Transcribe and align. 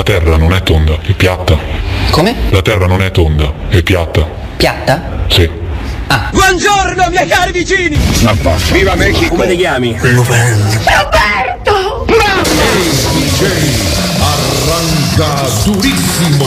La 0.00 0.06
terra 0.06 0.38
non 0.38 0.54
è 0.54 0.62
tonda, 0.62 0.98
è 1.02 1.12
piatta. 1.12 1.58
Come? 2.10 2.34
La 2.48 2.62
terra 2.62 2.86
non 2.86 3.02
è 3.02 3.10
tonda, 3.10 3.52
è 3.68 3.82
piatta. 3.82 4.26
Piatta? 4.56 5.26
Sì. 5.28 5.46
Buongiorno 6.30 7.10
miei 7.10 7.28
cari 7.28 7.52
vicini! 7.52 7.98
Viva 8.72 8.94
Mexico! 8.94 9.34
Come 9.34 9.46
ti 9.46 9.56
chiami? 9.56 9.94
Roberto! 10.00 12.06
Arranca 14.22 15.46
durissimo. 15.64 16.46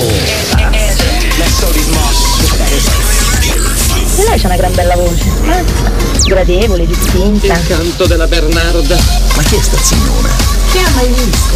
E 4.18 4.24
lei 4.30 4.40
c'ha 4.40 4.48
una 4.48 4.58
gran 4.58 4.74
bella 4.74 4.96
voce. 4.96 5.26
Eh? 5.46 6.03
Gradevole, 6.26 6.86
distinta. 6.86 7.60
canto 7.68 8.06
della 8.06 8.28
Bernarda. 8.28 8.98
Ma 9.36 9.44
chi 9.44 9.56
è 9.56 9.62
sta 9.62 9.78
signora? 9.82 10.30
Chi 10.72 10.78
ha 10.80 10.90
mai 10.96 11.08
visto? 11.08 11.54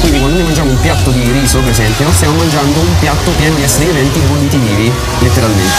Quindi 0.00 0.18
quando 0.18 0.36
noi 0.38 0.46
mangiamo 0.46 0.70
un 0.70 0.80
piatto 0.80 1.10
di 1.10 1.30
riso, 1.32 1.60
per 1.60 1.70
esempio, 1.70 2.10
stiamo 2.12 2.36
mangiando 2.36 2.80
un 2.80 2.98
piatto 2.98 3.30
pieno 3.32 3.54
di 3.54 3.62
esseri 3.62 3.86
viventi 3.86 4.20
volitivi, 4.26 4.92
letteralmente. 5.20 5.72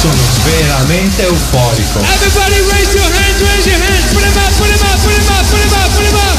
Sono 0.00 0.14
veramente 0.44 1.22
euforico. 1.24 2.00
Everybody 2.00 2.60
raise 2.70 2.96
your 2.96 3.04
hands, 3.04 3.40
raise 3.40 3.68
your 3.68 3.80
hands. 3.80 4.12
Put 4.12 4.22
them 4.22 4.36
up, 4.36 4.50
put 4.56 4.66
them 4.66 4.80
up, 4.80 4.98
put 5.02 5.12
them 5.12 5.28
up, 5.28 5.44
put 5.50 5.60
them 5.60 5.72
up, 5.72 5.90
put 5.94 6.04
them 6.04 6.16
up. 6.16 6.38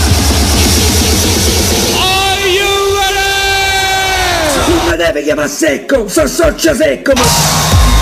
Are 2.01 2.47
you 2.49 2.97
ready? 2.97 4.67
Non 4.67 4.89
mi 4.89 4.97
deve 4.97 5.23
chiamare 5.23 5.47
secco, 5.47 6.07
so 6.09 6.27
socio 6.27 6.73
secco, 6.75 7.13
ma... 7.15 7.96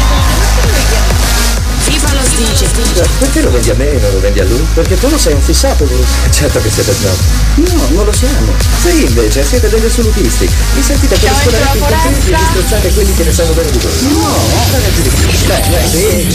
Perché 3.20 3.42
lo 3.42 3.50
vendi 3.50 3.70
a 3.70 3.76
me 3.76 3.92
e 3.92 4.00
non 4.00 4.12
lo 4.12 4.20
vendi 4.20 4.40
a 4.42 4.44
lui? 4.44 4.66
Perché 4.74 5.00
tu 5.00 5.10
lo 5.10 5.18
sei 5.18 5.34
un 5.34 5.42
fissato, 5.42 5.86
Bruce. 5.86 6.04
Certo 6.32 6.60
che 6.60 6.70
siete 6.70 6.94
snob. 6.94 7.16
No, 7.56 7.88
non 7.96 8.06
lo 8.06 8.12
siamo. 8.12 8.52
Sì, 8.82 9.06
invece, 9.06 9.46
siete 9.46 9.70
degli 9.70 9.86
assolutisti. 9.86 10.50
Vi 10.74 10.82
sentite 10.82 11.16
per 11.18 11.32
scolare 11.42 11.78
i 11.78 11.80
contenti 11.80 12.32
e 12.32 12.36
disprezzate 12.36 12.94
quelli 12.94 13.14
che 13.14 13.24
ne 13.24 13.32
sanno 13.32 13.54
bene 13.54 13.72
di 13.72 13.78
voi. 13.78 13.92
No, 14.12 14.38
guarda 14.70 14.88
più 14.94 15.04
di 15.04 15.10
più. 15.10 15.28
Dai, 15.48 15.62
dai, 15.70 15.90
sì. 15.90 16.28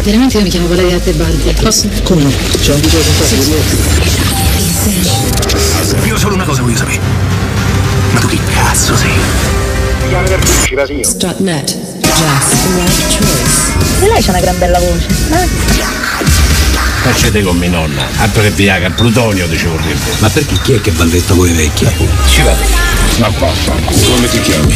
Veramente 0.00 0.38
io 0.38 0.42
mi 0.42 0.48
chiamo 0.48 0.66
Valeria 0.68 0.98
Tebaldi. 0.98 1.54
Posso? 1.60 1.88
Come? 2.04 2.32
C'è 2.60 2.72
un 2.72 2.80
video 2.80 3.00
con 3.00 3.14
te, 6.00 6.06
Io 6.06 6.16
solo 6.16 6.34
una 6.34 6.44
cosa 6.44 6.62
voglio 6.62 6.76
sapere. 6.76 7.00
Ma 8.12 8.20
tu 8.20 8.28
chi 8.28 8.40
cazzo 8.54 8.96
sei? 8.96 9.12
Strutnet. 11.02 11.76
Just 12.00 12.62
the 12.62 12.74
right 12.74 12.90
choice. 13.08 13.72
E 14.00 14.08
lei 14.08 14.22
c'ha 14.22 14.30
una 14.30 14.40
gran 14.40 14.58
bella 14.58 14.78
voce. 14.78 15.06
Eh? 15.30 15.48
Facete 17.02 17.42
con 17.42 17.56
mia 17.56 17.70
nonna. 17.70 18.06
Altro 18.18 18.42
che 18.42 18.50
Viagra, 18.50 18.90
plutonio 18.90 19.46
dicevo 19.46 19.76
vorrebbe. 19.76 20.10
Ma 20.18 20.28
perché 20.28 20.58
chi 20.62 20.72
è 20.74 20.80
che 20.80 20.90
va 20.92 21.04
detto 21.04 21.34
voi 21.34 21.52
vecchi? 21.52 21.86
Ci 22.28 22.42
va. 22.42 22.54
Ma 23.18 23.28
basta. 23.30 23.72
Come 23.72 24.28
ti 24.28 24.40
chiami? 24.40 24.74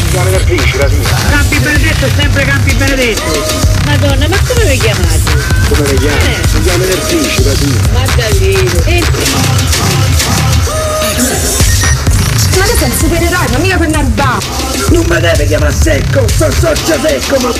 Campi 1.30 1.58
Benedetto 1.58 2.06
è 2.06 2.10
sempre 2.16 2.44
Campi 2.44 2.74
Benedetto. 2.74 3.74
Madonna, 3.86 4.28
ma 4.28 4.38
come 4.46 4.64
vi 4.70 4.78
chiamate? 4.78 5.20
Come 5.68 5.88
le 5.88 5.94
chiami? 5.94 6.36
Si 6.48 6.60
chiama 6.60 6.84
venerdì, 6.84 7.28
cittadino. 7.28 7.78
Maddalino. 7.92 8.82
E 8.84 9.02
Ma 12.56 12.64
tu 12.64 12.76
sei 12.76 12.90
un 12.90 12.96
supereroe, 12.96 13.46
ma 13.52 13.58
mica 13.58 13.76
per 13.76 13.88
una 13.88 14.00
roba. 14.00 14.38
Non 14.90 15.04
mi 15.08 15.20
deve 15.20 15.46
chiamare 15.46 15.72
secco, 15.72 16.26
so 16.28 16.50
socio 16.50 16.98
secco, 17.00 17.36
ma... 17.40 17.52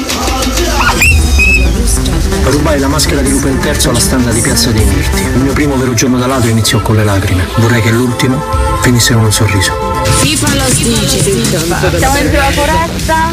Rubai 2.45 2.79
la 2.79 2.89
maschera 2.89 3.21
di 3.21 3.31
Lupo 3.31 3.49
III 3.49 3.89
alla 3.89 3.99
standa 3.99 4.31
di 4.31 4.41
Piazza 4.41 4.71
dei 4.71 4.85
Mirti. 4.85 5.21
Il 5.23 5.41
mio 5.41 5.53
primo 5.53 5.77
vero 5.77 5.95
giorno 5.95 6.19
da 6.19 6.27
ladro 6.27 6.49
iniziò 6.49 6.81
con 6.81 6.97
le 6.97 7.05
lacrime. 7.05 7.47
Vorrei 7.57 7.83
che 7.83 7.91
l'ultimo 7.91 8.43
finisse 8.83 9.15
con 9.15 9.25
un 9.25 9.33
sorriso. 9.33 9.73
FIFA 10.21 10.55
lo 10.55 10.65
dice. 10.73 11.23
Siamo 11.99 12.15
dentro 12.15 12.39
la 12.39 12.51
foresta, 12.51 13.33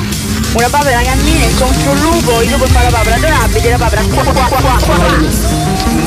una 0.53 0.69
papera 0.69 1.01
cammina, 1.01 1.45
incontro 1.45 1.91
un 1.91 1.99
lupo, 1.99 2.41
il 2.41 2.49
lupo 2.49 2.65
fa 2.65 2.83
la 2.83 2.89
papera 2.89 3.15
adorabile, 3.15 3.69
la 3.69 3.77
papera 3.77 4.01
qua 4.01 4.23
qua 4.23 4.33
qua 4.33 4.59
qua 4.59 4.79
qua. 4.79 4.97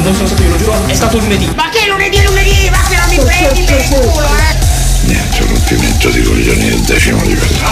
Non 0.03 0.15
sono 0.15 0.27
stato 0.27 0.43
io, 0.43 0.51
lo 0.51 0.57
giuro, 0.57 0.87
è 0.87 0.95
stato 0.95 1.19
lunedì. 1.19 1.53
Ma 1.55 1.69
che 1.71 1.87
lunedì 1.89 2.23
lunedì? 2.25 2.71
Ma 2.71 2.83
che 2.89 2.97
non 2.97 3.09
mi 3.09 3.19
prendi 3.25 3.65
per 3.65 3.81
il 3.81 3.89
culo, 3.89 4.27
eh? 4.27 4.66
Niente, 5.07 5.39
rompimento 5.47 6.11
di 6.11 6.23
coglioni 6.23 6.69
del 6.69 6.81
decimo 6.81 7.23
livello. 7.25 7.69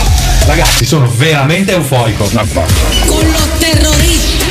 Ragazzi, 0.46 0.84
sono 0.84 1.10
veramente 1.16 1.72
euforico. 1.72 2.28
Ma. 2.32 2.42
Con 3.06 3.30
lo 3.30 3.48
terrorista. 3.58 4.44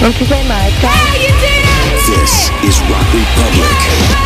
Non 0.00 0.14
ci 0.14 0.26
sei 0.28 0.44
mai, 0.44 0.70
ciao. 0.80 0.92
This 2.04 2.50
is 2.62 2.78
Rock 2.86 3.12
Republic. 3.12 4.24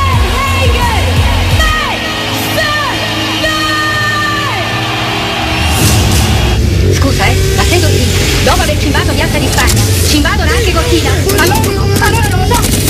Scusa, 6.92 7.24
eh, 7.26 7.36
ma 7.56 7.62
sei 7.62 7.80
Cortina. 7.80 8.06
Dopo 8.44 8.62
aver 8.62 8.78
cimbato 8.78 9.12
Piazza 9.12 9.38
di 9.38 9.48
Spagna, 9.50 9.82
ci 10.08 10.16
invadono 10.16 10.50
anche 10.50 10.72
Cortina. 10.72 11.10
Allora, 11.38 11.60
allora 12.00 12.28
non 12.28 12.40
lo 12.40 12.54
so, 12.54 12.89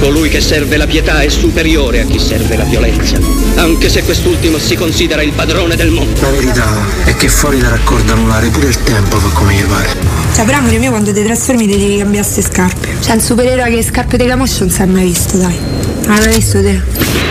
Colui 0.00 0.30
che 0.30 0.40
serve 0.40 0.78
la 0.78 0.86
pietà 0.86 1.20
è 1.20 1.28
superiore 1.28 2.00
a 2.00 2.04
chi 2.06 2.18
serve 2.18 2.56
la 2.56 2.64
violenza, 2.64 3.18
anche 3.56 3.90
se 3.90 4.02
quest'ultimo 4.02 4.58
si 4.58 4.74
considera 4.74 5.22
il 5.22 5.32
padrone 5.32 5.76
del 5.76 5.90
mondo. 5.90 6.20
La 6.22 6.30
verità 6.30 6.66
è 7.04 7.14
che 7.14 7.28
fuori 7.28 7.58
da 7.58 7.68
raccordo 7.68 8.12
anulare 8.14 8.48
pure 8.48 8.68
il 8.68 8.82
tempo 8.82 9.18
fa 9.18 9.28
come 9.28 9.52
gli 9.52 9.62
pare. 9.64 9.88
Cioè, 10.34 10.44
però 10.46 10.58
amore 10.58 10.78
mio, 10.78 10.90
quando 10.90 11.12
ti 11.12 11.22
trasformi 11.22 11.66
ti 11.66 11.76
devi 11.76 11.98
cambiare 11.98 12.26
queste 12.26 12.40
scarpe. 12.42 12.88
Cioè, 13.00 13.14
il 13.16 13.22
supereroe 13.22 13.68
che 13.68 13.76
le 13.76 13.84
scarpe 13.84 14.16
di 14.16 14.26
camoscio 14.26 14.60
non 14.60 14.70
si 14.70 14.80
è 14.80 14.86
mai 14.86 15.04
visto, 15.04 15.36
dai. 15.36 15.58
Non 15.58 16.14
l'hai 16.16 16.24
mai 16.24 16.34
visto 16.34 16.62
te? 16.62 17.29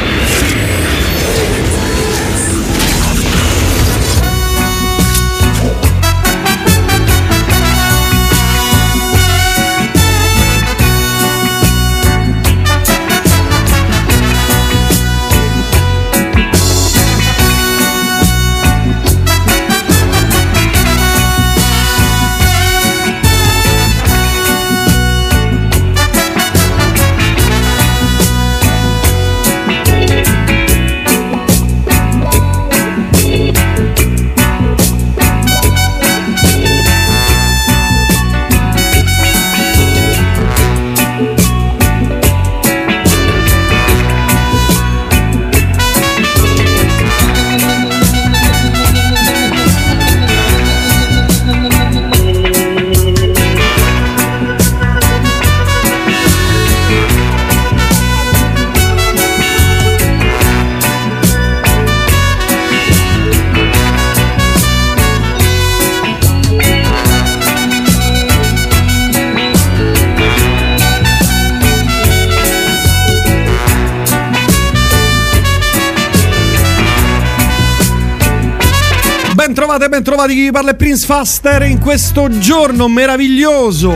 Trovati 80.19 80.33
chi 80.33 80.41
vi 80.41 80.51
parla 80.51 80.71
è 80.71 80.75
Prince 80.75 81.05
Faster 81.05 81.61
in 81.63 81.79
questo 81.79 82.27
giorno 82.39 82.89
meraviglioso. 82.89 83.95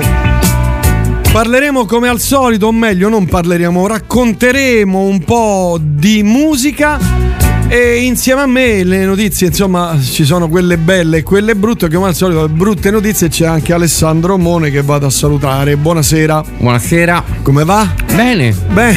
Parleremo 1.33 1.85
come 1.85 2.07
al 2.07 2.21
solito, 2.21 2.67
o 2.67 2.71
meglio, 2.71 3.09
non 3.09 3.25
parleremo, 3.25 3.87
racconteremo 3.87 5.01
un 5.01 5.21
po' 5.25 5.77
di 5.81 6.23
musica 6.23 6.97
E 7.67 8.03
insieme 8.03 8.41
a 8.41 8.45
me 8.45 8.85
le 8.85 9.03
notizie, 9.03 9.47
insomma, 9.47 9.99
ci 9.99 10.23
sono 10.23 10.47
quelle 10.47 10.77
belle 10.77 11.17
e 11.17 11.23
quelle 11.23 11.55
brutte. 11.55 11.89
Come 11.89 12.07
al 12.07 12.15
solito, 12.15 12.47
brutte 12.47 12.89
notizie 12.89 13.27
c'è 13.27 13.45
anche 13.45 13.73
Alessandro 13.73 14.37
Mone 14.37 14.71
che 14.71 14.81
vado 14.81 15.07
a 15.07 15.09
salutare. 15.09 15.75
Buonasera. 15.75 16.41
Buonasera. 16.57 17.23
Come 17.41 17.65
va? 17.65 17.85
Bene. 18.13 18.55
Beh. 18.71 18.95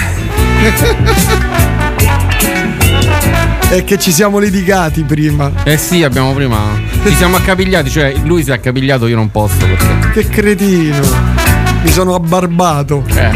È 3.68 3.82
che 3.82 3.98
ci 3.98 4.12
siamo 4.12 4.38
litigati 4.38 5.02
prima. 5.02 5.50
Eh 5.64 5.76
sì, 5.76 6.04
abbiamo 6.04 6.32
prima. 6.34 6.85
Ci 7.06 7.14
siamo 7.14 7.36
accapigliati, 7.36 7.88
cioè 7.88 8.14
lui 8.24 8.42
si 8.42 8.50
è 8.50 8.54
accapigliato, 8.54 9.06
io 9.06 9.14
non 9.14 9.30
posso. 9.30 9.58
Perché... 9.58 10.10
Che 10.22 10.28
cretino. 10.28 11.00
Mi 11.84 11.90
sono 11.92 12.16
abbarbato. 12.16 13.04
Eh. 13.14 13.30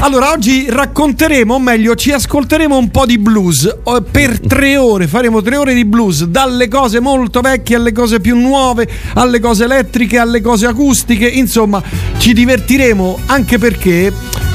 Allora, 0.00 0.32
oggi 0.32 0.66
racconteremo, 0.68 1.54
o 1.54 1.58
meglio, 1.60 1.94
ci 1.94 2.10
ascolteremo 2.10 2.76
un 2.76 2.90
po' 2.90 3.06
di 3.06 3.16
blues. 3.16 3.76
Per 4.10 4.40
tre 4.40 4.76
ore 4.76 5.06
faremo 5.06 5.40
tre 5.40 5.56
ore 5.56 5.72
di 5.72 5.84
blues, 5.84 6.24
dalle 6.24 6.66
cose 6.66 6.98
molto 6.98 7.40
vecchie 7.40 7.76
alle 7.76 7.92
cose 7.92 8.18
più 8.18 8.36
nuove, 8.36 8.88
alle 9.14 9.38
cose 9.38 9.64
elettriche, 9.64 10.18
alle 10.18 10.40
cose 10.40 10.66
acustiche. 10.66 11.28
Insomma, 11.28 11.80
ci 12.18 12.32
divertiremo 12.32 13.20
anche 13.26 13.56
perché 13.58 14.12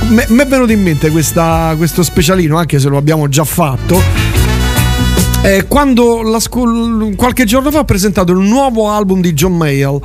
mi 0.10 0.40
è 0.40 0.46
venuto 0.46 0.74
in 0.74 0.84
mente 0.84 1.10
questa, 1.10 1.74
questo 1.78 2.04
specialino, 2.04 2.58
anche 2.58 2.80
se 2.80 2.90
lo 2.90 2.98
abbiamo 2.98 3.30
già 3.30 3.46
fatto. 3.46 4.41
Eh, 5.44 5.66
quando 5.68 6.40
scu- 6.40 7.16
qualche 7.16 7.46
giorno 7.46 7.72
fa 7.72 7.80
ho 7.80 7.84
presentato 7.84 8.32
il 8.32 8.38
nuovo 8.38 8.92
album 8.92 9.22
di 9.22 9.34
John 9.34 9.58
Mayall 9.58 10.00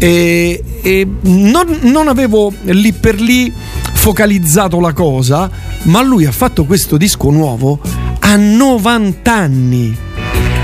e, 0.00 0.64
e 0.82 1.06
non, 1.20 1.78
non 1.82 2.08
avevo 2.08 2.52
lì 2.62 2.92
per 2.92 3.20
lì 3.20 3.52
focalizzato 3.92 4.80
la 4.80 4.92
cosa, 4.92 5.48
ma 5.82 6.02
lui 6.02 6.24
ha 6.24 6.32
fatto 6.32 6.64
questo 6.64 6.96
disco 6.96 7.30
nuovo 7.30 7.78
a 8.18 8.34
90 8.34 9.32
anni. 9.32 9.96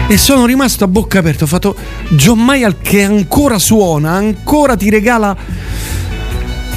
E 0.09 0.17
sono 0.19 0.45
rimasto 0.45 0.83
a 0.83 0.89
bocca 0.89 1.21
aperta. 1.21 1.45
Ho 1.45 1.49
fatto 1.49 1.77
John 2.09 2.41
Mayall 2.41 2.77
che 2.83 3.05
ancora 3.05 3.61
suona, 3.61 4.11
ancora 4.11 4.75
ti 4.75 4.91
regala 4.91 5.37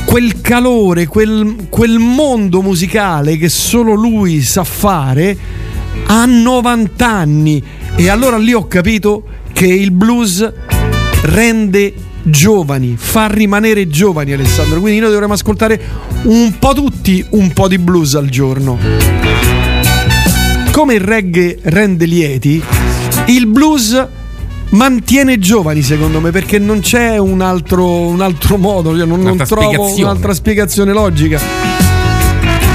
quel 0.06 0.42
calore, 0.42 1.08
quel, 1.08 1.68
quel 1.70 1.98
mondo 1.98 2.62
musicale 2.62 3.38
che 3.38 3.50
solo 3.50 3.94
lui 3.94 4.42
sa 4.44 4.64
fare 4.64 5.38
a 6.08 6.26
90 6.26 7.08
anni. 7.08 7.64
E 7.96 8.10
allora 8.10 8.38
lì 8.38 8.54
ho 8.54 8.68
capito 8.68 9.24
che 9.52 9.68
il 9.68 9.92
blues 9.92 10.54
rende 11.24 11.94
giovani, 12.24 12.96
fa 12.98 13.28
rimanere 13.28 13.88
giovani 13.88 14.34
Alessandro, 14.34 14.80
quindi 14.80 15.00
noi 15.00 15.12
dovremmo 15.12 15.34
ascoltare 15.34 15.82
un 16.24 16.54
po' 16.60 16.74
tutti 16.74 17.26
un 17.32 17.52
po' 17.54 17.68
di 17.68 17.78
blues 17.78 18.16
al 18.16 18.30
giorno. 18.30 18.78
Come 20.72 20.94
il 20.94 21.02
reggae 21.02 21.60
rende 21.64 22.06
lieti, 22.06 22.64
il 23.26 23.48
blues 23.48 24.08
mantiene 24.72 25.40
giovani 25.40 25.82
secondo 25.82 26.20
me 26.20 26.30
perché 26.32 26.60
non 26.60 26.80
c'è 26.80 27.18
un 27.18 27.42
altro, 27.42 27.86
un 27.86 28.22
altro 28.22 28.58
modo, 28.58 28.96
cioè 28.96 29.06
non, 29.06 29.22
non 29.22 29.38
trovo 29.38 29.96
un'altra 29.96 30.34
spiegazione 30.34 30.94
logica 30.94 31.89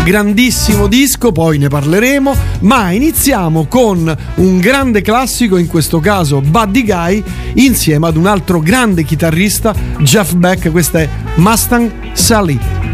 grandissimo 0.04 0.86
disco, 0.86 1.32
poi 1.32 1.56
ne 1.56 1.68
parleremo, 1.68 2.36
ma 2.60 2.90
iniziamo 2.90 3.64
con 3.66 4.14
un 4.34 4.58
grande 4.58 5.00
classico, 5.00 5.56
in 5.56 5.66
questo 5.66 5.98
caso 5.98 6.42
Buddy 6.42 6.84
Guy, 6.84 7.24
insieme 7.54 8.06
ad 8.06 8.16
un 8.16 8.26
altro 8.26 8.60
grande 8.60 9.02
chitarrista, 9.02 9.74
Jeff 10.00 10.34
Beck, 10.34 10.70
questa 10.70 11.00
è 11.00 11.08
Mustang 11.36 11.90
Sally. 12.12 12.94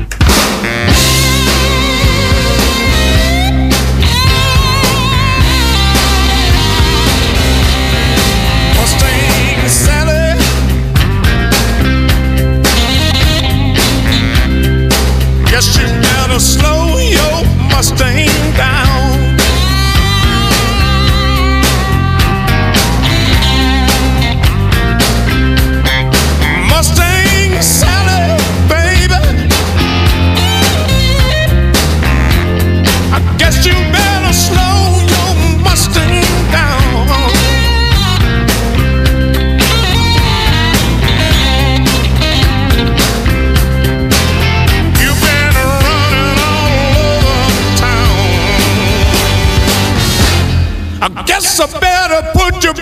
I 51.03 51.09
guess 51.25 51.59
I 51.59 51.67
better 51.81 52.21
put 52.33 52.63
your 52.63 52.75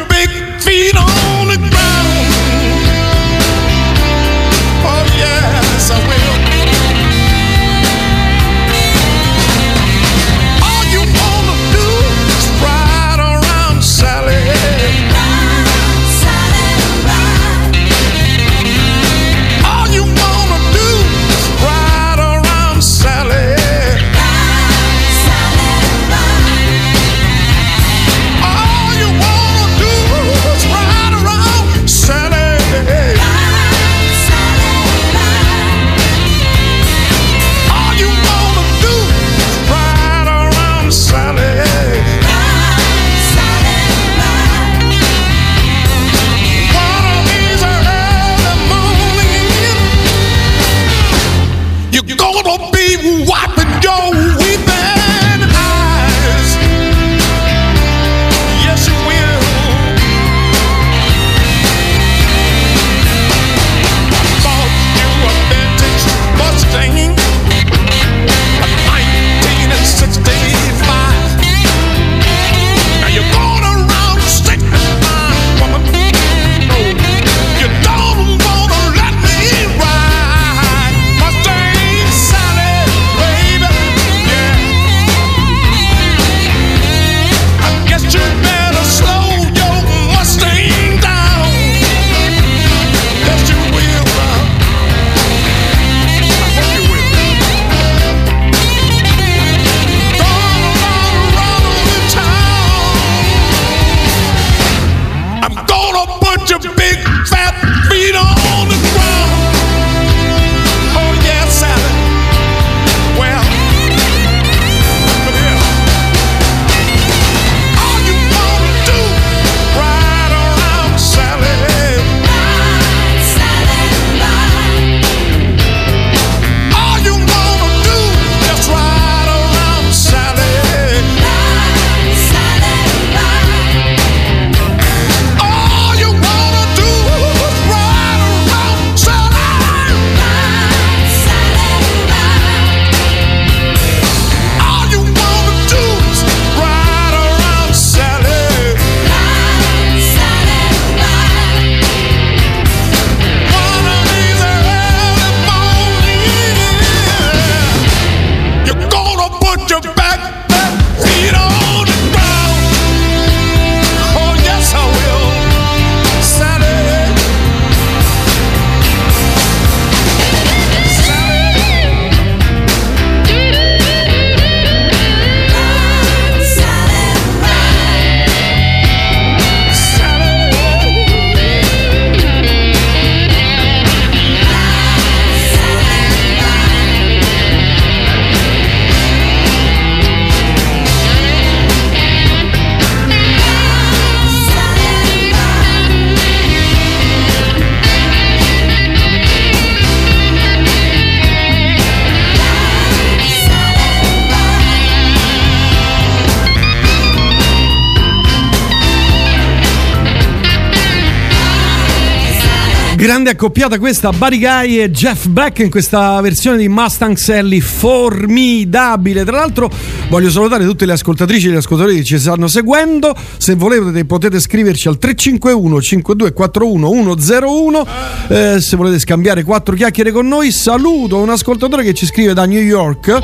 Grande 213.08 213.30
accoppiata 213.30 213.78
questa, 213.78 214.10
Buddy 214.10 214.38
Guy 214.38 214.80
e 214.80 214.90
Jeff 214.90 215.28
Beck 215.28 215.60
in 215.60 215.70
questa 215.70 216.20
versione 216.20 216.58
di 216.58 216.68
Mustang 216.68 217.16
Sally 217.16 217.58
formidabile. 217.58 219.24
Tra 219.24 219.38
l'altro 219.38 219.70
voglio 220.08 220.30
salutare 220.30 220.64
tutte 220.64 220.86
le 220.86 220.92
ascoltatrici 220.92 221.48
e 221.48 221.50
gli 221.52 221.56
ascoltatori 221.56 221.96
che 221.96 222.04
ci 222.04 222.18
stanno 222.18 222.48
seguendo. 222.48 223.14
Se 223.36 223.54
volete 223.54 224.04
potete 224.04 224.40
scriverci 224.40 224.88
al 224.88 224.98
351 224.98 225.80
5241 225.80 227.16
101 227.16 227.86
eh, 228.28 228.60
se 228.60 228.76
volete 228.76 228.98
scambiare 228.98 229.42
quattro 229.44 229.74
chiacchiere 229.74 230.10
con 230.10 230.26
noi. 230.26 230.50
Saluto 230.50 231.18
un 231.18 231.30
ascoltatore 231.30 231.82
che 231.82 231.94
ci 231.94 232.06
scrive 232.06 232.32
da 232.32 232.44
New 232.46 232.60
York. 232.60 233.20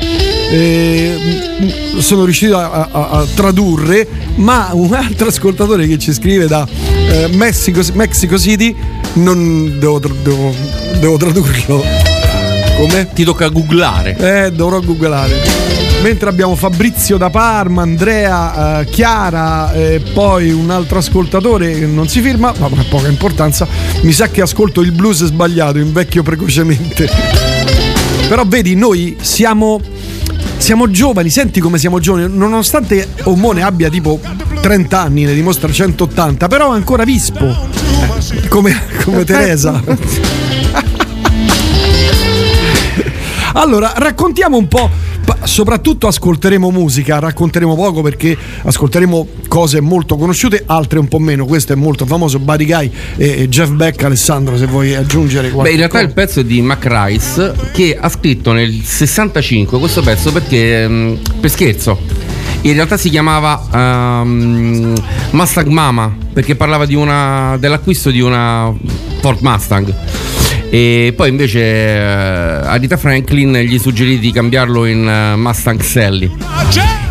Eh, 0.51 1.17
sono 1.97 2.23
riuscito 2.23 2.57
a, 2.57 2.89
a, 2.91 3.09
a, 3.09 3.25
tradurre, 3.33 4.07
ma 4.35 4.69
un 4.73 4.93
altro 4.93 5.27
ascoltatore 5.27 5.87
che 5.87 5.97
ci 5.97 6.13
scrive 6.13 6.45
da 6.47 6.67
eh, 7.09 7.29
Mexico, 7.33 7.81
Mexico 7.93 8.37
City 8.37 8.75
non 9.13 9.79
devo, 9.79 9.99
devo, 9.99 10.53
devo 10.99 11.17
tradurlo. 11.17 11.83
Come? 12.77 13.09
Ti 13.13 13.23
tocca 13.23 13.47
googlare. 13.47 14.17
Eh, 14.17 14.51
dovrò 14.51 14.81
googlare. 14.81 15.74
Mentre 16.05 16.29
abbiamo 16.29 16.55
Fabrizio 16.55 17.17
da 17.17 17.31
Parma, 17.31 17.81
Andrea, 17.81 18.81
eh, 18.81 18.85
Chiara 18.85 19.73
e 19.73 20.03
poi 20.13 20.51
un 20.51 20.69
altro 20.69 20.99
ascoltatore 20.99 21.73
che 21.79 21.87
non 21.87 22.07
si 22.07 22.21
firma, 22.21 22.53
ma 22.59 22.67
ha 22.67 22.85
poca 22.87 23.07
importanza. 23.07 23.67
Mi 24.01 24.11
sa 24.11 24.27
che 24.27 24.41
ascolto 24.41 24.81
il 24.81 24.91
blues 24.91 25.25
sbagliato, 25.25 25.79
invecchio 25.79 26.21
precocemente. 26.21 27.09
Però 28.29 28.45
vedi, 28.45 28.75
noi 28.75 29.17
siamo 29.19 29.81
siamo 30.57 30.91
giovani, 30.91 31.31
senti 31.31 31.59
come 31.59 31.79
siamo 31.79 31.99
giovani, 31.99 32.27
nonostante 32.29 33.07
Omone 33.23 33.63
abbia 33.63 33.89
tipo 33.89 34.19
30 34.61 35.01
anni, 35.01 35.23
ne 35.23 35.33
dimostra 35.33 35.71
180, 35.71 36.47
però 36.47 36.71
è 36.73 36.75
ancora 36.75 37.03
vispo, 37.03 37.47
eh, 37.47 38.47
come, 38.47 38.79
come 39.03 39.23
Teresa. 39.23 39.81
allora, 43.53 43.93
raccontiamo 43.95 44.55
un 44.55 44.67
po' 44.67 45.05
soprattutto 45.43 46.07
ascolteremo 46.07 46.69
musica, 46.71 47.19
racconteremo 47.19 47.75
poco 47.75 48.01
perché 48.01 48.37
ascolteremo 48.63 49.27
cose 49.47 49.79
molto 49.81 50.17
conosciute, 50.17 50.63
altre 50.65 50.99
un 50.99 51.07
po' 51.07 51.19
meno. 51.19 51.45
Questo 51.45 51.73
è 51.73 51.75
molto 51.75 52.05
famoso, 52.05 52.39
Buddy 52.39 52.65
Guy 52.65 52.91
e 53.17 53.49
Jeff 53.49 53.69
Beck. 53.69 54.03
Alessandro, 54.03 54.57
se 54.57 54.65
vuoi 54.65 54.93
aggiungere 54.93 55.49
qualcosa. 55.49 55.63
Beh, 55.63 55.71
in 55.71 55.77
realtà 55.77 55.99
il 56.01 56.13
pezzo 56.13 56.39
è 56.41 56.43
di 56.43 56.61
Mac 56.61 56.85
Rice 56.87 57.53
che 57.73 57.97
ha 57.99 58.09
scritto 58.09 58.51
nel 58.51 58.81
65 58.83 59.79
questo 59.79 60.01
pezzo 60.01 60.31
perché 60.31 60.87
mm, 60.87 61.15
per 61.39 61.49
scherzo. 61.49 61.99
In 62.61 62.73
realtà 62.73 62.97
si 62.97 63.09
chiamava 63.09 64.21
um, 64.23 64.93
Mustang 65.31 65.67
Mama 65.67 66.15
perché 66.33 66.55
parlava 66.55 66.85
di 66.85 66.95
una, 66.95 67.57
dell'acquisto 67.59 68.09
di 68.09 68.21
una 68.21 68.73
Ford 69.21 69.39
Mustang 69.41 69.93
e 70.75 71.13
poi 71.15 71.29
invece 71.29 71.61
eh, 71.61 71.99
a 72.01 72.75
Rita 72.75 72.97
Franklin 72.97 73.53
gli 73.59 73.79
suggerì 73.79 74.19
di 74.19 74.33
cambiarlo 74.33 74.83
in 74.83 75.07
uh, 75.07 75.39
Mustang 75.39 75.81
Sally. 75.81 76.29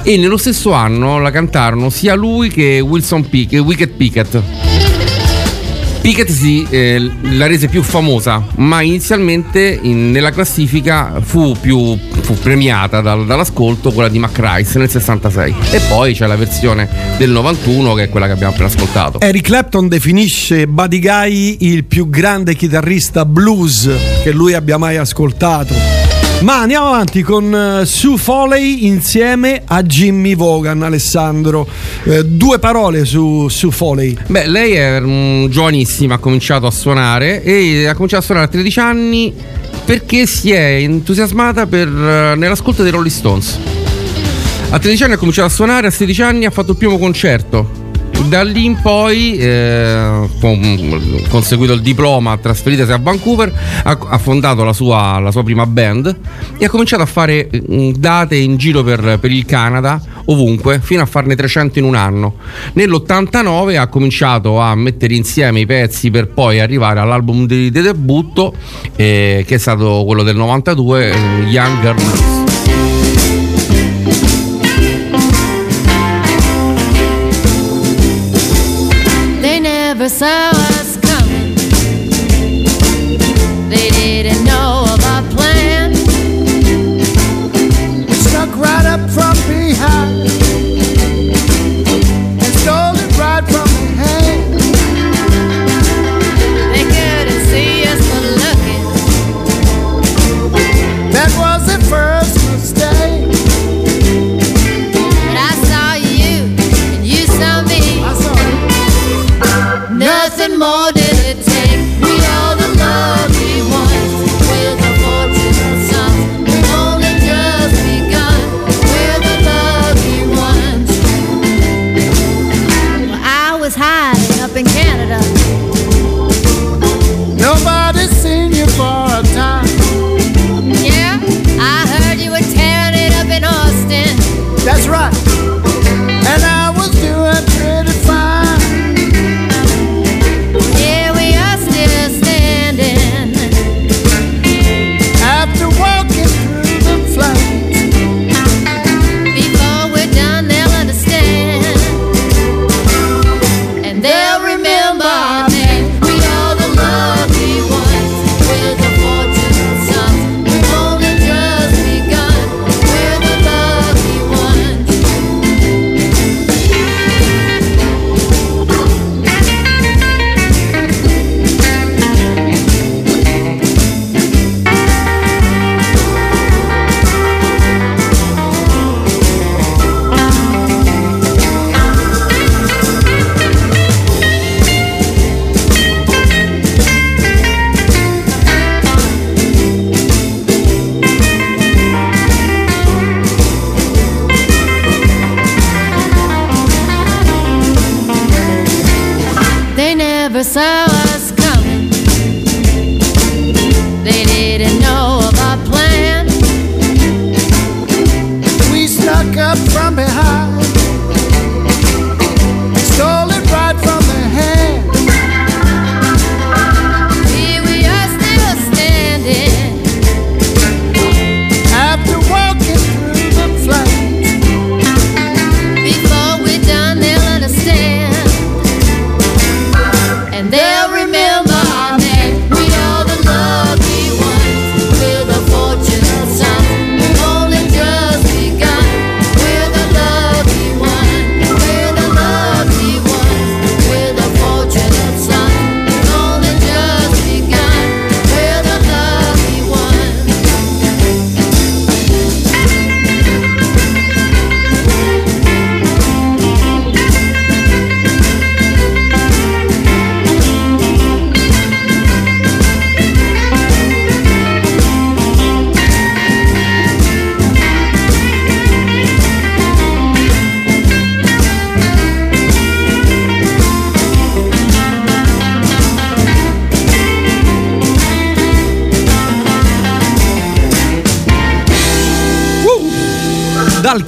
E 0.02 0.18
nello 0.18 0.36
stesso 0.36 0.72
anno 0.72 1.18
la 1.18 1.30
cantarono 1.30 1.88
sia 1.88 2.14
lui 2.14 2.50
che 2.50 2.80
Wilson 2.80 3.26
Pickett, 3.26 3.62
Wicked 3.62 3.92
Pickett 3.92 4.42
Pickett 6.04 6.30
sì, 6.30 6.66
eh, 6.68 7.10
la 7.22 7.46
rese 7.46 7.66
più 7.68 7.82
famosa, 7.82 8.44
ma 8.56 8.82
inizialmente 8.82 9.78
in, 9.80 10.10
nella 10.10 10.32
classifica 10.32 11.18
fu 11.22 11.56
più 11.58 11.98
fu 12.20 12.34
premiata 12.34 13.00
dal, 13.00 13.24
dall'ascolto 13.24 13.90
quella 13.90 14.10
di 14.10 14.18
Mac 14.18 14.38
Rice 14.38 14.78
nel 14.78 14.90
66 14.90 15.54
e 15.70 15.80
poi 15.88 16.12
c'è 16.12 16.26
la 16.26 16.36
versione 16.36 16.90
del 17.16 17.30
91 17.30 17.94
che 17.94 18.02
è 18.02 18.08
quella 18.10 18.26
che 18.26 18.32
abbiamo 18.32 18.52
appena 18.52 18.68
ascoltato. 18.68 19.18
Eric 19.20 19.44
Clapton 19.44 19.88
definisce 19.88 20.66
Buddy 20.66 20.98
Guy 20.98 21.56
il 21.60 21.84
più 21.84 22.10
grande 22.10 22.54
chitarrista 22.54 23.24
blues 23.24 23.88
che 24.22 24.30
lui 24.30 24.52
abbia 24.52 24.76
mai 24.76 24.98
ascoltato. 24.98 26.03
Ma 26.44 26.60
andiamo 26.60 26.88
avanti 26.88 27.22
con 27.22 27.50
uh, 27.50 27.84
Sue 27.84 28.18
Foley 28.18 28.84
insieme 28.84 29.62
a 29.64 29.82
Jimmy 29.82 30.36
Vaughan, 30.36 30.82
Alessandro. 30.82 31.66
Eh, 32.02 32.22
due 32.22 32.58
parole 32.58 33.06
su 33.06 33.48
Sue 33.48 33.70
Foley. 33.70 34.14
Beh, 34.26 34.46
lei 34.48 34.74
è 34.74 34.98
um, 34.98 35.48
giovanissima, 35.48 36.16
ha 36.16 36.18
cominciato 36.18 36.66
a 36.66 36.70
suonare 36.70 37.42
e 37.42 37.86
ha 37.86 37.94
cominciato 37.94 38.22
a 38.22 38.26
suonare 38.26 38.46
a 38.46 38.50
13 38.50 38.78
anni 38.78 39.32
perché 39.86 40.26
si 40.26 40.52
è 40.52 40.74
entusiasmata 40.82 41.66
per, 41.66 41.88
uh, 41.88 42.38
nell'ascolto 42.38 42.82
dei 42.82 42.92
Rolling 42.92 43.10
Stones. 43.10 43.58
A 44.68 44.78
13 44.78 45.02
anni 45.04 45.12
ha 45.14 45.16
cominciato 45.16 45.48
a 45.48 45.50
suonare, 45.50 45.86
a 45.86 45.90
16 45.90 46.20
anni 46.20 46.44
ha 46.44 46.50
fatto 46.50 46.72
il 46.72 46.76
primo 46.76 46.98
concerto 46.98 47.83
da 48.28 48.42
lì 48.42 48.64
in 48.64 48.80
poi, 48.80 49.36
eh, 49.36 50.28
con, 50.40 51.22
conseguito 51.28 51.72
il 51.72 51.80
diploma, 51.80 52.36
trasferitasi 52.36 52.92
a 52.92 52.98
Vancouver, 52.98 53.52
ha, 53.84 53.98
ha 54.08 54.18
fondato 54.18 54.64
la 54.64 54.72
sua, 54.72 55.18
la 55.18 55.30
sua, 55.30 55.42
prima 55.42 55.66
band 55.66 56.16
e 56.58 56.64
ha 56.64 56.68
cominciato 56.68 57.02
a 57.02 57.06
fare 57.06 57.48
mm, 57.48 57.92
date 57.92 58.36
in 58.36 58.56
giro 58.56 58.82
per, 58.82 59.18
per, 59.20 59.30
il 59.30 59.44
Canada, 59.44 60.00
ovunque, 60.26 60.80
fino 60.82 61.02
a 61.02 61.06
farne 61.06 61.36
300 61.36 61.78
in 61.78 61.84
un 61.84 61.94
anno. 61.94 62.36
Nell'89 62.74 63.78
ha 63.78 63.86
cominciato 63.88 64.58
a 64.58 64.74
mettere 64.74 65.14
insieme 65.14 65.60
i 65.60 65.66
pezzi 65.66 66.10
per 66.10 66.28
poi 66.28 66.60
arrivare 66.60 67.00
all'album 67.00 67.46
di, 67.46 67.70
di 67.70 67.80
debutto, 67.80 68.54
eh, 68.96 69.44
che 69.46 69.54
è 69.54 69.58
stato 69.58 70.04
quello 70.06 70.22
del 70.22 70.36
92, 70.36 71.10
eh, 71.10 71.14
Younger 71.48 71.94
Blues. 71.94 72.43
coração 80.04 80.63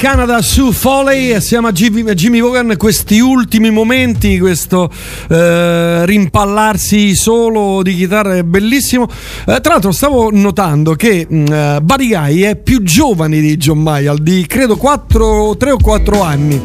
Canada 0.08 0.40
su 0.40 0.70
Foley 0.70 1.32
assieme 1.32 1.66
a 1.66 1.72
Jimmy, 1.72 2.40
Vaughan 2.40 2.76
questi 2.76 3.18
ultimi 3.18 3.72
momenti, 3.72 4.38
questo 4.38 4.88
eh, 5.28 6.06
rimpallarsi 6.06 7.16
solo 7.16 7.82
di 7.82 7.92
chitarra 7.96 8.36
è 8.36 8.44
bellissimo. 8.44 9.08
Eh, 9.46 9.60
tra 9.60 9.72
l'altro 9.72 9.90
stavo 9.90 10.30
notando 10.30 10.94
che 10.94 11.26
mh, 11.28 11.52
eh, 11.52 11.78
Buddy 11.82 12.06
Guy 12.06 12.42
è 12.42 12.54
più 12.54 12.84
giovane 12.84 13.40
di 13.40 13.56
John 13.56 13.82
Mayall, 13.82 14.18
di 14.18 14.46
credo 14.46 14.76
4, 14.76 15.56
3 15.56 15.70
o 15.72 15.76
4 15.76 16.22
anni. 16.22 16.62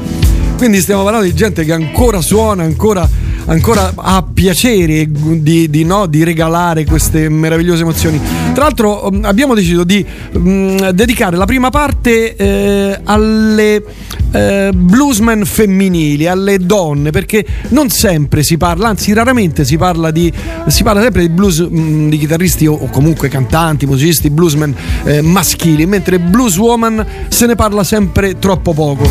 Quindi 0.56 0.80
stiamo 0.80 1.02
parlando 1.02 1.26
di 1.26 1.34
gente 1.34 1.66
che 1.66 1.74
ancora 1.74 2.22
suona, 2.22 2.62
ancora, 2.62 3.10
ancora 3.52 3.92
ha 3.96 4.24
piacere 4.24 5.08
di, 5.10 5.70
di, 5.70 5.84
no, 5.84 6.06
di 6.06 6.24
regalare 6.24 6.86
queste 6.86 7.28
meravigliose 7.30 7.82
emozioni. 7.82 8.20
Tra 8.54 8.64
l'altro 8.64 9.10
mh, 9.12 9.26
abbiamo 9.26 9.54
deciso 9.54 9.84
di 9.84 10.06
mh, 10.06 10.90
dedicare 10.92 11.36
la 11.36 11.46
prima 11.46 11.70
parte 11.70 12.36
eh, 12.36 13.00
alle 13.04 13.84
eh, 14.32 14.72
bluesman 14.74 15.44
femminili, 15.44 16.28
alle 16.28 16.60
donne, 16.60 17.12
perché 17.12 17.46
non 17.70 17.90
sempre 17.90 18.42
si 18.44 18.58
parla, 18.58 18.88
anzi 18.88 19.12
raramente 19.12 19.66
si 19.66 19.78
parla 19.78 20.12
di, 20.12 20.32
si 20.68 20.84
parla 20.84 21.02
sempre 21.02 21.22
di 21.22 21.30
blues 21.30 21.60
mh, 21.60 22.10
di 22.10 22.18
chitarristi 22.18 22.66
o, 22.68 22.74
o 22.74 22.90
comunque 22.90 23.28
cantanti, 23.28 23.86
musicisti, 23.86 24.30
bluesman 24.30 24.74
eh, 25.04 25.22
maschili, 25.22 25.86
mentre 25.86 26.20
blueswoman 26.20 27.06
se 27.28 27.46
ne 27.48 27.56
parla 27.56 27.84
sempre 27.84 28.40
troppo 28.40 28.74
poco. 28.74 29.10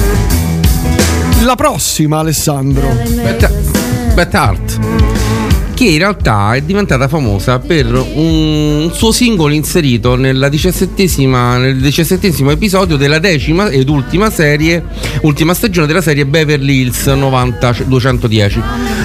La 1.43 1.55
prossima, 1.57 2.19
Alessandro. 2.19 2.89
Beth, 3.15 3.90
Beth 4.15 4.35
Hart. 4.35 4.79
Che 5.75 5.85
in 5.85 5.99
realtà 5.99 6.55
è 6.55 6.61
diventata 6.61 7.09
famosa 7.09 7.59
per 7.59 7.87
un 7.87 8.91
suo 8.93 9.13
singolo 9.13 9.55
inserito 9.55 10.15
nel 10.15 10.49
diciassettesimo 10.51 12.51
episodio 12.51 12.97
della 12.97 13.19
decima 13.19 13.71
ed 13.71 13.89
ultima 13.89 14.31
serie, 14.31 14.85
ultima 15.23 15.55
stagione 15.55 15.87
della 15.87 16.03
serie 16.03 16.27
Beverly 16.27 16.81
Hills 16.81 17.07
90 17.07 17.77
210. 17.87 18.63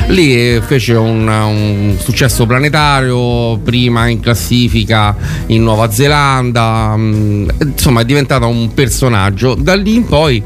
Lì 0.08 0.36
eh, 0.36 0.62
fece 0.66 0.96
un, 0.96 1.28
un 1.28 1.96
successo 1.98 2.46
planetario, 2.46 3.58
prima 3.60 4.08
in 4.08 4.20
classifica 4.20 5.16
in 5.48 5.64
Nuova 5.64 5.90
Zelanda, 5.92 6.96
mh, 6.98 7.48
insomma 7.62 8.02
è 8.02 8.06
diventata 8.06 8.48
un 8.48 8.74
personaggio. 8.74 9.56
Da 9.56 9.76
lì 9.76 9.96
in 9.96 10.06
poi 10.06 10.44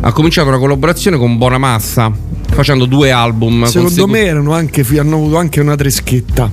ha 0.00 0.12
cominciato 0.12 0.48
una 0.48 0.58
collaborazione 0.58 1.16
con 1.16 1.36
Bonamassa 1.36 2.30
facendo 2.52 2.84
due 2.86 3.10
album. 3.10 3.64
Secondo 3.64 3.88
consecu- 3.88 4.10
me 4.10 4.20
erano 4.20 4.52
anche, 4.52 4.84
hanno 4.98 5.16
avuto 5.16 5.36
anche 5.36 5.60
una 5.60 5.74
treschetta. 5.76 6.50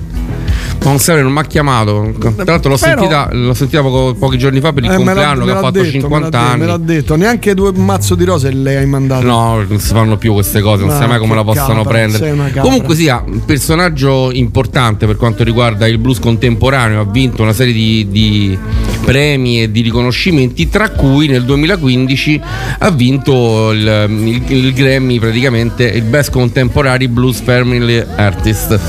Un 0.82 0.98
serio 0.98 1.22
non 1.22 1.32
mi 1.32 1.38
ha 1.38 1.44
chiamato. 1.44 2.12
Tra 2.18 2.32
l'altro 2.44 2.70
l'ho, 2.70 2.76
Però- 2.78 3.00
sentita, 3.02 3.28
l'ho 3.32 3.54
sentita 3.54 3.82
poco- 3.82 4.14
pochi 4.14 4.38
giorni 4.38 4.60
fa 4.60 4.72
per 4.72 4.84
il 4.84 4.90
Eh, 4.90 4.96
compleanno 4.96 5.44
che 5.44 5.50
ha 5.52 5.58
fatto 5.60 5.70
detto, 5.72 5.90
50 5.90 6.38
me 6.40 6.44
anni. 6.46 6.60
Me 6.60 6.66
l'ha 6.66 6.76
detto, 6.78 7.16
neanche 7.16 7.54
due 7.54 7.70
mazzo 7.74 8.14
di 8.14 8.24
rose 8.24 8.50
le 8.50 8.76
hai 8.78 8.86
mandato. 8.86 9.24
No, 9.26 9.62
non 9.66 9.78
si 9.78 9.92
fanno 9.92 10.16
più 10.16 10.32
queste 10.32 10.60
cose, 10.60 10.80
non 10.84 10.88
Ma 10.92 10.98
sai 10.98 11.06
mai 11.08 11.18
come 11.18 11.34
la 11.34 11.44
possano 11.44 11.82
capra, 11.82 11.90
prendere. 11.90 12.60
Comunque 12.60 12.94
sia, 12.96 13.22
un 13.24 13.44
personaggio 13.44 14.30
importante 14.32 15.06
per 15.06 15.16
quanto 15.16 15.44
riguarda 15.44 15.86
il 15.86 15.98
blues 15.98 16.18
contemporaneo, 16.18 17.00
ha 17.00 17.04
vinto 17.04 17.42
una 17.42 17.52
serie 17.52 17.72
di, 17.74 18.06
di 18.10 18.58
premi 19.04 19.62
e 19.62 19.70
di 19.70 19.82
riconoscimenti, 19.82 20.68
tra 20.70 20.88
cui 20.90 21.28
nel 21.28 21.44
2015 21.44 22.40
ha 22.78 22.90
vinto 22.90 23.70
il, 23.70 24.06
il- 24.08 24.42
il 24.50 24.72
Grammy 24.72 25.18
praticamente 25.20 25.84
il 25.84 26.02
Best 26.02 26.30
Contemporary 26.30 27.06
Blues 27.06 27.40
Family 27.40 28.02
Artist. 28.16 28.80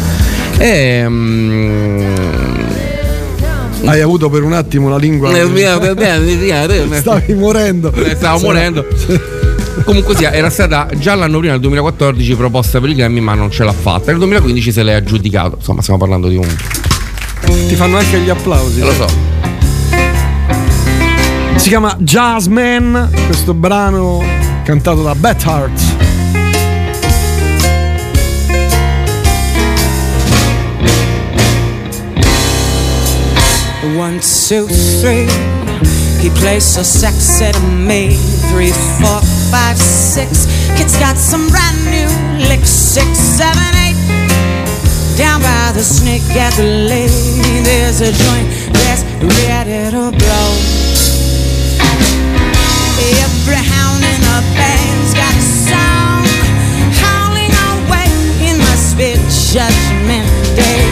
E, 0.62 1.06
mm, 1.10 2.02
Hai 3.86 4.00
avuto 4.00 4.30
per 4.30 4.43
un 4.43 4.54
attimo 4.54 4.89
la 4.89 4.97
lingua. 4.97 5.32
Eh. 6.93 6.97
Stavi 7.02 7.34
morendo. 7.34 7.91
Eh, 7.91 8.15
stavo 8.15 8.39
morendo. 8.41 8.86
Comunque 9.84 10.15
sia, 10.15 10.32
era 10.32 10.52
stata 10.52 10.88
già 10.97 11.15
l'anno 11.15 11.39
prima, 11.39 11.54
nel 11.54 11.62
2014, 11.62 12.36
proposta 12.36 12.80
per 12.80 12.89
i 12.89 12.93
Grammy, 12.93 13.21
ma 13.21 13.34
non 13.34 13.50
ce 13.50 13.63
l'ha 13.63 13.74
fatta. 13.74 14.12
Nel 14.12 14.19
2015 14.19 14.71
se 14.71 14.84
l'è 14.84 14.93
aggiudicato. 14.93 15.56
Insomma, 15.58 15.82
stiamo 15.82 16.00
parlando 16.00 16.28
di 16.28 16.36
un. 16.36 16.47
Ti 17.67 17.76
fanno 17.76 17.97
anche 17.97 18.19
gli 18.19 18.30
applausi. 18.30 18.82
Lo 18.82 18.91
so. 18.91 19.08
Si 21.56 21.69
chiama 21.69 21.95
Jazzman, 22.00 23.10
questo 23.26 23.56
brano 23.56 24.24
cantato 24.63 25.02
da 25.02 25.15
Beth 25.15 25.43
Hart. 25.43 25.91
One, 33.98 34.20
two, 34.22 34.68
three. 35.02 35.28
He 36.22 36.30
plays 36.30 36.64
so 36.64 36.82
sexy 36.82 37.52
to 37.52 37.60
me. 37.60 38.16
Three, 38.50 38.72
four, 39.00 39.20
five, 39.52 39.78
six. 39.78 40.46
Kid's 40.78 40.98
got 40.98 41.18
some 41.18 41.50
brand 41.50 41.78
new 41.86 42.08
licks. 42.48 42.70
Six, 42.70 43.06
seven, 43.20 43.62
eight. 43.84 43.98
Down 45.18 45.42
by 45.42 45.72
the 45.74 45.84
snake 45.84 46.24
at 46.36 46.54
the 46.54 46.64
lake, 46.64 47.12
there's 47.64 48.02
a 48.02 48.12
joint 48.12 48.48
that's 48.74 49.04
ready 49.44 49.92
to 49.92 50.12
blow. 50.16 50.50
Every 53.22 53.60
hound 53.60 54.04
in 54.04 54.20
the 54.22 54.40
band's 54.56 55.14
got 55.14 55.36
a 55.36 55.46
song 55.68 56.24
howling 56.96 57.54
away. 57.76 58.08
It 58.40 58.58
must 58.58 58.98
be 58.98 59.14
judgment 59.52 60.28
day. 60.56 60.88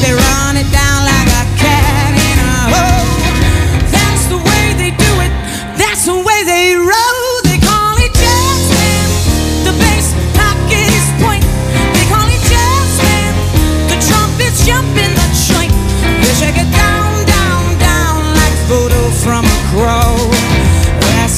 They 0.00 0.12
run 0.12 0.33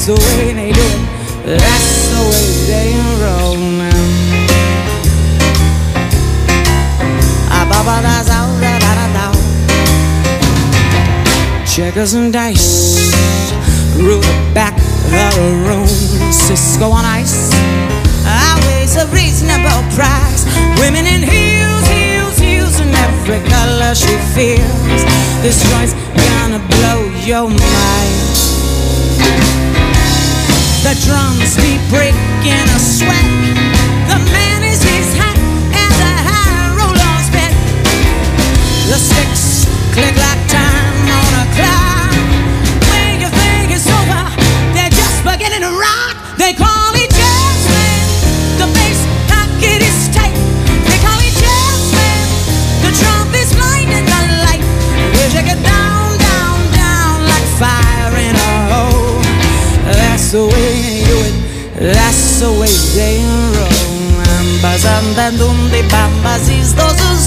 the 0.07 0.13
way 0.13 0.53
they 0.53 0.71
do 0.71 0.79
it. 0.79 1.59
That's 1.59 2.07
the 2.15 2.21
way 2.31 2.47
they 2.71 2.95
roll 3.19 3.57
now. 3.59 4.07
Checkers 11.65 12.13
and 12.13 12.31
dice, 12.31 12.95
rule 13.97 14.21
the 14.21 14.51
back 14.53 14.75
the 15.11 15.51
room. 15.67 15.87
Cisco 16.31 16.89
on 16.89 17.03
ice, 17.03 17.51
always 18.23 18.95
a 18.95 19.07
reasonable 19.07 19.83
price. 19.91 20.47
Women 20.79 21.05
in 21.05 21.21
heels, 21.21 21.85
heels, 21.87 22.37
heels, 22.37 22.79
in 22.79 22.95
every 22.95 23.41
color 23.49 23.93
she 23.93 24.15
feels. 24.33 25.03
This 25.43 25.61
joint's 25.69 25.93
gonna 26.15 26.63
blow 26.69 27.03
your 27.25 27.49
mind. 27.49 28.37
The 30.83 30.93
drums 31.03 31.57
be 31.57 31.79
breaking 31.89 32.67
a 32.69 32.79
sweat. 32.79 33.27
The 34.07 34.19
man 34.31 34.63
is 34.63 34.81
his 34.83 35.13
hat 35.17 35.37
and 35.37 35.93
the 36.01 36.13
high 36.27 36.75
rollers 36.77 37.27
bet. 37.33 37.53
The 38.87 38.97
sticks 38.97 39.65
click 39.93 40.15
like 40.15 40.26
That's 60.27 60.35
the 60.35 60.45
way 60.45 60.65
they 60.83 61.05
do 61.07 61.17
it. 61.23 61.35
That's 61.95 62.41
the 62.41 62.51
way 62.51 62.75
they 62.99 63.23
roll. 63.55 63.87
Ambazandandum 64.39 65.71
de 65.71 65.83
bambazis 65.83 66.75
dozus 66.75 67.26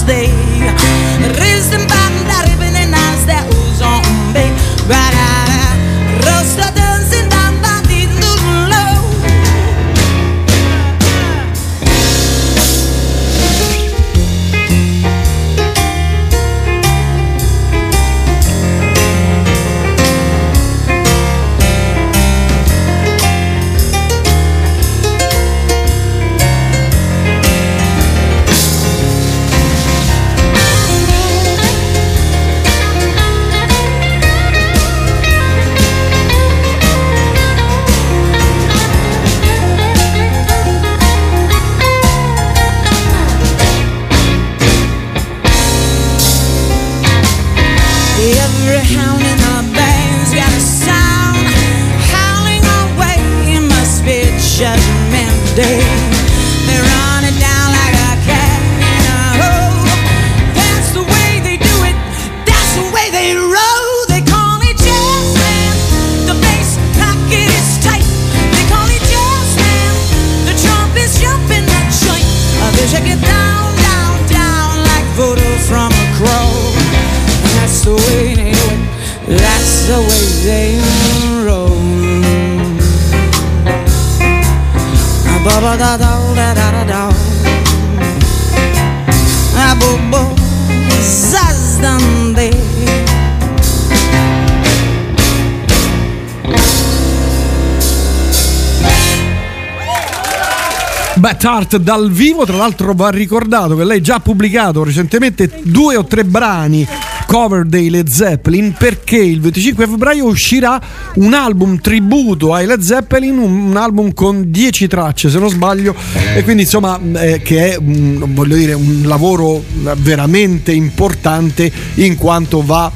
Hart 101.71 101.77
dal 101.77 102.11
vivo, 102.11 102.43
tra 102.45 102.57
l'altro 102.57 102.93
va 102.93 103.09
ricordato 103.09 103.77
che 103.77 103.85
lei 103.85 104.01
già 104.01 104.15
ha 104.15 104.19
pubblicato 104.19 104.83
recentemente 104.83 105.49
due 105.63 105.95
o 105.95 106.03
tre 106.03 106.25
brani 106.25 106.85
cover 107.25 107.63
dei 107.63 107.89
Led 107.89 108.09
Zeppelin 108.09 108.75
perché 108.77 109.15
il 109.15 109.39
25 109.39 109.87
febbraio 109.87 110.25
uscirà 110.25 110.81
un 111.15 111.33
album 111.33 111.79
tributo 111.79 112.53
ai 112.53 112.65
Led 112.65 112.81
Zeppelin, 112.81 113.37
un, 113.37 113.77
album 113.77 114.13
con 114.13 114.51
10 114.51 114.87
tracce 114.87 115.29
se 115.29 115.39
non 115.39 115.49
sbaglio 115.49 115.95
e 116.35 116.43
quindi 116.43 116.63
insomma 116.63 116.99
eh, 117.13 117.41
che 117.41 117.73
è 117.73 117.77
voglio 117.79 118.55
dire 118.55 118.73
un 118.73 119.03
lavoro 119.05 119.63
veramente 119.97 120.73
importante 120.73 121.71
in 121.95 122.17
quanto 122.17 122.61
va 122.65 122.91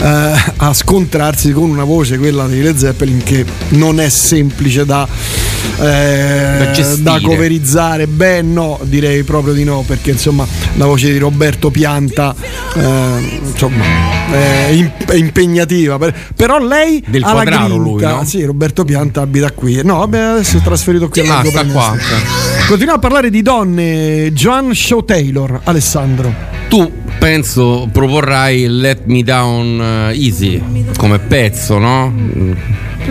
eh, 0.00 0.32
a 0.56 0.72
scontrarsi 0.74 1.52
con 1.52 1.68
una 1.70 1.84
voce, 1.84 2.18
quella 2.18 2.46
dei 2.46 2.62
Led 2.62 2.76
Zeppelin, 2.76 3.22
che 3.22 3.44
non 3.70 4.00
è 4.00 4.08
semplice 4.08 4.84
da, 4.84 5.06
eh, 5.80 6.70
Da 6.98 7.12
da 7.14 7.20
coverizzare. 7.20 8.06
Beh, 8.06 8.42
no, 8.42 8.78
direi 8.82 9.22
proprio 9.22 9.52
di 9.54 9.64
no, 9.64 9.82
perché 9.86 10.10
insomma 10.12 10.46
la 10.76 10.86
voce 10.86 11.10
di 11.12 11.18
Roberto 11.18 11.70
Pianta 11.70 12.34
eh, 12.74 13.40
insomma, 13.42 13.84
è, 14.30 14.68
imp- 14.72 15.10
è 15.10 15.14
impegnativa. 15.16 15.98
Per- 15.98 16.14
però 16.34 16.58
lei 16.58 17.02
Del 17.06 17.22
ha 17.22 17.32
la 17.32 17.44
grinta. 17.44 17.66
lui, 17.68 18.02
no? 18.02 18.24
Sì, 18.24 18.44
Roberto 18.44 18.84
Pianta 18.84 19.20
abita 19.22 19.50
qui. 19.52 19.80
No, 19.84 19.98
vabbè, 19.98 20.18
adesso 20.18 20.56
è 20.58 20.62
trasferito 20.62 21.08
qui 21.08 21.20
a 21.20 21.38
Ah, 21.38 21.44
sta 21.44 21.52
Largo 21.62 21.72
qua. 21.72 21.96
Continuiamo 22.66 22.98
a 22.98 23.00
parlare 23.00 23.30
di 23.30 23.42
donne. 23.42 24.32
Joan 24.32 24.74
Shaw 24.74 25.04
Taylor, 25.04 25.60
Alessandro. 25.64 26.32
Tu 26.68 26.90
penso 27.22 27.88
proporrai 27.92 28.66
Let 28.66 29.02
Me 29.04 29.22
Down 29.22 29.80
eh, 30.10 30.16
Easy 30.20 30.60
come 30.96 31.20
pezzo, 31.20 31.78
no? 31.78 32.12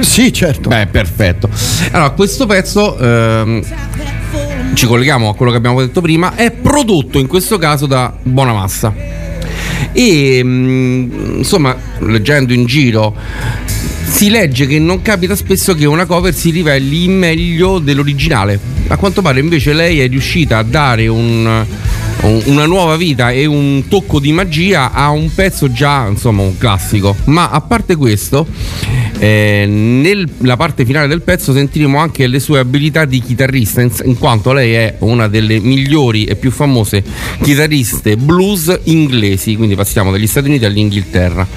Sì, 0.02 0.34
certo. 0.34 0.68
Beh, 0.68 0.88
perfetto. 0.88 1.50
Allora, 1.92 2.10
questo 2.10 2.46
pezzo 2.46 2.98
ehm, 2.98 3.64
ci 4.74 4.86
colleghiamo 4.86 5.30
a 5.30 5.34
quello 5.34 5.52
che 5.52 5.58
abbiamo 5.58 5.80
detto 5.80 6.02
prima, 6.02 6.36
è 6.36 6.52
prodotto 6.52 7.20
in 7.20 7.28
questo 7.28 7.58
caso 7.58 7.86
da 7.86 8.14
Bonamassa. 8.22 8.94
E 9.94 10.42
mm, 10.44 11.38
insomma, 11.38 11.74
leggendo 12.00 12.52
in 12.52 12.66
giro 12.66 13.16
si 14.08 14.30
legge 14.30 14.68
che 14.68 14.78
non 14.78 15.02
capita 15.02 15.38
spesso 15.38 15.74
che 15.74 15.86
una 15.86 16.06
cover 16.06 16.34
si 16.34 16.50
riveli 16.50 17.08
meglio 17.08 17.80
dell'originale. 17.80 18.60
A 18.88 18.98
quanto 18.98 19.22
pare 19.22 19.40
invece 19.40 19.72
lei 19.72 20.02
è 20.02 20.10
riuscita 20.10 20.58
a 20.58 20.64
dare 20.64 21.08
un- 21.08 21.66
una 22.22 22.66
nuova 22.66 22.98
vita 22.98 23.32
e 23.32 23.46
un 23.46 23.84
tocco 23.88 24.20
di 24.20 24.32
magia 24.32 24.92
a 24.92 25.10
un 25.10 25.34
pezzo 25.34 25.72
già 25.72 26.08
insomma 26.08 26.44
un 26.44 26.58
classico. 26.58 27.16
Ma 27.26 27.50
a 27.50 27.62
parte 27.62 27.96
questo, 27.96 28.46
eh, 29.18 29.66
nella 29.68 30.58
parte 30.58 30.86
finale 30.86 31.08
del 31.08 31.22
pezzo 31.22 31.54
sentiremo 31.54 31.98
anche 31.98 32.28
le 32.28 32.40
sue 32.40 32.60
abilità 32.60 33.06
di 33.06 33.22
chitarrista, 33.22 33.82
in, 33.82 33.92
in 34.04 34.18
quanto 34.18 34.54
lei 34.54 34.74
è 34.74 34.96
una 35.00 35.28
delle 35.28 35.60
migliori 35.60 36.26
e 36.26 36.36
più 36.36 36.52
famose 36.52 37.04
chitarriste 37.42 38.18
blues 38.18 38.80
inglesi, 38.84 39.56
quindi 39.56 39.76
passiamo 39.76 40.12
dagli 40.12 40.28
Stati 40.28 40.48
Uniti 40.48 40.66
all'Inghilterra. 40.66 41.48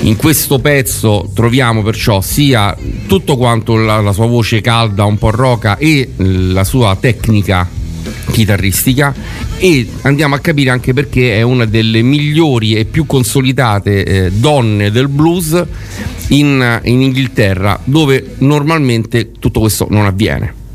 In 0.00 0.14
questo 0.16 0.60
pezzo 0.60 1.28
troviamo 1.34 1.82
perciò 1.82 2.20
sia 2.20 2.76
tutto 3.08 3.36
quanto 3.36 3.76
la, 3.76 4.00
la 4.00 4.12
sua 4.12 4.26
voce 4.26 4.60
calda, 4.60 5.04
un 5.04 5.18
po' 5.18 5.30
roca 5.30 5.76
e 5.76 6.12
la 6.16 6.62
sua 6.62 6.96
tecnica 7.00 7.77
chitarristica 8.30 9.14
e 9.58 9.88
andiamo 10.02 10.34
a 10.34 10.38
capire 10.38 10.70
anche 10.70 10.92
perché 10.92 11.36
è 11.36 11.42
una 11.42 11.64
delle 11.64 12.02
migliori 12.02 12.74
e 12.74 12.84
più 12.84 13.06
consolidate 13.06 14.04
eh, 14.04 14.30
donne 14.32 14.90
del 14.90 15.08
blues 15.08 15.64
in, 16.28 16.80
in 16.84 17.02
Inghilterra 17.02 17.78
dove 17.84 18.34
normalmente 18.38 19.32
tutto 19.32 19.60
questo 19.60 19.86
non 19.90 20.06
avviene. 20.06 20.66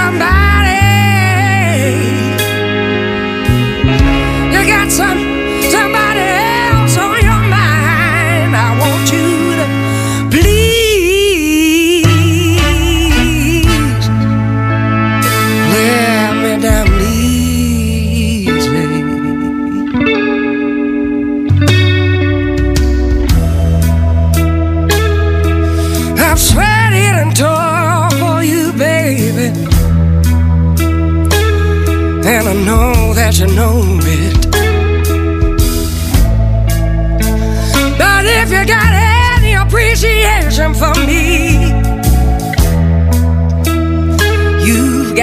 Somebody 0.00 0.29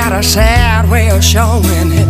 got 0.10 0.20
a 0.20 0.24
sad 0.24 0.90
way 0.90 1.10
of 1.10 1.22
showing 1.22 1.92
it. 1.92 2.08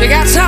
You 0.00 0.08
got 0.08 0.28
somebody. 0.28 0.47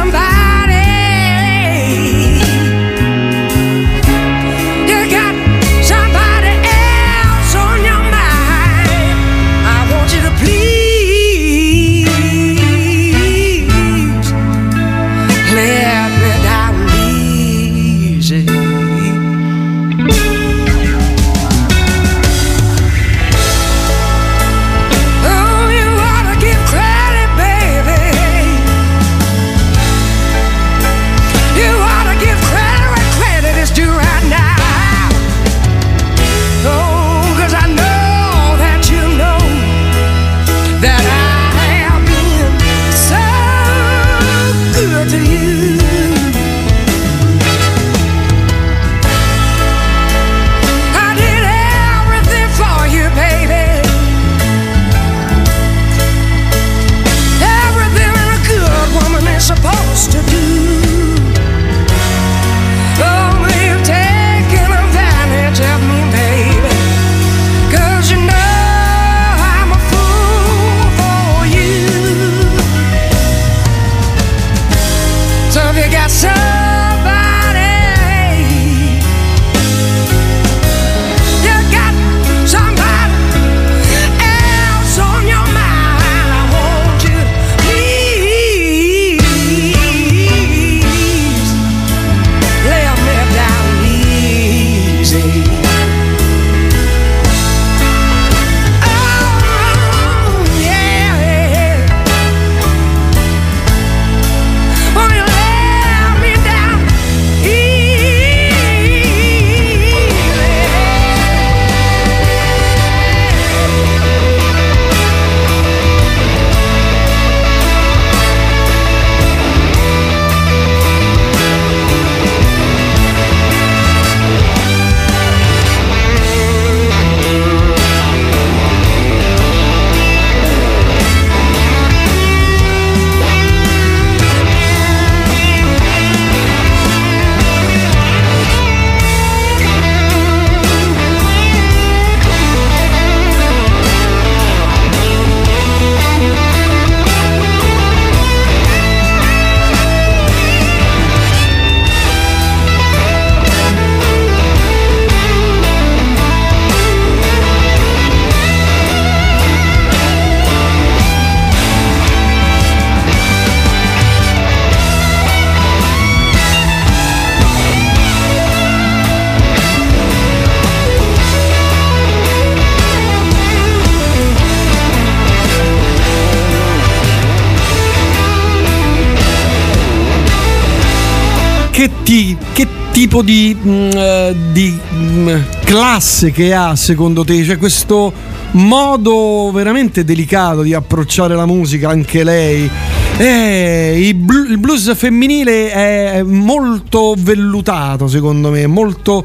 Classe 186.20 186.30
che 186.30 186.52
ha 186.52 186.76
secondo 186.76 187.24
te? 187.24 187.42
Cioè 187.42 187.56
questo 187.56 188.12
modo 188.52 189.50
veramente 189.52 190.04
delicato 190.04 190.60
di 190.60 190.74
approcciare 190.74 191.34
la 191.34 191.46
musica, 191.46 191.88
anche 191.88 192.22
lei. 192.22 192.68
Eh, 193.16 193.98
il, 194.08 194.14
blu- 194.14 194.48
il 194.48 194.58
blues 194.58 194.94
femminile 194.94 195.70
è 195.70 196.22
molto 196.22 197.14
vellutato 197.18 198.08
secondo 198.08 198.50
me, 198.50 198.66
molto 198.66 199.22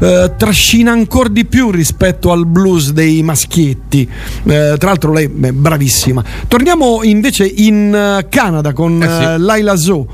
eh, 0.00 0.32
trascina 0.36 0.92
ancora 0.92 1.28
di 1.28 1.44
più 1.44 1.70
rispetto 1.70 2.32
al 2.32 2.46
blues 2.46 2.90
dei 2.90 3.22
maschietti. 3.22 4.08
Eh, 4.44 4.74
tra 4.78 4.88
l'altro 4.88 5.12
lei 5.12 5.24
è 5.26 5.52
bravissima. 5.52 6.24
Torniamo 6.48 7.02
invece 7.02 7.44
in 7.44 7.94
eh, 7.94 8.26
Canada 8.28 8.72
con 8.72 9.00
eh, 9.00 9.38
Laila 9.38 9.76
Zoe. 9.76 10.06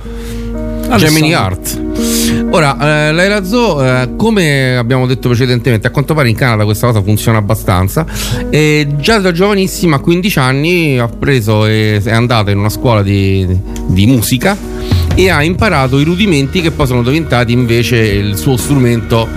Gemini. 0.97 1.35
Art. 1.35 1.88
Ora, 2.51 3.09
eh, 3.09 3.13
l'Aira 3.13 3.45
Zoo, 3.45 3.85
eh, 3.85 4.17
come 4.17 4.75
abbiamo 4.77 5.07
detto 5.07 5.29
precedentemente, 5.29 5.87
a 5.87 5.91
quanto 5.91 6.15
pare 6.15 6.31
in 6.31 6.35
Canada 6.35 6.65
questa 6.65 6.87
cosa 6.87 7.03
funziona 7.03 7.39
abbastanza. 7.39 8.07
E 8.49 8.87
già 8.99 9.19
da 9.19 9.33
giovanissima, 9.33 9.97
a 9.97 9.99
15 9.99 10.39
anni, 10.39 10.99
ha 10.99 11.09
preso 11.09 11.67
e 11.67 12.01
è 12.03 12.11
andata 12.11 12.51
in 12.51 12.59
una 12.59 12.71
scuola 12.71 13.03
di, 13.03 13.47
di 13.87 14.07
musica 14.07 14.57
e 15.15 15.29
ha 15.29 15.43
imparato 15.43 15.99
i 15.99 16.05
rudimenti 16.05 16.63
che 16.63 16.71
poi 16.71 16.87
sono 16.87 17.03
diventati 17.03 17.53
invece 17.53 17.97
il 17.99 18.37
suo 18.37 18.57
strumento 18.57 19.29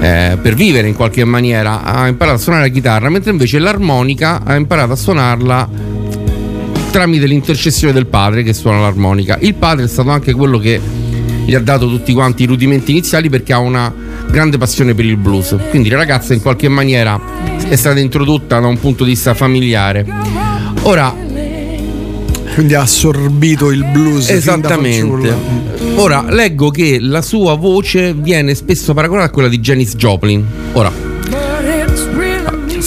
eh, 0.00 0.36
per 0.40 0.54
vivere 0.54 0.88
in 0.88 0.96
qualche 0.96 1.24
maniera. 1.24 1.84
Ha 1.84 2.08
imparato 2.08 2.38
a 2.38 2.40
suonare 2.40 2.66
la 2.66 2.72
chitarra, 2.72 3.08
mentre 3.08 3.30
invece 3.30 3.60
l'armonica 3.60 4.40
ha 4.44 4.56
imparato 4.56 4.92
a 4.92 4.96
suonarla 4.96 5.68
tramite 6.90 7.26
l'intercessione 7.26 7.92
del 7.92 8.06
padre 8.06 8.42
che 8.42 8.54
suona 8.54 8.80
l'armonica. 8.80 9.38
Il 9.40 9.54
padre 9.54 9.84
è 9.84 9.88
stato 9.88 10.10
anche 10.10 10.32
quello 10.32 10.58
che 10.58 10.80
gli 11.46 11.54
ha 11.54 11.60
dato 11.60 11.88
tutti 11.88 12.12
quanti 12.12 12.42
i 12.42 12.46
rudimenti 12.46 12.90
iniziali 12.90 13.30
perché 13.30 13.52
ha 13.52 13.58
una 13.58 13.92
grande 14.28 14.58
passione 14.58 14.94
per 14.94 15.04
il 15.04 15.16
blues. 15.16 15.56
Quindi 15.70 15.88
la 15.88 15.96
ragazza 15.96 16.34
in 16.34 16.42
qualche 16.42 16.68
maniera 16.68 17.18
è 17.68 17.76
stata 17.76 18.00
introdotta 18.00 18.58
da 18.58 18.66
un 18.66 18.78
punto 18.80 19.04
di 19.04 19.10
vista 19.10 19.32
familiare. 19.32 20.04
Ora, 20.82 21.14
Quindi 22.54 22.74
ha 22.74 22.80
assorbito 22.80 23.70
il 23.70 23.84
blues. 23.84 24.28
Esattamente. 24.28 25.34
Ora 25.94 26.26
leggo 26.28 26.70
che 26.70 26.98
la 27.00 27.22
sua 27.22 27.54
voce 27.54 28.12
viene 28.12 28.54
spesso 28.56 28.92
paragonata 28.92 29.28
a 29.28 29.30
quella 29.30 29.48
di 29.48 29.60
Janis 29.60 29.94
Joplin. 29.94 30.44
Ora, 30.72 31.05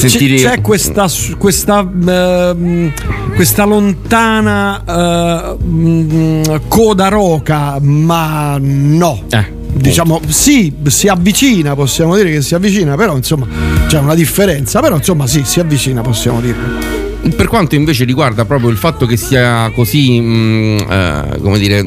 sentire 0.07 0.35
C'è, 0.37 0.61
questa, 0.61 1.07
questa, 1.37 1.79
ehm, 1.79 2.93
questa 3.35 3.65
lontana 3.65 4.83
eh, 4.85 5.57
mm, 5.61 6.43
coda 6.67 7.09
roca, 7.09 7.77
ma 7.81 8.57
no. 8.59 9.23
Diciamo 9.71 10.21
sì, 10.27 10.73
si 10.87 11.07
avvicina, 11.07 11.75
possiamo 11.75 12.15
dire 12.15 12.31
che 12.31 12.41
si 12.41 12.55
avvicina, 12.55 12.95
però 12.95 13.15
insomma 13.15 13.47
c'è 13.87 13.99
una 13.99 14.15
differenza, 14.15 14.79
però 14.79 14.95
insomma 14.95 15.27
sì, 15.27 15.43
si 15.43 15.59
avvicina, 15.59 16.01
possiamo 16.01 16.41
dire. 16.41 16.97
Per 17.35 17.47
quanto 17.47 17.75
invece 17.75 18.05
riguarda 18.05 18.45
proprio 18.45 18.69
il 18.69 18.77
fatto 18.77 19.05
che 19.05 19.17
sia 19.17 19.69
così, 19.75 20.19
mh, 20.19 20.85
eh, 20.89 21.37
come 21.41 21.59
dire, 21.59 21.85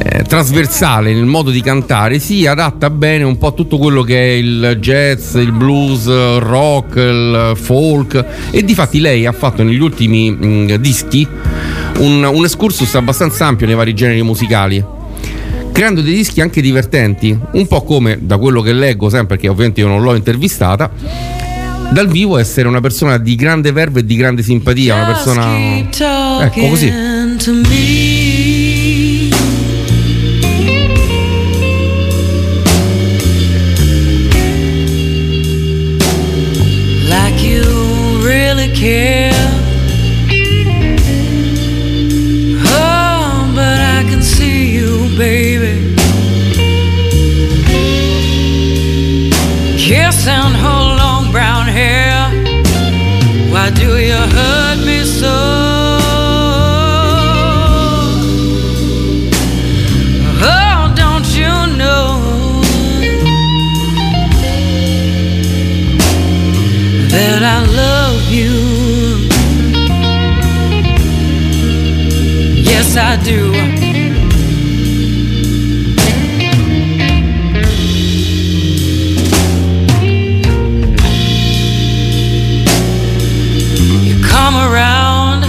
eh, 0.00 0.22
trasversale 0.22 1.12
nel 1.12 1.24
modo 1.24 1.50
di 1.50 1.60
cantare, 1.60 2.18
si 2.18 2.46
adatta 2.46 2.90
bene 2.90 3.24
un 3.24 3.36
po' 3.36 3.48
a 3.48 3.52
tutto 3.52 3.78
quello 3.78 4.02
che 4.02 4.16
è 4.16 4.32
il 4.34 4.76
jazz, 4.80 5.34
il 5.34 5.52
blues, 5.52 6.06
il 6.06 6.38
rock, 6.40 6.96
il 6.96 7.52
folk 7.60 8.24
e 8.50 8.64
difatti 8.64 9.00
lei 9.00 9.26
ha 9.26 9.32
fatto 9.32 9.62
negli 9.62 9.80
ultimi 9.80 10.30
mh, 10.30 10.76
dischi 10.76 11.26
un, 11.98 12.22
un 12.22 12.44
excursus 12.44 12.94
abbastanza 12.94 13.46
ampio 13.46 13.66
nei 13.66 13.74
vari 13.74 13.94
generi 13.94 14.22
musicali. 14.22 14.84
Creando 15.72 16.00
dei 16.00 16.14
dischi 16.14 16.40
anche 16.40 16.60
divertenti, 16.60 17.38
un 17.52 17.66
po' 17.68 17.82
come 17.82 18.18
da 18.20 18.36
quello 18.36 18.62
che 18.62 18.72
leggo 18.72 19.08
sempre, 19.08 19.36
perché 19.36 19.48
ovviamente 19.48 19.80
io 19.80 19.86
non 19.86 20.02
l'ho 20.02 20.14
intervistata, 20.14 20.90
dal 21.90 22.08
vivo 22.08 22.36
essere 22.36 22.66
una 22.66 22.80
persona 22.80 23.16
di 23.16 23.36
grande 23.36 23.70
verve 23.70 24.00
e 24.00 24.04
di 24.04 24.16
grande 24.16 24.42
simpatia, 24.42 24.94
una 24.96 25.04
persona. 25.06 25.42
Ecco 26.42 26.66
così. 26.68 26.92
Care. 38.74 39.27
Yes, 72.90 72.96
I 72.96 73.22
do. 73.22 73.52
You 84.06 84.24
come 84.24 84.56
around 84.56 85.42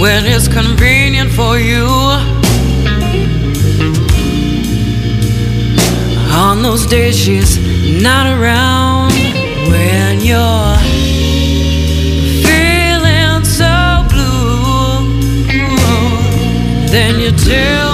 when 0.00 0.26
it's 0.26 0.48
convenient 0.48 1.30
for 1.30 1.60
you. 1.60 1.86
On 6.34 6.62
those 6.62 6.84
days 6.86 7.16
she's 7.16 7.58
not 8.02 8.26
around 8.26 9.12
when 9.70 10.20
you're 10.20 10.75
Yeah. 17.48 17.85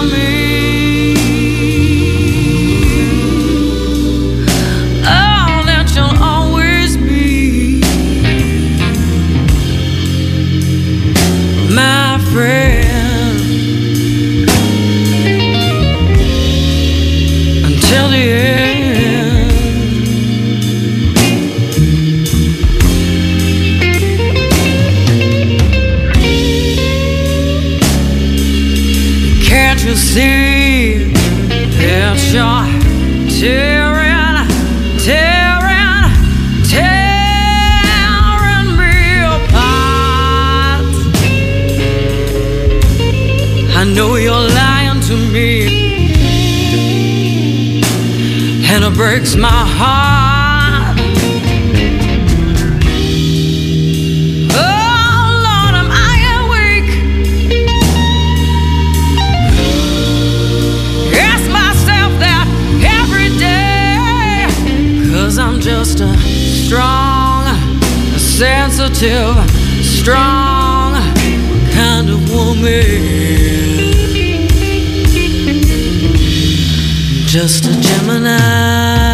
Breaks 49.22 49.36
my 49.36 49.48
heart. 49.48 50.98
Oh 54.50 55.24
Lord, 55.46 55.74
am 55.80 55.90
I 55.92 56.14
awake? 56.42 56.90
Ask 61.14 61.46
myself 61.50 62.12
that 62.18 62.46
every 63.00 63.30
day. 63.38 64.48
Cause 65.12 65.38
I'm 65.38 65.60
just 65.60 66.00
a 66.00 66.16
strong, 66.18 67.44
sensitive, 68.18 69.36
strong 69.84 70.94
kind 71.74 72.10
of 72.10 72.28
woman. 72.28 73.42
Just 77.26 77.66
a 77.66 77.80
Gemini. 77.80 79.11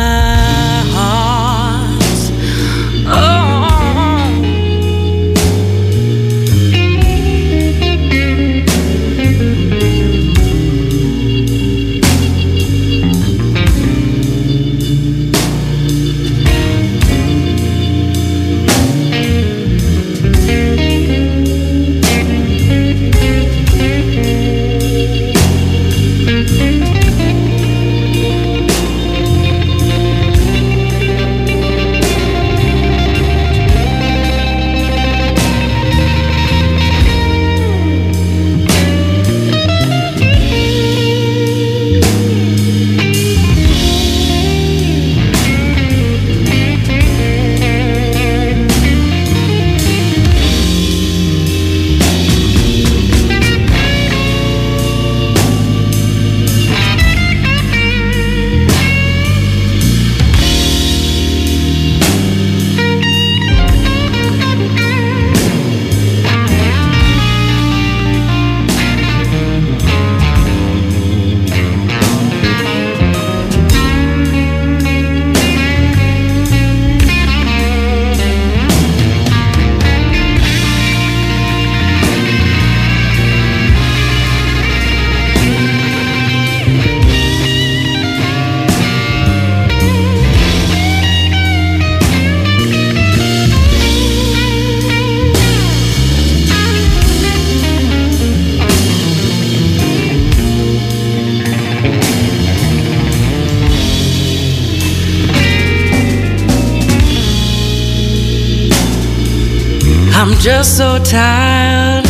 Just 110.59 110.77
so 110.77 110.99
tired 110.99 112.05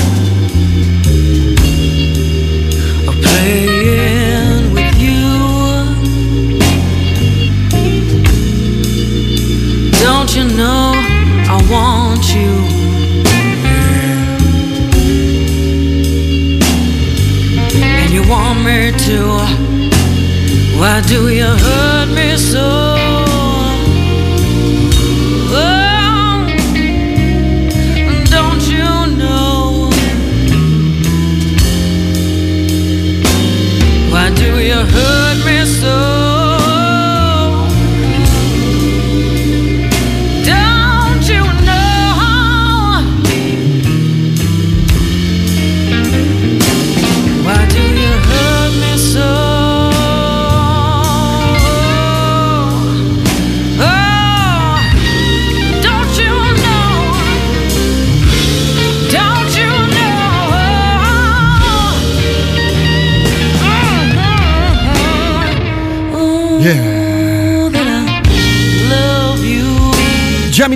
of 3.07 3.15
playing 3.21 4.73
with 4.73 4.97
you. 4.99 5.29
Don't 10.01 10.35
you 10.35 10.45
know 10.57 10.95
I 11.55 11.59
want 11.71 12.25
you? 12.35 12.53
And 18.01 18.11
you 18.15 18.23
want 18.31 18.65
me 18.65 18.93
to. 19.09 19.19
Why 20.81 21.03
do 21.07 21.29
you 21.29 21.45
hurt 21.45 22.09
me 22.15 22.39
so? 22.39 22.88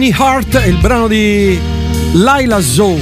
Gemini 0.02 0.16
Heart 0.18 0.56
è 0.56 0.66
il 0.66 0.78
brano 0.78 1.06
di 1.06 1.56
Laila 2.14 2.60
Zoe 2.60 2.98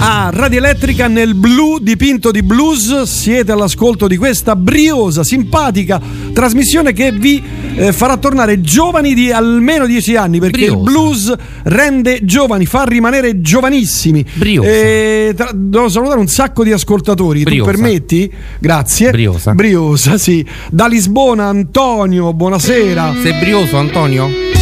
a 0.00 0.28
Radio 0.30 0.58
Elettrica 0.58 1.06
nel 1.08 1.34
blu 1.34 1.78
dipinto 1.78 2.30
di 2.30 2.42
blues. 2.42 3.04
Siete 3.04 3.52
all'ascolto 3.52 4.06
di 4.06 4.18
questa 4.18 4.54
briosa, 4.54 5.24
simpatica 5.24 5.98
trasmissione 6.34 6.92
che 6.92 7.10
vi 7.10 7.42
eh, 7.74 7.92
farà 7.94 8.18
tornare 8.18 8.60
giovani 8.60 9.14
di 9.14 9.32
almeno 9.32 9.86
10 9.86 10.14
anni 10.16 10.40
perché 10.40 10.64
il 10.66 10.76
blues 10.76 11.32
rende 11.62 12.22
giovani, 12.22 12.66
fa 12.66 12.84
rimanere 12.84 13.40
giovanissimi. 13.40 14.22
Briosa. 14.34 14.68
E 14.68 15.32
tra- 15.34 15.52
devo 15.54 15.88
salutare 15.88 16.20
un 16.20 16.28
sacco 16.28 16.64
di 16.64 16.72
ascoltatori. 16.72 17.44
Briosa. 17.44 17.70
Tu 17.70 17.78
permetti? 17.78 18.30
Grazie. 18.58 19.10
Briosa. 19.10 19.54
Briosa, 19.54 20.18
sì. 20.18 20.44
Da 20.70 20.86
Lisbona, 20.86 21.46
Antonio, 21.46 22.34
buonasera. 22.34 23.14
Sei 23.22 23.32
brioso, 23.40 23.78
Antonio? 23.78 24.61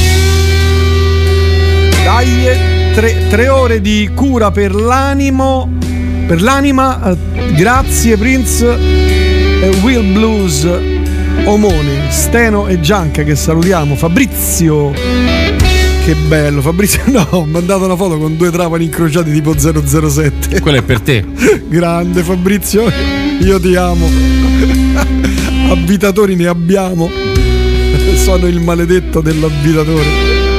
Dai, 2.05 2.46
eh, 2.46 2.59
tre, 2.94 3.26
tre 3.28 3.48
ore 3.48 3.80
di 3.80 4.11
cura 4.14 4.51
per 4.51 4.74
l'animo, 4.74 5.70
per 6.26 6.42
l'anima. 6.42 7.11
eh, 7.12 7.53
Grazie 7.55 8.16
Prince 8.16 8.66
e 9.61 9.68
Will 9.82 10.12
Blues 10.12 10.66
Omone, 11.44 12.11
Steno 12.11 12.66
e 12.66 12.80
Gianca 12.80 13.22
che 13.22 13.34
salutiamo. 13.36 13.94
Fabrizio. 13.96 14.92
Che 14.92 16.14
bello, 16.26 16.61
Fabrizio. 16.61 17.03
No, 17.11 17.26
ho 17.30 17.44
mandato 17.44 17.84
una 17.84 17.96
foto 17.96 18.18
con 18.18 18.36
due 18.36 18.51
trapani 18.51 18.84
incrociati 18.84 19.30
tipo 19.32 19.55
007. 19.59 20.61
Quello 20.61 20.78
è 20.78 20.82
per 20.82 21.01
te. 21.01 21.24
Grande 21.68 22.22
Fabrizio, 22.22 22.90
io 23.40 23.61
ti 23.61 23.74
amo. 23.76 24.09
Abitatori 25.70 26.34
ne 26.36 26.46
abbiamo. 26.46 27.11
Sono 28.16 28.46
il 28.46 28.61
maledetto 28.61 29.20
dell'abitatore. 29.20 30.49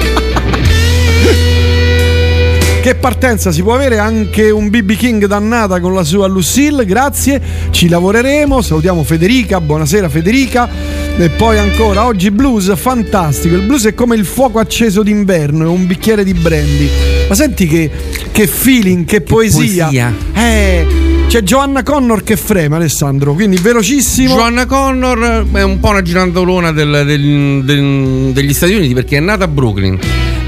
Che 2.82 2.96
partenza 2.96 3.52
si 3.52 3.62
può 3.62 3.76
avere 3.76 4.00
anche 4.00 4.50
un 4.50 4.70
BB 4.70 4.94
King 4.94 5.28
dannata 5.28 5.80
con 5.80 5.94
la 5.94 6.04
sua 6.04 6.26
Lucille, 6.26 6.84
grazie, 6.84 7.40
ci 7.70 7.88
lavoreremo, 7.88 8.60
salutiamo 8.60 9.04
Federica, 9.04 9.62
buonasera 9.62 10.10
Federica 10.10 10.68
e 11.16 11.30
poi 11.30 11.60
ancora 11.60 12.08
oggi 12.08 12.32
blues 12.32 12.76
fantastico, 12.76 13.54
il 13.54 13.62
blues 13.62 13.86
è 13.86 13.94
come 13.94 14.16
il 14.16 14.26
fuoco 14.26 14.58
acceso 14.58 15.04
d'inverno, 15.04 15.64
è 15.66 15.68
un 15.68 15.86
bicchiere 15.86 16.24
di 16.24 16.34
brandy, 16.34 16.90
ma 17.30 17.36
senti 17.36 17.68
che, 17.68 17.92
che 18.32 18.48
feeling, 18.48 19.06
che, 19.06 19.22
poesia. 19.22 19.86
poesia. 19.86 20.14
Eh, 20.34 20.88
c'è 21.28 21.44
Giovanna 21.44 21.84
Connor 21.84 22.24
che 22.24 22.36
frema 22.36 22.78
Alessandro, 22.78 23.36
quindi 23.36 23.58
velocissimo. 23.58 24.34
Joanna 24.34 24.66
Connor 24.66 25.46
è 25.52 25.62
un 25.62 25.80
po' 25.80 25.90
una 25.90 26.02
girandolona 26.02 26.72
del- 26.72 27.04
del- 27.06 27.62
del- 27.64 28.32
degli 28.34 28.54
Stati 28.56 28.74
Uniti 28.74 28.96
perché 28.96 29.18
è 29.18 29.22
nata 29.22 29.44
a 29.44 29.48
Brooklyn, 29.48 30.00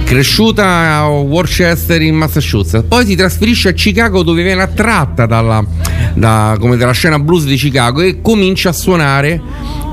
cresciuta 0.03 0.65
a 0.97 1.07
Worcester 1.07 2.01
in 2.01 2.15
Massachusetts, 2.15 2.85
poi 2.87 3.05
si 3.05 3.15
trasferisce 3.15 3.69
a 3.69 3.73
Chicago 3.73 4.23
dove 4.23 4.43
viene 4.43 4.61
attratta 4.61 5.25
dalla, 5.25 5.65
da- 6.13 6.57
dalla 6.59 6.91
scena 6.91 7.19
blues 7.19 7.45
di 7.45 7.55
Chicago 7.55 8.01
e 8.01 8.21
comincia 8.21 8.69
a 8.69 8.73
suonare 8.73 9.41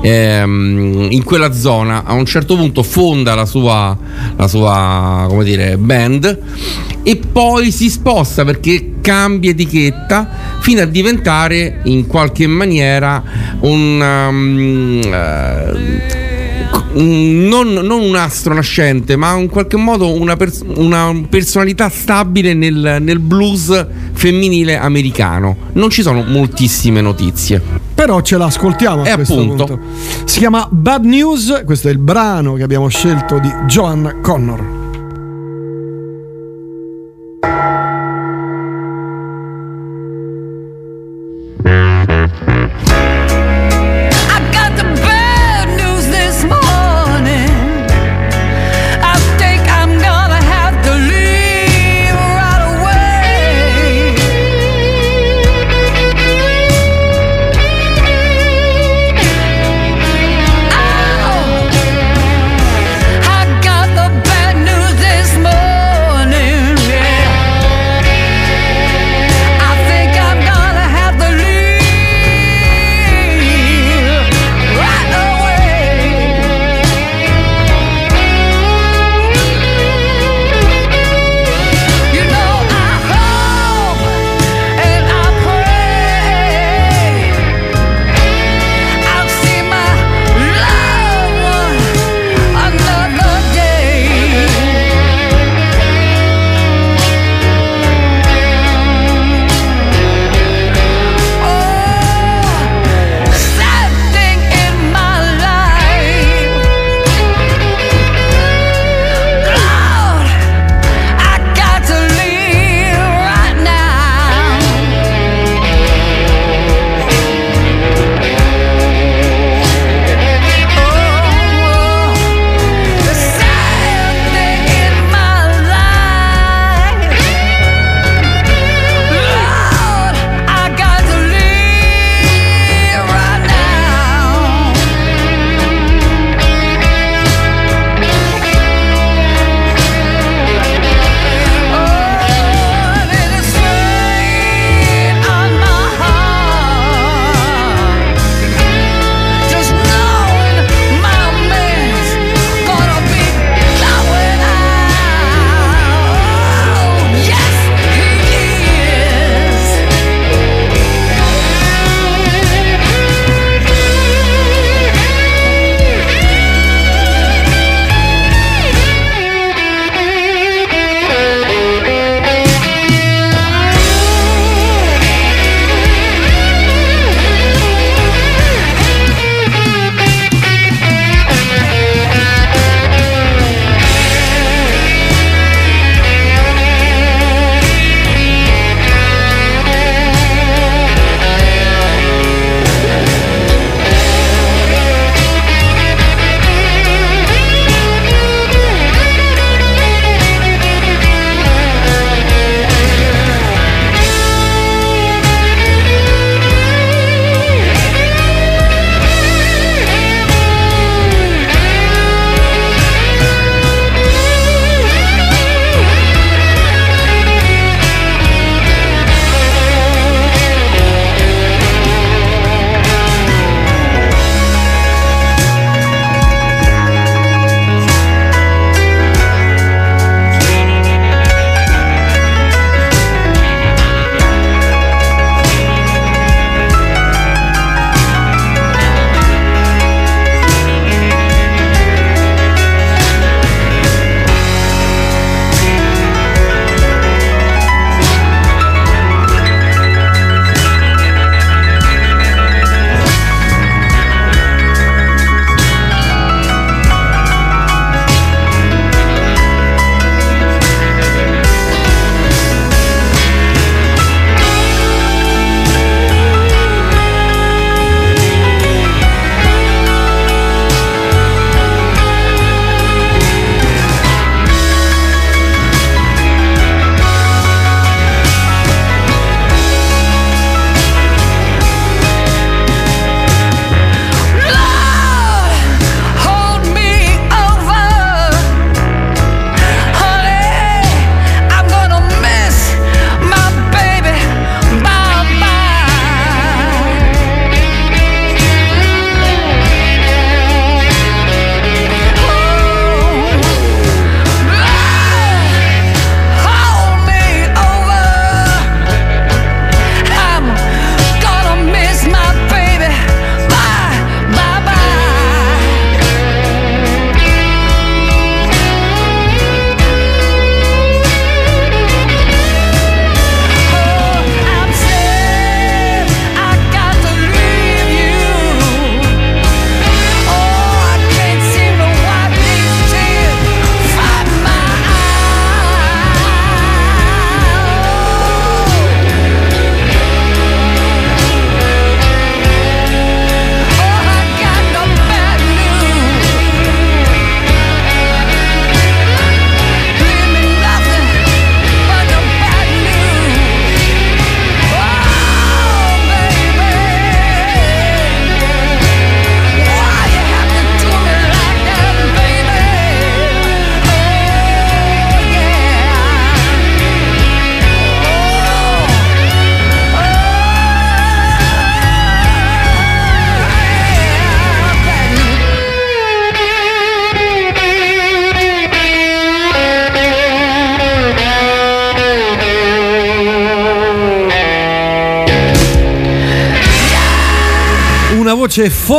ehm, 0.01 1.07
in 1.09 1.23
quella 1.23 1.51
zona. 1.53 2.03
A 2.05 2.13
un 2.13 2.25
certo 2.25 2.55
punto 2.55 2.83
fonda 2.83 3.35
la 3.35 3.45
sua, 3.45 3.97
la 4.35 4.47
sua 4.47 5.27
dire, 5.43 5.77
band 5.77 6.39
e 7.03 7.15
poi 7.31 7.71
si 7.71 7.89
sposta 7.89 8.45
perché 8.45 8.95
cambia 9.01 9.49
etichetta 9.51 10.59
fino 10.59 10.81
a 10.81 10.85
diventare 10.85 11.79
in 11.85 12.05
qualche 12.05 12.45
maniera 12.45 13.23
un 13.61 13.99
um, 13.99 14.99
un- 15.03 16.30
non, 16.93 17.71
non 17.71 18.01
un 18.01 18.15
astro 18.15 18.53
nascente, 18.53 19.15
ma 19.15 19.35
in 19.37 19.49
qualche 19.49 19.77
modo 19.77 20.11
una, 20.13 20.35
pers- 20.35 20.63
una 20.75 21.13
personalità 21.29 21.89
stabile 21.89 22.53
nel, 22.53 22.97
nel 22.99 23.19
blues 23.19 23.85
femminile 24.13 24.77
americano. 24.77 25.55
Non 25.73 25.89
ci 25.89 26.01
sono 26.01 26.23
moltissime 26.23 27.01
notizie. 27.01 27.61
Però 27.93 28.21
ce 28.21 28.37
l'ascoltiamo 28.37 29.03
a 29.03 29.07
E 29.09 29.13
questo 29.15 29.39
appunto. 29.39 29.65
punto. 29.65 29.79
Si 30.25 30.39
chiama 30.39 30.67
Bad 30.69 31.05
News, 31.05 31.63
questo 31.65 31.87
è 31.87 31.91
il 31.91 31.97
brano 31.99 32.53
che 32.55 32.63
abbiamo 32.63 32.87
scelto 32.87 33.37
di 33.39 33.49
Joanna 33.67 34.15
Connor. 34.21 34.80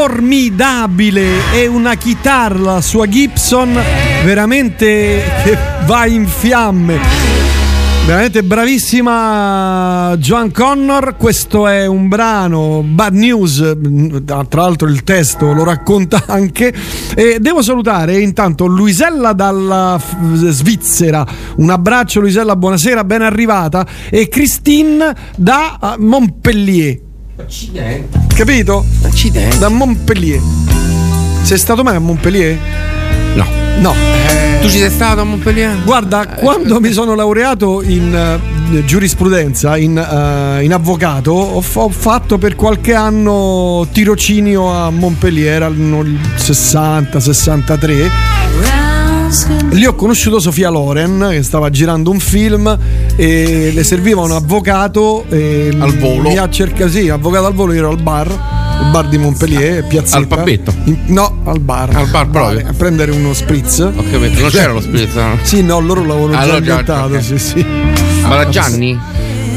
Formidabile 0.02 1.52
e 1.52 1.68
una 1.68 1.94
chitarra, 1.94 2.58
la 2.58 2.80
sua 2.80 3.06
Gibson, 3.06 3.72
veramente 4.24 5.22
che 5.44 5.56
va 5.86 6.06
in 6.06 6.26
fiamme. 6.26 6.98
Veramente 8.04 8.42
bravissima 8.42 10.16
Joan 10.18 10.50
Connor, 10.50 11.14
questo 11.16 11.68
è 11.68 11.86
un 11.86 12.08
brano 12.08 12.82
Bad 12.84 13.14
News, 13.14 13.76
tra 14.26 14.44
l'altro 14.50 14.88
il 14.88 15.04
testo 15.04 15.52
lo 15.52 15.62
racconta 15.62 16.24
anche 16.26 16.74
e 17.14 17.38
devo 17.38 17.62
salutare 17.62 18.18
intanto 18.18 18.66
Luisella 18.66 19.32
dalla 19.32 20.00
Svizzera, 20.34 21.24
un 21.58 21.70
abbraccio 21.70 22.18
Luisella, 22.18 22.56
buonasera, 22.56 23.04
ben 23.04 23.22
arrivata 23.22 23.86
e 24.10 24.26
Christine 24.26 25.14
da 25.36 25.78
eh, 25.80 25.98
Montpellier. 25.98 26.98
Accidenti. 27.36 28.21
Capito? 28.34 28.84
Accidenti. 29.02 29.58
Da 29.58 29.68
Montpellier. 29.68 30.40
Sei 31.42 31.58
stato 31.58 31.82
mai 31.82 31.96
a 31.96 32.00
Montpellier? 32.00 32.58
No. 33.34 33.46
No. 33.78 33.94
Eh, 33.94 34.58
Tu 34.60 34.68
ci 34.68 34.78
sei 34.78 34.90
stato 34.90 35.20
a 35.20 35.24
Montpellier? 35.24 35.76
Guarda, 35.84 36.26
quando 36.26 36.80
mi 36.80 36.92
sono 36.92 37.14
laureato 37.14 37.82
in 37.82 38.14
eh, 38.72 38.84
giurisprudenza, 38.84 39.76
in, 39.76 39.96
eh, 39.98 40.64
in 40.64 40.72
avvocato, 40.72 41.30
ho, 41.32 41.60
f- 41.60 41.76
ho 41.76 41.88
fatto 41.88 42.38
per 42.38 42.54
qualche 42.56 42.94
anno 42.94 43.86
tirocinio 43.92 44.72
a 44.72 44.90
Montpellier, 44.90 45.54
erano 45.54 46.00
il 46.02 46.18
60-63. 46.36 48.81
Lì 49.70 49.86
ho 49.86 49.94
conosciuto 49.94 50.38
Sofia 50.40 50.68
Loren 50.68 51.28
che 51.30 51.42
stava 51.42 51.70
girando 51.70 52.10
un 52.10 52.18
film 52.18 52.76
e 53.16 53.70
le 53.74 53.82
serviva 53.84 54.20
un 54.20 54.32
avvocato 54.32 55.24
e 55.28 55.74
Al 55.78 55.96
volo. 55.96 56.28
Mi 56.28 56.36
ha 56.38 56.48
cercato, 56.50 56.90
sì, 56.90 57.08
avvocato 57.08 57.46
al 57.46 57.54
volo, 57.54 57.72
io 57.72 57.78
ero 57.78 57.88
al 57.90 58.02
bar, 58.02 58.26
il 58.28 58.90
bar 58.90 59.08
di 59.08 59.16
Montpellier, 59.18 59.84
piazzetta. 59.86 60.16
Al 60.18 60.26
pappetto? 60.26 60.74
No, 61.06 61.38
al 61.44 61.60
bar. 61.60 61.94
Al 61.96 62.08
bar 62.10 62.28
proprio? 62.28 62.66
A 62.68 62.72
prendere 62.76 63.10
uno 63.12 63.32
spritz. 63.32 63.78
Ho 63.78 63.92
capito, 64.10 64.40
non 64.40 64.50
c'era 64.50 64.72
lo 64.72 64.80
spritz. 64.80 65.14
no? 65.14 65.38
Sì, 65.42 65.62
no, 65.62 65.80
loro 65.80 66.04
l'avevano 66.04 66.36
Ah, 66.36 66.44
già 66.46 66.56
inventato, 66.58 67.14
ok. 67.14 67.22
sì, 67.22 67.38
sì. 67.38 67.66
Ma 68.22 68.36
la 68.36 68.48
Gianni? 68.50 68.98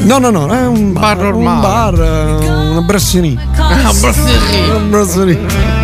No, 0.04 0.18
no, 0.18 0.30
no, 0.30 0.46
è 0.52 0.66
un 0.66 0.92
bar, 0.92 1.16
Bar 1.16 1.24
normale. 1.32 1.56
Un 1.56 1.60
bar, 1.60 2.42
eh, 2.44 2.68
una 2.70 2.80
brasserie. 2.82 3.36
Ah, 3.58 3.92
brasserie. 4.00 4.70
Una 4.70 4.78
brasserie. 4.88 5.75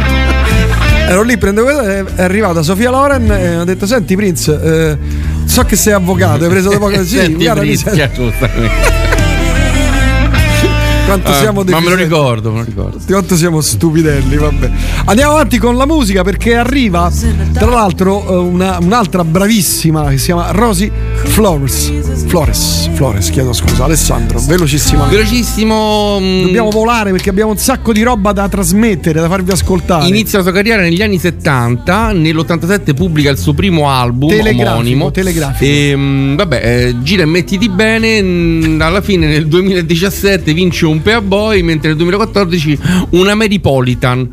Ero 1.09 1.23
lì, 1.23 1.37
prendo 1.37 1.63
quella, 1.63 1.83
è 2.15 2.23
arrivata 2.23 2.63
Sofia 2.63 2.91
Loren 2.91 3.31
e 3.31 3.47
ha 3.55 3.65
detto: 3.65 3.87
Senti, 3.87 4.17
Prince, 4.17 4.61
eh, 4.63 4.99
so 5.45 5.63
che 5.65 5.77
sei 5.77 5.93
avvocato, 5.93 6.45
hai 6.45 6.51
preso 6.51 6.71
da 6.71 6.79
poco. 6.79 7.03
Sì, 7.05 7.17
Senti, 7.17 7.45
guarda, 7.45 7.61
mi 7.61 7.67
Brischia, 7.69 7.93
sento- 7.95 8.23
giustamente. 8.31 8.71
quanto 11.05 11.31
Ah, 11.31 11.35
siamo 11.35 11.65
ma 11.65 11.81
me 11.81 11.89
lo 11.91 11.95
ricordo, 11.97 12.51
me 12.53 12.59
lo 12.61 12.65
ricordo. 12.65 12.99
Quanto 13.07 13.37
siamo 13.37 13.61
stupidelli, 13.61 14.37
vabbè. 14.37 14.71
Andiamo 15.07 15.33
avanti 15.33 15.59
con 15.59 15.77
la 15.77 15.85
musica 15.85 16.23
perché 16.23 16.55
arriva, 16.57 17.11
tra 17.53 17.67
l'altro, 17.71 18.27
eh, 18.31 18.37
una- 18.37 18.79
un'altra 18.81 19.23
bravissima 19.25 20.09
che 20.09 20.17
si 20.19 20.27
chiama 20.27 20.51
Rosy 20.53 20.91
Flores. 21.25 21.91
Flores, 22.33 22.89
Flores, 22.95 23.29
chiedo 23.29 23.53
scusa, 23.53 23.85
Alessandro, 23.85 24.41
velocissimamente. 24.41 25.17
Velocissimo. 25.17 26.19
mm, 26.19 26.43
Dobbiamo 26.45 26.71
volare 26.71 27.11
perché 27.11 27.29
abbiamo 27.29 27.51
un 27.51 27.59
sacco 27.59 27.93
di 27.93 28.03
roba 28.03 28.33
da 28.33 28.49
trasmettere, 28.49 29.21
da 29.21 29.29
farvi 29.29 29.51
ascoltare. 29.51 30.07
Inizia 30.09 30.39
la 30.39 30.45
sua 30.45 30.53
carriera 30.55 30.81
negli 30.81 31.03
anni 31.03 31.19
70, 31.19 32.13
nell'87 32.13 32.95
pubblica 32.95 33.29
il 33.29 33.37
suo 33.37 33.53
primo 33.53 33.91
album 33.91 34.31
Telegrafico, 34.31 34.71
omonimo. 34.71 35.11
telegrafico. 35.11 35.65
E, 35.71 35.93
mm, 35.95 36.35
vabbè, 36.37 36.61
eh, 36.65 36.95
gira 37.03 37.23
e 37.25 37.27
mettiti 37.27 37.69
bene. 37.69 38.23
mm, 38.23 38.81
Alla 38.81 39.03
fine 39.03 39.27
nel 39.27 39.47
2017 39.47 40.55
vince 40.55 40.87
un 40.87 41.03
Pea 41.03 41.21
Boy, 41.21 41.61
mentre 41.61 41.89
nel 41.89 41.99
2014 41.99 42.79
una 43.11 43.35
Meripolitan. 43.35 44.31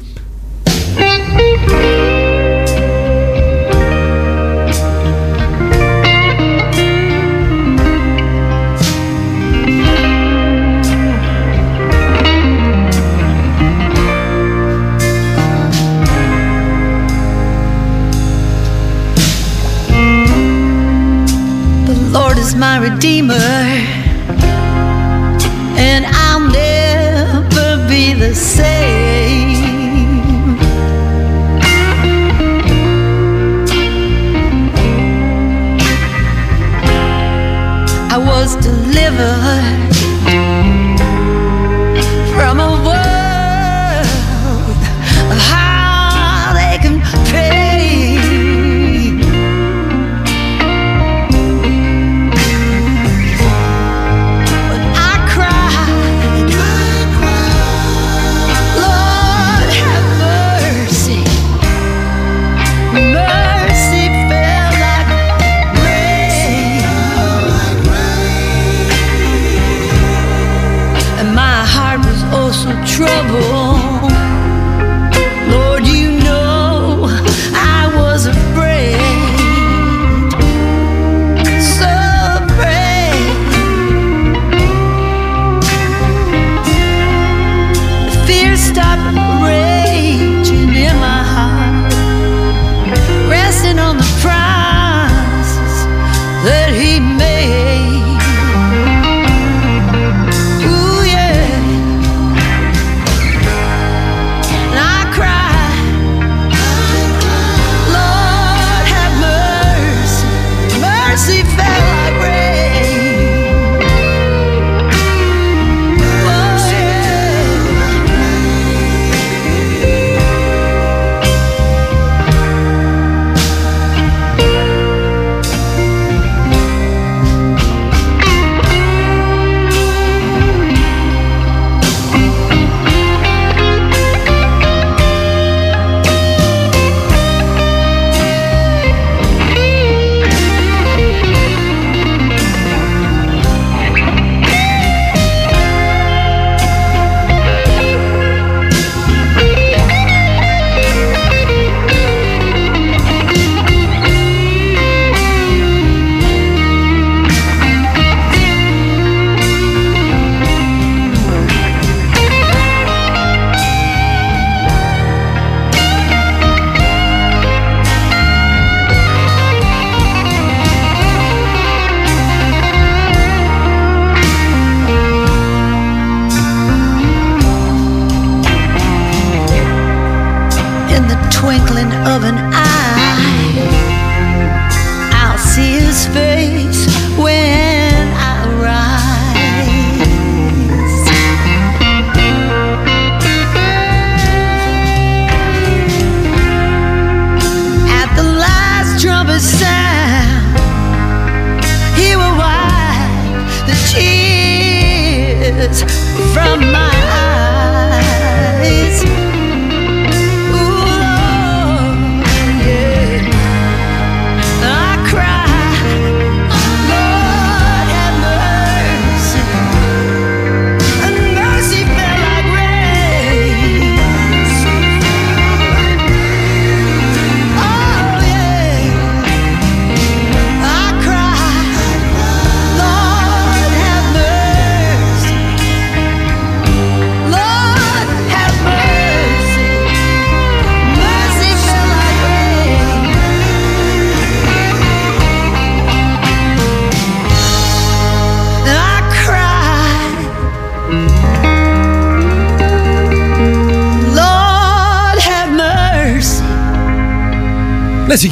My 22.60 22.78
redeemer, 22.78 23.34
and 25.78 26.06
I'll 26.06 26.42
never 26.42 27.88
be 27.88 28.14
the 28.14 28.36
same. 28.36 29.60
I 38.12 38.18
was 38.18 38.58
delivered 38.58 39.79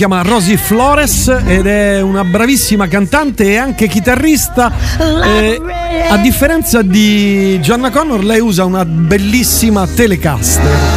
chiama 0.07 0.21
Rosy 0.21 0.55
Flores 0.55 1.27
ed 1.27 1.65
è 1.67 1.99
una 2.01 2.23
bravissima 2.23 2.87
cantante 2.87 3.43
e 3.43 3.57
anche 3.57 3.87
chitarrista. 3.87 4.71
Eh, 4.97 5.61
a 6.09 6.17
differenza 6.17 6.81
di 6.81 7.59
Gianna 7.61 7.89
Connor, 7.89 8.23
lei 8.23 8.39
usa 8.39 8.63
una 8.63 8.85
bellissima 8.85 9.85
Telecaster. 9.85 10.96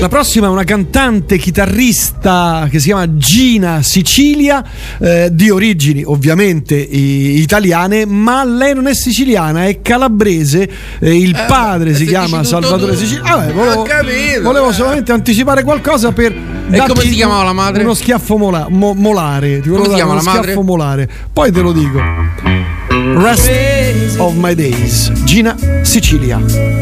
La 0.00 0.08
prossima 0.08 0.46
è 0.46 0.48
una 0.48 0.64
cantante 0.64 1.36
chitarrista 1.36 2.66
che 2.70 2.78
si 2.78 2.86
chiama 2.86 3.16
Gina 3.18 3.82
Sicilia, 3.82 4.64
eh, 4.98 5.28
di 5.30 5.50
origini 5.50 6.02
ovviamente 6.02 6.74
italiane, 6.74 8.06
ma 8.06 8.42
lei 8.42 8.74
non 8.74 8.86
è 8.86 8.94
siciliana, 8.94 9.66
è 9.66 9.82
calabrese. 9.82 10.68
eh, 11.00 11.14
il 11.14 11.36
padre 11.46 11.92
si 11.92 12.04
se 12.04 12.10
chiama 12.10 12.42
Salvatore. 12.42 12.96
Sicilia. 12.96 13.22
Ah, 13.24 13.36
beh, 13.40 13.52
volevo, 13.52 13.82
capito, 13.82 14.40
volevo 14.42 14.70
eh. 14.70 14.72
solamente 14.72 15.12
anticipare 15.12 15.62
qualcosa 15.64 16.12
per. 16.12 16.32
E 16.70 16.78
come 16.86 17.02
si 17.02 17.10
chiamava 17.10 17.42
la 17.44 17.52
madre? 17.52 17.82
Uno 17.82 17.92
schiaffo 17.92 18.38
mola- 18.38 18.68
mo- 18.70 18.94
molare. 18.94 19.60
Ti 19.60 19.68
Come 19.68 19.86
si 19.86 19.94
chiama 19.94 20.14
la 20.14 20.22
madre? 20.22 20.42
schiaffo 20.42 20.62
molare. 20.62 21.10
Poi 21.30 21.52
te 21.52 21.60
lo 21.60 21.72
dico. 21.72 22.00
Rest 23.16 23.50
of 24.16 24.32
my 24.34 24.54
days. 24.54 25.12
Gina 25.24 25.54
Sicilia. 25.82 26.79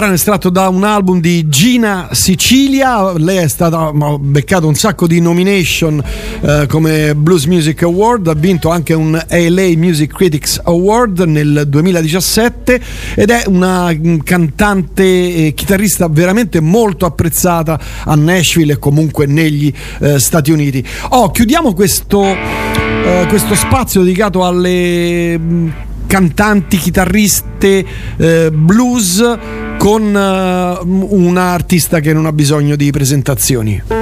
brano 0.00 0.14
estratto 0.14 0.48
da 0.48 0.68
un 0.68 0.82
album 0.82 1.20
di 1.20 1.46
Gina 1.50 2.08
Sicilia. 2.12 3.12
Lei 3.18 3.36
è 3.36 3.48
stata, 3.48 3.92
ha 3.94 4.18
beccato 4.18 4.66
un 4.66 4.74
sacco 4.74 5.06
di 5.06 5.20
nomination 5.20 6.02
eh, 6.40 6.64
come 6.70 7.14
Blues 7.14 7.44
Music 7.44 7.82
Award, 7.82 8.28
ha 8.28 8.32
vinto 8.32 8.70
anche 8.70 8.94
un 8.94 9.12
LA 9.28 9.72
Music 9.76 10.14
Critics 10.14 10.58
Award 10.64 11.18
nel 11.26 11.64
2017 11.68 12.80
ed 13.14 13.28
è 13.28 13.42
una 13.48 13.92
mm, 13.92 14.20
cantante 14.20 15.02
e 15.02 15.52
chitarrista 15.54 16.08
veramente 16.08 16.60
molto 16.60 17.04
apprezzata 17.04 17.78
a 18.04 18.14
Nashville 18.14 18.72
e 18.72 18.78
comunque 18.78 19.26
negli 19.26 19.70
eh, 19.98 20.18
Stati 20.18 20.50
Uniti. 20.50 20.82
Oh, 21.10 21.30
chiudiamo 21.30 21.74
questo, 21.74 22.24
eh, 22.24 23.26
questo 23.28 23.54
spazio 23.54 24.00
dedicato 24.00 24.46
alle 24.46 25.38
mm, 25.38 25.68
cantanti, 26.06 26.78
chitarriste, 26.78 27.84
eh, 28.16 28.50
blues 28.50 29.59
con 29.80 30.02
uh, 30.14 30.86
un 30.86 31.38
artista 31.38 32.00
che 32.00 32.12
non 32.12 32.26
ha 32.26 32.32
bisogno 32.32 32.76
di 32.76 32.90
presentazioni. 32.90 33.99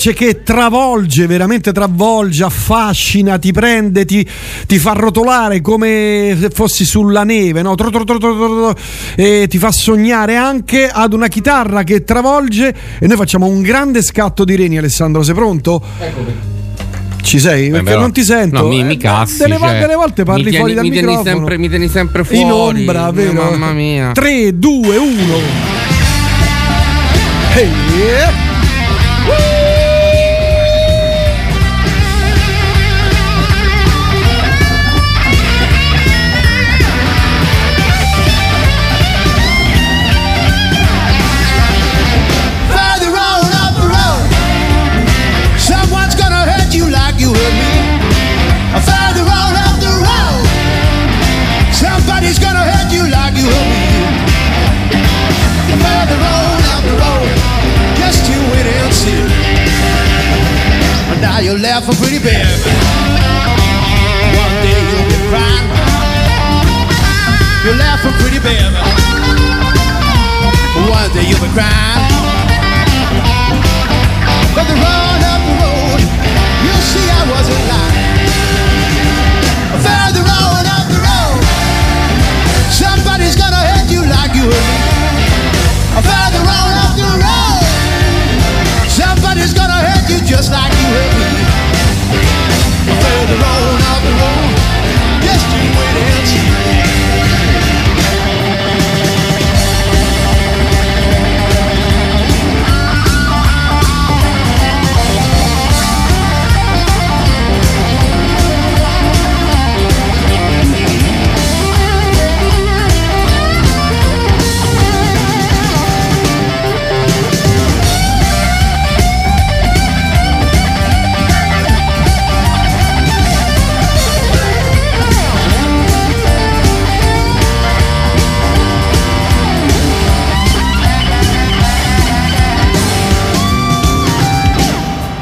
Voce 0.00 0.14
che 0.14 0.42
travolge, 0.42 1.26
veramente 1.26 1.72
travolge, 1.72 2.42
affascina, 2.44 3.38
ti 3.38 3.52
prende, 3.52 4.06
ti, 4.06 4.26
ti 4.66 4.78
fa 4.78 4.92
rotolare 4.92 5.60
come 5.60 6.34
se 6.40 6.48
fossi 6.48 6.86
sulla 6.86 7.22
neve, 7.22 7.60
no? 7.60 7.74
E 9.14 9.46
ti 9.46 9.58
fa 9.58 9.70
sognare 9.70 10.36
anche 10.36 10.88
ad 10.88 11.12
una 11.12 11.28
chitarra 11.28 11.82
che 11.82 12.02
travolge 12.02 12.74
e 12.98 13.06
noi 13.06 13.16
facciamo 13.18 13.44
un 13.44 13.60
grande 13.60 14.00
scatto 14.00 14.44
di 14.44 14.56
reni, 14.56 14.78
Alessandro, 14.78 15.22
sei 15.22 15.34
pronto? 15.34 15.82
Ci 17.20 17.38
sei? 17.38 17.68
Perché 17.68 17.84
però- 17.84 18.00
non 18.00 18.12
ti 18.12 18.22
sento. 18.24 18.62
No, 18.62 18.68
mi, 18.68 18.80
Eh, 18.80 18.84
mi 18.84 18.96
cassi. 18.96 19.36
Delle, 19.36 19.58
cioè, 19.58 19.80
delle 19.80 19.94
volte 19.96 20.24
parli 20.24 20.44
mi 20.44 20.48
tieni, 20.48 20.58
fuori 20.58 20.74
dal 20.74 20.84
mi 20.84 20.90
tieni 20.90 21.06
microfono. 21.08 21.36
sempre, 21.36 21.58
mi 21.58 21.68
tieni 21.68 21.88
sempre 21.88 22.24
fuori. 22.24 22.40
In 22.42 22.50
ombra, 22.50 23.08
Eh, 23.08 23.12
vero? 23.12 23.32
Mamma 23.50 23.72
mia. 23.72 24.12
3, 24.12 24.58
2, 24.58 24.96
1. 24.96 25.34
Hey, 27.52 27.68
yeah. 27.98 28.49
for 61.82 61.96
pretty 61.96 62.19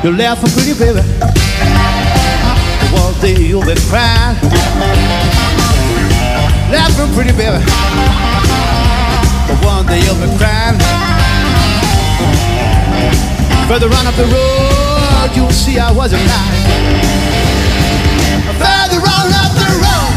You're 0.09 0.17
laughing 0.17 0.49
pretty, 0.57 0.73
baby. 0.73 1.05
One 2.97 3.13
day 3.21 3.37
you'll 3.45 3.61
be 3.61 3.75
crying. 3.93 4.41
Laughing 6.73 7.13
pretty, 7.13 7.37
baby. 7.37 7.61
One 9.61 9.85
day 9.85 10.01
you'll 10.01 10.17
be 10.17 10.33
crying. 10.41 10.81
Further 13.69 13.93
on 13.93 14.07
up 14.09 14.17
the 14.17 14.25
road, 14.33 15.37
you'll 15.37 15.51
see 15.51 15.79
I 15.79 15.93
wasn't 15.93 16.25
lying. 16.25 16.65
Further 18.57 19.05
on 19.05 19.29
up 19.29 19.53
the 19.61 19.69
road, 19.77 20.17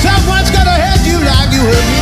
someone's 0.00 0.48
gonna 0.48 0.72
hurt 0.72 1.04
you 1.04 1.20
like 1.20 1.52
you 1.52 1.68
hurt 1.68 1.88
me. 1.92 2.00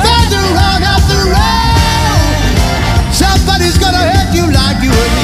Further 0.00 0.48
on 0.64 0.80
up 0.80 1.04
the 1.12 1.28
road, 1.28 3.12
somebody's 3.12 3.76
gonna 3.76 4.00
hurt 4.00 4.32
you 4.34 4.48
like 4.50 4.82
you 4.82 4.88
hurt 4.88 5.10
me. 5.10 5.15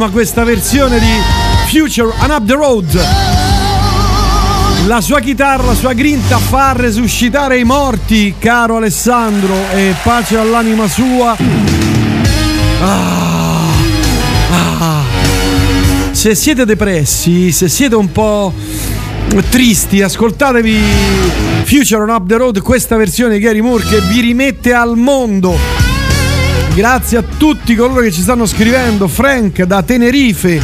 Bellissima 0.00 0.08
questa 0.08 0.44
versione 0.44 0.98
di 0.98 1.12
Future 1.66 2.12
and 2.18 2.30
Up 2.30 2.46
the 2.46 2.54
Road. 2.54 3.06
La 4.86 5.00
sua 5.02 5.20
chitarra, 5.20 5.64
la 5.64 5.74
sua 5.74 5.92
grinta 5.92 6.38
fa 6.38 6.72
resuscitare 6.72 7.58
i 7.58 7.64
morti, 7.64 8.34
caro 8.38 8.76
Alessandro, 8.76 9.54
e 9.72 9.94
pace 10.02 10.38
all'anima 10.38 10.88
sua. 10.88 11.36
Ah, 12.80 13.66
ah. 14.50 15.02
Se 16.12 16.34
siete 16.34 16.64
depressi, 16.64 17.52
se 17.52 17.68
siete 17.68 17.94
un 17.94 18.10
po' 18.10 18.54
tristi, 19.50 20.00
ascoltatevi 20.00 20.78
Future 21.64 22.02
on 22.02 22.08
Up 22.08 22.26
the 22.26 22.36
Road, 22.36 22.60
questa 22.62 22.96
versione 22.96 23.34
di 23.34 23.40
Gary 23.40 23.60
Moore 23.60 23.84
che 23.84 24.00
vi 24.00 24.20
rimette 24.20 24.72
al 24.72 24.96
mondo. 24.96 25.79
Grazie 26.80 27.18
a 27.18 27.22
tutti 27.36 27.74
coloro 27.74 28.00
che 28.00 28.10
ci 28.10 28.22
stanno 28.22 28.46
scrivendo. 28.46 29.06
Frank 29.06 29.64
da 29.64 29.82
Tenerife 29.82 30.58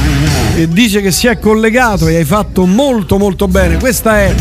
eh, 0.57 0.67
dice 0.67 1.03
che 1.03 1.11
si 1.11 1.27
è 1.27 1.39
collegato 1.39 2.09
e 2.09 2.17
hai 2.17 2.25
fatto 2.25 2.65
molto 2.65 3.19
molto 3.19 3.47
bene. 3.49 3.77
Questa 3.77 4.21
è 4.21 4.35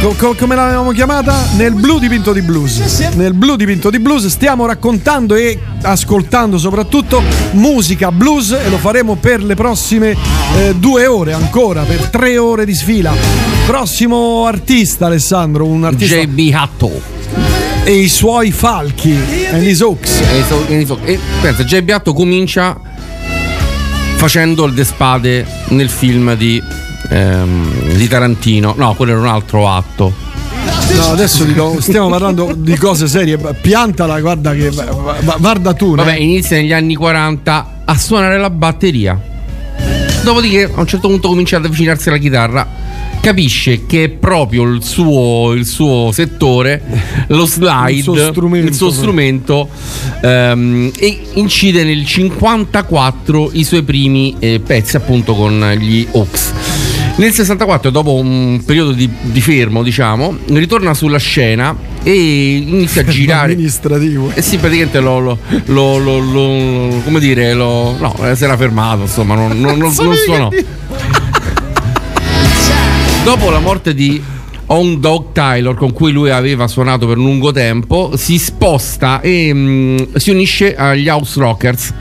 Co- 0.00 0.14
co- 0.18 0.34
come 0.34 0.56
l'avevamo 0.56 0.90
chiamata? 0.90 1.46
Nel 1.54 1.74
blu 1.74 2.00
dipinto 2.00 2.32
di 2.32 2.42
blues. 2.42 3.06
Nel 3.14 3.34
blu 3.34 3.54
dipinto 3.54 3.88
di 3.88 4.00
blues 4.00 4.26
stiamo 4.26 4.66
raccontando 4.66 5.36
e 5.36 5.56
ascoltando 5.82 6.58
soprattutto 6.58 7.22
musica 7.52 8.10
blues 8.10 8.50
e 8.50 8.68
lo 8.68 8.78
faremo 8.78 9.14
per 9.14 9.44
le 9.44 9.54
prossime 9.54 10.16
eh, 10.56 10.74
due 10.74 11.06
ore 11.06 11.34
ancora, 11.34 11.84
per 11.84 12.08
tre 12.08 12.36
ore 12.36 12.64
di 12.64 12.74
sfila. 12.74 13.14
Prossimo 13.64 14.44
artista, 14.44 15.06
Alessandro, 15.06 15.66
un 15.66 15.84
artista. 15.84 16.16
JB 16.16 16.52
Hatto. 16.52 17.19
E 17.90 18.02
i 18.02 18.08
suoi 18.08 18.52
falchi. 18.52 19.18
And 19.50 19.64
his 19.64 19.80
Oaks. 19.80 20.20
E, 20.20 21.18
pensa, 21.40 21.64
JB 21.64 21.88
Hatto 21.88 22.12
comincia 22.12 22.80
facendo 24.14 24.64
il 24.66 24.74
De 24.74 24.84
Spade 24.84 25.44
nel 25.70 25.88
film 25.88 26.36
di, 26.36 26.62
ehm, 27.08 27.94
di 27.94 28.06
Tarantino. 28.06 28.74
No, 28.76 28.94
quello 28.94 29.10
era 29.10 29.20
un 29.20 29.26
altro 29.26 29.68
atto. 29.68 30.14
No, 30.94 31.02
adesso 31.06 31.42
dico, 31.42 31.80
stiamo 31.80 32.08
parlando 32.08 32.54
di 32.56 32.76
cose 32.76 33.08
serie. 33.08 33.36
Piantala, 33.60 34.20
guarda 34.20 34.54
che. 34.54 34.70
Guarda 35.38 35.74
tu. 35.74 35.96
Vabbè, 35.96 36.14
inizia 36.14 36.58
negli 36.58 36.72
anni 36.72 36.94
40 36.94 37.82
a 37.86 37.98
suonare 37.98 38.38
la 38.38 38.50
batteria. 38.50 39.20
Dopodiché 40.22 40.70
a 40.72 40.78
un 40.78 40.86
certo 40.86 41.08
punto 41.08 41.26
comincia 41.26 41.56
ad 41.56 41.64
avvicinarsi 41.64 42.08
alla 42.08 42.18
chitarra. 42.18 42.79
Capisce 43.20 43.84
che 43.84 44.04
è 44.04 44.08
proprio 44.08 44.62
il 44.62 44.82
suo, 44.82 45.52
il 45.52 45.66
suo 45.66 46.10
settore, 46.10 46.80
lo 47.28 47.44
slide, 47.44 47.92
Il 47.92 48.02
suo 48.02 48.16
strumento. 48.16 48.66
il 48.68 48.74
suo 48.74 48.90
strumento, 48.90 49.68
ehm, 50.22 50.90
e 50.98 51.20
incide 51.34 51.84
nel 51.84 52.06
54 52.06 53.50
i 53.52 53.62
suoi 53.64 53.82
primi 53.82 54.36
eh, 54.38 54.58
pezzi 54.64 54.96
appunto 54.96 55.34
con 55.34 55.60
gli 55.78 56.06
Oaks. 56.12 56.52
Nel 57.16 57.32
64, 57.34 57.90
dopo 57.90 58.14
un 58.14 58.62
periodo 58.64 58.92
di, 58.92 59.06
di 59.20 59.40
fermo, 59.42 59.82
diciamo, 59.82 60.38
ritorna 60.52 60.94
sulla 60.94 61.18
scena 61.18 61.76
e 62.02 62.54
inizia 62.56 63.02
a 63.02 63.04
girare. 63.10 63.52
amministrativo. 63.52 64.30
Eh 64.34 64.40
sì, 64.40 64.56
praticamente 64.56 64.98
lo, 65.00 65.20
lo, 65.20 65.38
lo- 65.98 66.18
lo- 66.18 67.00
come 67.04 67.20
dire, 67.20 67.52
lo, 67.52 67.94
no, 67.98 68.16
eh, 68.26 68.34
si 68.34 68.44
era 68.44 68.56
fermato, 68.56 69.02
insomma, 69.02 69.34
non, 69.34 69.60
non, 69.60 69.76
non, 69.76 69.92
non 69.94 70.14
suonò. 70.16 70.48
Dopo 73.24 73.50
la 73.50 73.58
morte 73.60 73.94
di 73.94 74.20
On 74.66 74.98
Dog 74.98 75.32
Taylor, 75.32 75.74
con 75.74 75.92
cui 75.92 76.10
lui 76.10 76.30
aveva 76.30 76.66
suonato 76.66 77.06
per 77.06 77.16
lungo 77.16 77.52
tempo, 77.52 78.12
si 78.16 78.38
sposta 78.38 79.20
e 79.20 79.52
mm, 79.52 79.96
si 80.14 80.30
unisce 80.30 80.74
agli 80.74 81.08
House 81.08 81.38
Rockers. 81.38 81.92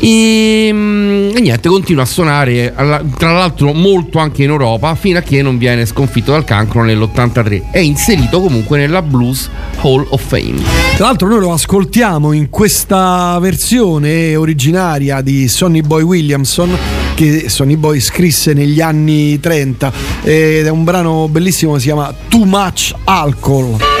E, 0.00 0.70
mm, 0.72 1.36
e 1.36 1.40
niente, 1.40 1.68
continua 1.68 2.02
a 2.02 2.06
suonare, 2.06 2.74
tra 3.18 3.32
l'altro 3.32 3.72
molto 3.72 4.18
anche 4.18 4.42
in 4.42 4.50
Europa, 4.50 4.94
fino 4.94 5.18
a 5.18 5.22
che 5.22 5.42
non 5.42 5.58
viene 5.58 5.86
sconfitto 5.86 6.32
dal 6.32 6.44
cancro 6.44 6.82
nell'83. 6.82 7.70
È 7.70 7.78
inserito 7.78 8.40
comunque 8.40 8.78
nella 8.78 9.02
Blues 9.02 9.48
Hall 9.82 10.06
of 10.10 10.26
Fame. 10.26 10.60
Tra 10.96 11.06
l'altro 11.06 11.28
noi 11.28 11.40
lo 11.40 11.52
ascoltiamo 11.52 12.32
in 12.32 12.50
questa 12.50 13.38
versione 13.40 14.34
originaria 14.34 15.20
di 15.20 15.46
Sonny 15.46 15.82
Boy 15.82 16.02
Williamson 16.02 16.76
che 17.20 17.50
Sonny 17.50 17.76
Boy 17.76 18.00
scrisse 18.00 18.54
negli 18.54 18.80
anni 18.80 19.38
30 19.38 19.92
ed 20.22 20.64
è 20.64 20.70
un 20.70 20.84
brano 20.84 21.28
bellissimo 21.28 21.76
si 21.76 21.84
chiama 21.84 22.14
Too 22.28 22.46
Much 22.46 22.94
Alcohol. 23.04 23.99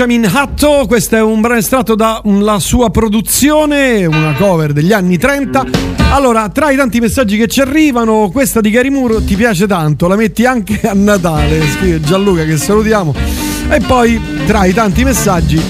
Benjamin 0.00 0.30
Hatto, 0.34 0.86
questo 0.86 1.16
è 1.16 1.20
un 1.20 1.42
brano 1.42 1.58
estratto 1.58 1.94
dalla 1.94 2.58
sua 2.58 2.88
produzione, 2.88 4.06
una 4.06 4.32
cover 4.32 4.72
degli 4.72 4.94
anni 4.94 5.18
30. 5.18 5.66
Allora, 6.12 6.48
tra 6.48 6.70
i 6.70 6.76
tanti 6.76 7.00
messaggi 7.00 7.36
che 7.36 7.46
ci 7.48 7.60
arrivano, 7.60 8.30
questa 8.32 8.62
di 8.62 8.70
Gary 8.70 8.88
Moore 8.88 9.22
ti 9.22 9.36
piace 9.36 9.66
tanto, 9.66 10.08
la 10.08 10.16
metti 10.16 10.46
anche 10.46 10.80
a 10.88 10.94
Natale, 10.94 11.60
scrive 11.68 12.00
Gianluca 12.00 12.44
che 12.44 12.56
salutiamo. 12.56 13.14
E 13.68 13.80
poi, 13.86 14.18
tra 14.46 14.64
i 14.64 14.72
tanti 14.72 15.04
messaggi, 15.04 15.60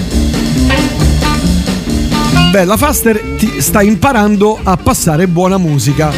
Bella 2.51 2.77
Faster 2.77 3.19
ti 3.37 3.59
sta 3.59 3.81
imparando 3.81 4.57
a 4.63 4.77
passare 4.77 5.27
buona 5.27 5.57
musica. 5.57 6.09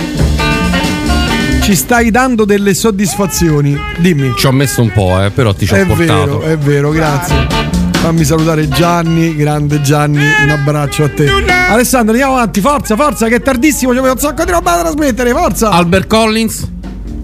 Ci 1.62 1.74
stai 1.74 2.12
dando 2.12 2.46
delle 2.46 2.76
soddisfazioni. 2.76 3.76
Dimmi. 3.98 4.34
Ci 4.38 4.46
ho 4.46 4.52
messo 4.52 4.84
un 4.84 4.92
po', 4.92 5.20
eh, 5.20 5.32
però 5.32 5.52
ti 5.56 5.66
ci 5.66 5.74
ho 5.74 5.78
È 5.78 5.86
portato. 5.88 6.38
vero, 6.38 6.42
è 6.42 6.58
vero, 6.60 6.92
grazie. 6.92 7.83
Fammi 8.04 8.26
salutare 8.26 8.68
Gianni, 8.68 9.34
grande 9.34 9.80
Gianni, 9.80 10.26
un 10.44 10.50
abbraccio 10.50 11.06
a 11.06 11.10
te. 11.10 11.26
Alessandro, 11.70 12.12
andiamo 12.12 12.34
avanti, 12.34 12.60
forza, 12.60 12.98
forza, 12.98 13.30
che 13.30 13.36
è 13.36 13.42
tardissimo, 13.42 13.94
c'è 13.94 14.00
un 14.02 14.18
sacco 14.18 14.44
di 14.44 14.52
roba 14.52 14.76
da 14.76 14.82
trasmettere, 14.82 15.32
forza. 15.32 15.70
Albert 15.70 16.08
Collins? 16.08 16.73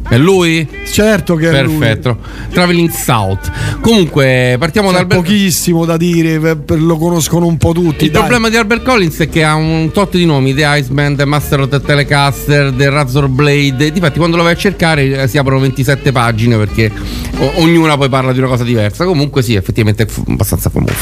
È 0.09 0.17
lui? 0.17 0.67
Certo 0.91 1.35
che 1.35 1.51
è 1.51 1.63
lui. 1.63 1.77
Perfetto. 1.77 2.17
Traveling 2.51 2.89
South. 2.89 3.51
Comunque, 3.79 4.55
partiamo 4.57 4.87
C'è 4.87 4.93
da 4.95 4.99
Albert 5.01 5.21
pochissimo 5.21 5.85
da 5.85 5.97
dire, 5.97 6.39
lo 6.67 6.97
conoscono 6.97 7.45
un 7.45 7.57
po' 7.57 7.73
tutti. 7.73 8.05
Il 8.05 8.11
dai. 8.11 8.21
problema 8.21 8.49
di 8.49 8.57
Albert 8.57 8.83
Collins 8.83 9.17
è 9.19 9.29
che 9.29 9.43
ha 9.43 9.53
un 9.53 9.91
tot 9.93 10.15
di 10.15 10.25
nomi: 10.25 10.55
The 10.55 10.63
Iceman, 10.65 11.15
The 11.15 11.25
Master 11.25 11.59
of 11.61 11.69
the 11.69 11.79
Telecaster, 11.79 12.73
The 12.75 12.89
Razor 12.89 13.27
Blade. 13.27 13.91
Difatti, 13.91 14.17
quando 14.17 14.35
lo 14.35 14.41
vai 14.43 14.53
a 14.53 14.57
cercare, 14.57 15.21
eh, 15.23 15.27
si 15.27 15.37
aprono 15.37 15.59
27 15.59 16.11
pagine 16.11 16.57
perché 16.57 16.91
o- 17.37 17.51
ognuna 17.57 17.95
poi 17.95 18.09
parla 18.09 18.33
di 18.33 18.39
una 18.39 18.47
cosa 18.47 18.63
diversa. 18.63 19.05
Comunque, 19.05 19.43
sì, 19.43 19.53
effettivamente 19.53 20.03
è 20.03 20.07
f- 20.07 20.23
abbastanza 20.27 20.71
famoso. 20.71 20.95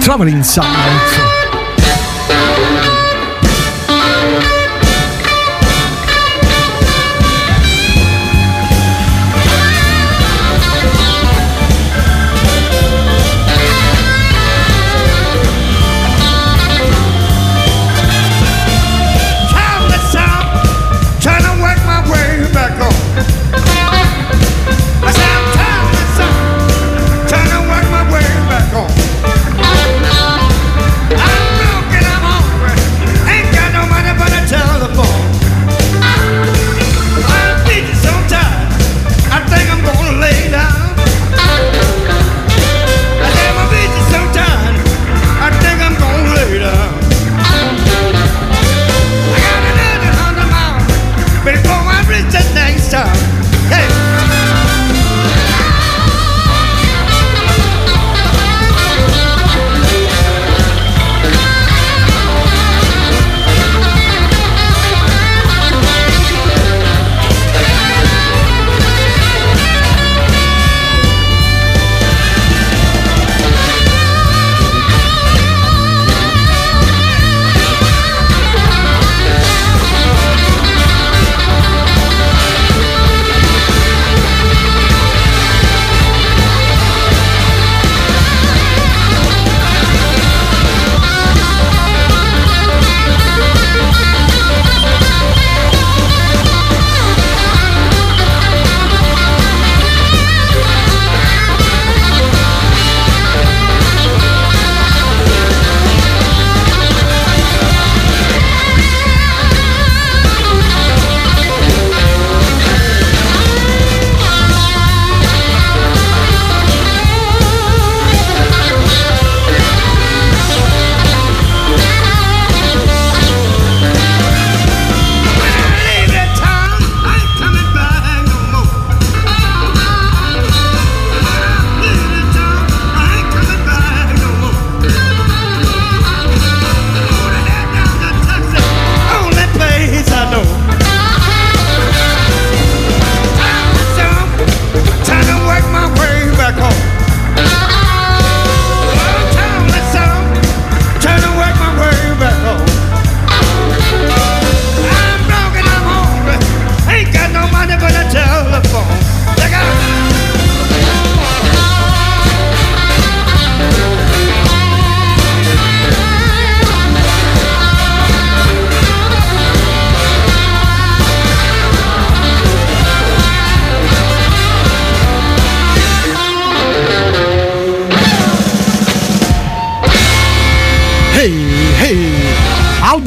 Traveling 0.00 0.40
Sound. 0.42 1.27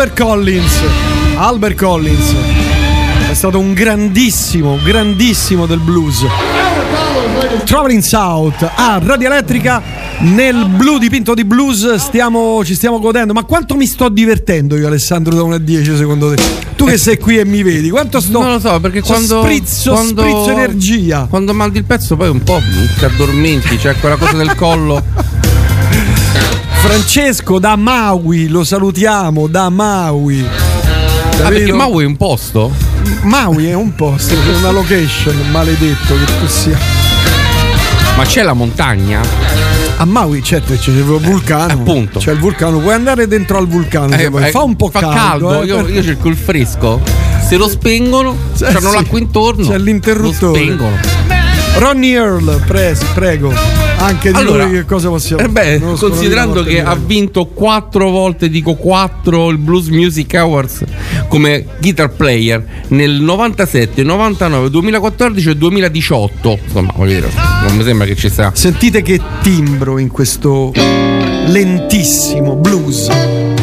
Albert 0.02 0.20
Collins. 0.20 0.82
Albert 1.36 1.76
Collins. 1.78 2.36
È 3.30 3.34
stato 3.36 3.60
un 3.60 3.74
grandissimo, 3.74 4.80
grandissimo 4.84 5.68
del 5.68 5.78
blues. 5.78 6.26
Traveling 7.66 8.02
South 8.02 8.68
a 8.78 9.00
Radio 9.04 9.28
Elettrica 9.28 9.80
nel 10.22 10.66
blu 10.70 10.98
dipinto 10.98 11.36
di 11.36 11.46
blues 11.46 11.94
stiamo, 11.98 12.66
ci 12.66 12.74
stiamo 12.74 13.00
godendo. 13.00 13.32
Ma 13.34 13.44
quanto 13.44 13.76
mi 13.76 13.86
sto 13.86 14.10
divertendo 14.10 14.76
io, 14.76 14.88
Alessandro, 14.88 15.36
da 15.36 15.44
1 15.44 15.54
a 15.54 15.60
10 15.60 15.96
secondo 15.96 16.34
te? 16.34 16.42
Tu 16.76 16.86
che 16.86 16.98
sei 16.98 17.20
qui 17.20 17.38
e 17.38 17.46
mi 17.46 17.62
vedi, 17.62 17.92
quanto 17.92 18.20
sto. 18.20 18.42
Non 18.42 18.54
lo 18.54 18.60
so, 18.60 18.80
perché 18.80 19.02
quando. 19.02 19.44
Sprizzo, 19.44 19.92
quando, 19.92 20.22
sprizzo 20.22 20.50
energia. 20.50 21.28
Quando 21.30 21.54
mandi 21.54 21.78
il 21.78 21.84
pezzo, 21.84 22.16
poi 22.16 22.30
un 22.30 22.42
po' 22.42 22.60
ti 22.98 23.06
addormenti, 23.06 23.78
c'è 23.78 23.96
quella 23.98 24.16
cosa 24.16 24.36
del 24.36 24.56
collo. 24.56 25.04
Francesco 26.82 27.60
da 27.60 27.76
Maui, 27.76 28.48
lo 28.48 28.64
salutiamo 28.64 29.48
da 29.48 29.70
Maui. 29.70 30.44
Ah, 31.44 31.48
perché 31.50 31.72
Maui 31.72 32.04
è 32.04 32.08
un 32.08 32.18
posto? 32.18 32.72
Maui 33.22 33.68
è 33.68 33.74
un 33.74 33.94
posto, 33.96 34.34
è 34.34 34.56
una 34.58 34.72
location, 34.72 35.36
maledetto 35.52 36.16
che 36.16 36.26
tu 36.40 36.48
sia. 36.48 36.78
Ma 38.18 38.24
c'è 38.26 38.42
la 38.44 38.54
montagna? 38.54 39.22
A 39.98 40.06
Maui 40.06 40.42
certo 40.44 40.74
c'è 40.76 40.90
il 40.92 41.04
vulcano. 41.04 41.72
appunto. 41.74 42.20
C'è 42.20 42.32
il 42.32 42.40
vulcano, 42.40 42.80
puoi 42.80 42.94
andare 42.96 43.28
dentro 43.28 43.58
al 43.58 43.68
vulcano. 43.68 44.16
Eh, 44.16 44.30
eh, 44.34 44.50
fa 44.52 44.64
un 44.64 44.76
po' 44.76 44.90
fa 44.90 45.00
caldo. 45.00 45.62
eh, 45.62 45.66
io, 45.66 45.88
io 45.88 46.04
cerco 46.04 46.28
il 46.30 46.36
fresco. 46.36 47.00
Se 47.48 47.58
lo 47.58 47.70
spengono, 47.70 48.36
Eh, 48.60 48.64
c'hanno 48.74 48.90
sì. 48.90 48.96
l'acqua 48.96 49.20
intorno. 49.20 49.68
C'è 49.68 49.78
l'interruttore. 49.78 50.60
Lo 50.60 50.66
spengono. 50.66 50.98
Ronnie 51.78 52.16
Earl, 52.16 52.60
prego. 53.14 53.54
Anche 54.02 54.32
di 54.32 54.38
Allora, 54.38 54.66
lui 54.66 54.74
che 54.74 54.86
cosa 54.86 55.10
possiamo 55.10 55.44
Eh 55.44 55.48
beh, 55.48 55.80
considerando 55.80 56.64
che 56.64 56.82
ha 56.82 56.96
vinto 56.96 57.46
quattro 57.46 58.10
volte, 58.10 58.50
dico 58.50 58.74
quattro, 58.74 59.50
il 59.50 59.60
Blues 59.60 59.90
Music 59.90 60.34
Awards 60.34 60.84
come 61.28 61.66
guitar 61.80 62.10
player 62.10 62.66
nel 62.88 63.12
97, 63.12 64.02
99, 64.02 64.72
2014 64.72 65.50
e 65.50 65.56
2018. 65.56 66.60
Insomma, 66.64 66.94
voglio 66.96 67.14
dire, 67.14 67.30
non 67.68 67.78
mi 67.78 67.84
sembra 67.84 68.08
che 68.08 68.16
ci 68.16 68.30
sia. 68.30 68.52
Sentite 68.56 69.04
che 69.04 69.22
timbro 69.44 70.00
in 70.00 70.10
questo 70.10 70.72
lentissimo 71.46 72.56
blues. 72.56 73.61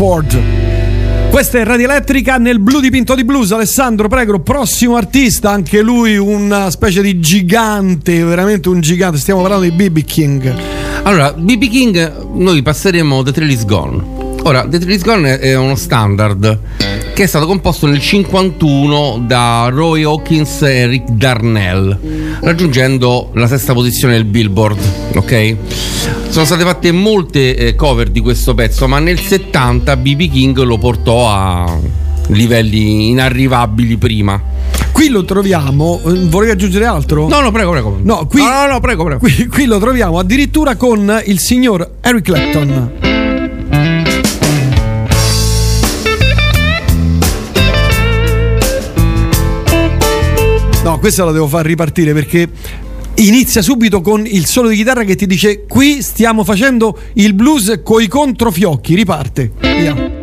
Ford. 0.00 0.34
Questa 1.28 1.58
è 1.58 1.64
Radio 1.64 1.84
Elettrica 1.84 2.38
nel 2.38 2.58
blu 2.58 2.80
dipinto 2.80 3.14
di 3.14 3.22
blues. 3.22 3.52
Alessandro, 3.52 4.08
prego, 4.08 4.40
prossimo 4.40 4.96
artista, 4.96 5.50
anche 5.50 5.82
lui 5.82 6.16
una 6.16 6.70
specie 6.70 7.02
di 7.02 7.20
gigante, 7.20 8.24
veramente 8.24 8.70
un 8.70 8.80
gigante. 8.80 9.18
Stiamo 9.18 9.42
parlando 9.42 9.68
di 9.68 9.72
BB 9.72 9.98
King. 10.04 10.54
Allora, 11.02 11.34
BB 11.34 11.68
King, 11.68 12.28
noi 12.32 12.62
passeremo 12.62 13.22
The 13.22 13.32
Trail 13.32 13.50
is 13.50 13.66
Gone. 13.66 14.02
Ora, 14.44 14.66
The 14.66 14.78
Trail 14.78 14.94
is 14.94 15.02
Gone 15.02 15.38
è 15.38 15.54
uno 15.54 15.76
standard 15.76 16.58
che 17.12 17.24
è 17.24 17.26
stato 17.26 17.46
composto 17.46 17.86
nel 17.86 18.00
51 18.00 19.24
da 19.26 19.68
Roy 19.70 20.02
Hawkins 20.04 20.62
e 20.62 20.86
Rick 20.86 21.10
Darnell, 21.10 21.98
raggiungendo 22.40 23.30
la 23.34 23.46
sesta 23.46 23.72
posizione 23.72 24.14
del 24.14 24.24
Billboard, 24.24 24.78
ok? 25.14 25.56
Sono 26.28 26.44
state 26.44 26.62
fatte 26.64 26.92
molte 26.92 27.56
eh, 27.56 27.74
cover 27.74 28.10
di 28.10 28.20
questo 28.20 28.54
pezzo, 28.54 28.88
ma 28.88 28.98
nel 28.98 29.18
70 29.18 29.96
BB 29.96 30.30
King 30.30 30.58
lo 30.62 30.78
portò 30.78 31.28
a 31.28 31.78
livelli 32.28 33.08
inarrivabili 33.08 33.96
prima. 33.96 34.40
Qui 34.92 35.08
lo 35.08 35.24
troviamo, 35.24 36.00
eh, 36.06 36.26
vorrei 36.26 36.50
aggiungere 36.50 36.84
altro? 36.86 37.28
No, 37.28 37.40
no, 37.40 37.50
prego, 37.50 37.70
prego. 37.70 37.98
No, 38.02 38.26
qui, 38.26 38.40
No, 38.42 38.48
no, 38.48 38.66
no, 38.72 38.80
prego, 38.80 39.04
prego. 39.04 39.18
Qui, 39.20 39.46
qui 39.46 39.64
lo 39.66 39.78
troviamo 39.78 40.18
addirittura 40.18 40.76
con 40.76 41.20
il 41.26 41.38
signor 41.38 41.96
Eric 42.00 42.24
Clapton. 42.24 42.99
Questa 51.00 51.24
la 51.24 51.32
devo 51.32 51.48
far 51.48 51.64
ripartire 51.64 52.12
perché 52.12 52.46
inizia 53.16 53.62
subito 53.62 54.02
con 54.02 54.26
il 54.26 54.44
solo 54.44 54.68
di 54.68 54.76
chitarra 54.76 55.02
che 55.02 55.16
ti 55.16 55.26
dice 55.26 55.64
qui 55.66 56.02
stiamo 56.02 56.44
facendo 56.44 56.96
il 57.14 57.32
blues 57.32 57.80
coi 57.82 58.06
controfiocchi. 58.06 58.94
Riparte. 58.94 59.50
Vediamo. 59.60 60.19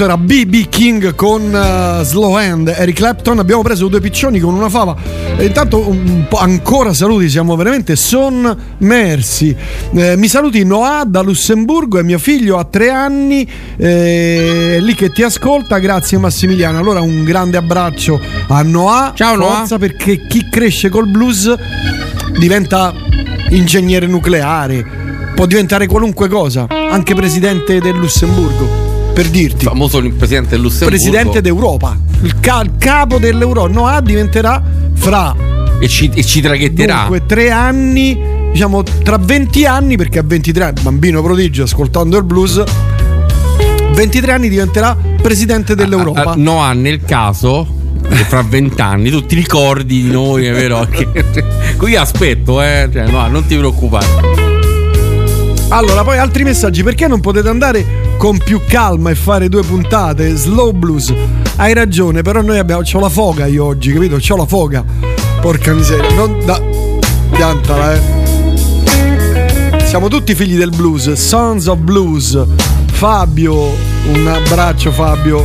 Questo 0.00 0.04
era 0.04 0.16
BB 0.16 0.68
King 0.70 1.14
con 1.14 1.54
eh, 1.54 2.04
Slow 2.04 2.34
Hand, 2.34 2.68
Eric 2.68 2.96
Clapton. 2.96 3.38
Abbiamo 3.38 3.60
preso 3.60 3.88
due 3.88 4.00
piccioni 4.00 4.38
con 4.40 4.54
una 4.54 4.70
fava. 4.70 4.96
E 5.36 5.44
intanto 5.44 5.86
un 5.86 6.24
po' 6.26 6.38
ancora 6.38 6.94
saluti, 6.94 7.28
siamo 7.28 7.54
veramente 7.54 7.96
sommersi. 7.96 9.54
Eh, 9.94 10.16
mi 10.16 10.28
saluti 10.28 10.64
Noah 10.64 11.04
da 11.06 11.20
Lussemburgo 11.20 11.98
e 11.98 12.02
mio 12.02 12.18
figlio 12.18 12.56
ha 12.56 12.64
tre 12.64 12.90
anni, 12.90 13.46
eh, 13.76 14.78
lì 14.80 14.94
che 14.94 15.10
ti 15.10 15.22
ascolta. 15.22 15.78
Grazie 15.78 16.16
Massimiliano. 16.16 16.78
Allora 16.78 17.00
un 17.00 17.22
grande 17.24 17.58
abbraccio 17.58 18.18
a 18.48 18.62
Noah. 18.62 19.12
Ciao, 19.14 19.36
Noah. 19.36 19.58
Forza 19.58 19.78
perché 19.78 20.26
chi 20.26 20.48
cresce 20.48 20.88
col 20.88 21.10
blues 21.10 21.52
diventa 22.38 22.94
ingegnere 23.50 24.06
nucleare, 24.06 24.82
può 25.34 25.44
diventare 25.44 25.86
qualunque 25.86 26.28
cosa, 26.28 26.66
anche 26.68 27.14
presidente 27.14 27.80
del 27.80 27.96
Lussemburgo. 27.96 28.89
Per 29.12 29.28
dirti, 29.28 29.64
famoso 29.66 30.00
presidente 30.00 30.50
del 30.50 30.60
Lussemburgo. 30.60 30.96
presidente 30.96 31.40
d'Europa, 31.40 31.98
il, 32.22 32.40
ca- 32.40 32.62
il 32.62 32.72
capo 32.78 33.18
dell'Europa. 33.18 33.68
Noah 33.68 34.00
diventerà 34.00 34.62
fra 34.94 35.34
E 35.78 35.88
ci, 35.88 36.10
e 36.14 36.24
ci 36.24 36.40
traghetterà. 36.40 37.00
dunque 37.00 37.26
tre 37.26 37.50
anni, 37.50 38.18
diciamo 38.52 38.82
tra 38.82 39.18
20 39.18 39.66
anni, 39.66 39.96
perché 39.96 40.20
a 40.20 40.22
23 40.24 40.64
anni, 40.64 40.80
bambino 40.82 41.22
prodigio 41.22 41.64
ascoltando 41.64 42.16
il 42.16 42.24
blues, 42.24 42.62
23 43.92 44.32
anni 44.32 44.48
diventerà 44.48 44.96
presidente 45.20 45.74
dell'Europa. 45.74 46.22
Ah, 46.30 46.34
Noah, 46.36 46.72
nel 46.72 47.02
caso 47.04 47.66
che 48.08 48.24
fra 48.24 48.42
vent'anni 48.42 49.10
tu 49.10 49.26
ti 49.26 49.34
ricordi 49.34 50.02
di 50.02 50.10
noi, 50.10 50.46
è 50.46 50.52
vero? 50.52 50.86
Qui 51.76 51.96
aspetto, 51.96 52.62
eh. 52.62 52.88
Cioè, 52.90 53.08
no, 53.08 53.26
non 53.28 53.44
ti 53.44 53.56
preoccupare. 53.56 54.49
Allora, 55.70 56.02
poi 56.02 56.18
altri 56.18 56.42
messaggi. 56.44 56.82
Perché 56.82 57.06
non 57.06 57.20
potete 57.20 57.48
andare 57.48 58.14
con 58.16 58.38
più 58.38 58.60
calma 58.66 59.10
e 59.10 59.14
fare 59.14 59.48
due 59.48 59.62
puntate? 59.62 60.34
Slow 60.34 60.72
blues. 60.72 61.12
Hai 61.56 61.72
ragione, 61.74 62.22
però 62.22 62.42
noi 62.42 62.58
abbiamo. 62.58 62.82
C'ho 62.82 63.00
la 63.00 63.08
foga 63.08 63.46
io 63.46 63.64
oggi, 63.64 63.92
capito? 63.92 64.16
C'ho 64.16 64.36
la 64.36 64.46
foga. 64.46 64.84
Porca 65.40 65.72
miseria, 65.72 66.12
non 66.14 66.44
da. 66.44 66.60
Piantala, 67.30 67.94
eh. 67.94 68.00
Siamo 69.84 70.08
tutti 70.08 70.34
figli 70.34 70.56
del 70.56 70.70
blues, 70.70 71.12
Sons 71.12 71.66
of 71.66 71.78
Blues. 71.78 72.38
Fabio, 72.92 73.54
un 74.12 74.26
abbraccio 74.26 74.90
Fabio. 74.90 75.42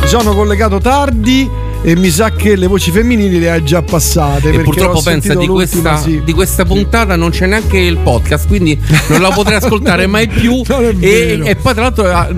Mi 0.00 0.06
sono 0.06 0.34
collegato 0.34 0.78
tardi 0.78 1.48
e 1.82 1.96
mi 1.96 2.10
sa 2.10 2.30
che 2.30 2.56
le 2.56 2.66
voci 2.66 2.90
femminili 2.90 3.38
le 3.38 3.50
hai 3.50 3.64
già 3.64 3.82
passate. 3.82 4.48
E 4.48 4.50
perché 4.50 4.62
purtroppo 4.64 5.00
pensa 5.02 5.34
di 5.34 5.46
questa, 5.46 5.96
sì. 5.98 6.22
di 6.24 6.32
questa 6.32 6.64
puntata 6.64 7.16
non 7.16 7.30
c'è 7.30 7.46
neanche 7.46 7.78
il 7.78 7.96
podcast, 7.98 8.46
quindi 8.48 8.78
non 9.08 9.20
la 9.20 9.30
potrei 9.34 9.56
ascoltare 9.56 10.06
mai 10.06 10.28
più. 10.28 10.62
E, 11.00 11.40
e 11.42 11.56
poi, 11.56 11.72
tra 11.72 11.82
l'altro, 11.82 12.06
ah, 12.12 12.28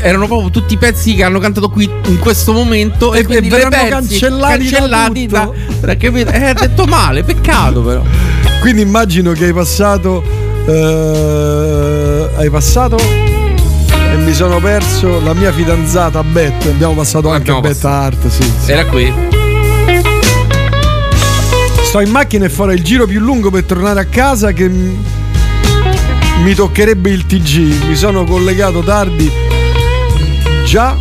erano 0.00 0.26
proprio 0.26 0.50
tutti 0.50 0.74
i 0.74 0.76
pezzi 0.76 1.14
che 1.14 1.22
hanno 1.24 1.38
cantato 1.38 1.70
qui 1.70 1.88
in 2.06 2.18
questo 2.18 2.52
momento. 2.52 3.14
E, 3.14 3.20
E- 3.20 3.24
quindi 3.24 3.48
verranno 3.48 3.88
cancellati 3.88 4.68
cancellati 4.68 5.26
da, 5.26 5.50
da- 5.80 5.96
capito? 5.96 6.30
Eh, 6.30 6.44
ha 6.44 6.52
detto 6.52 6.84
male, 6.84 7.22
peccato 7.22 7.80
però. 7.82 8.02
Quindi 8.60 8.82
immagino 8.82 9.32
che 9.32 9.46
hai 9.46 9.52
passato. 9.52 10.22
eh, 10.66 12.28
hai 12.36 12.50
passato? 12.50 13.29
E 14.10 14.16
mi 14.16 14.34
sono 14.34 14.58
perso 14.60 15.20
la 15.20 15.34
mia 15.34 15.52
fidanzata 15.52 16.22
Beth. 16.24 16.66
Abbiamo 16.66 16.94
passato 16.94 17.28
anche 17.28 17.50
Abbiamo 17.50 17.60
Beth 17.60 17.84
Art, 17.84 18.28
sì. 18.28 18.42
sì. 18.42 18.72
Era 18.72 18.84
qui. 18.86 19.12
Sto 21.82 22.00
in 22.00 22.10
macchina 22.10 22.44
e 22.44 22.48
farò 22.48 22.72
il 22.72 22.82
giro 22.82 23.06
più 23.06 23.20
lungo 23.20 23.50
per 23.50 23.64
tornare 23.64 24.00
a 24.00 24.04
casa 24.04 24.52
che 24.52 24.68
mi 24.68 26.54
toccherebbe 26.54 27.10
il 27.10 27.26
TG. 27.26 27.86
Mi 27.86 27.96
sono 27.96 28.24
collegato 28.24 28.80
tardi. 28.80 29.30
Già 30.64 30.96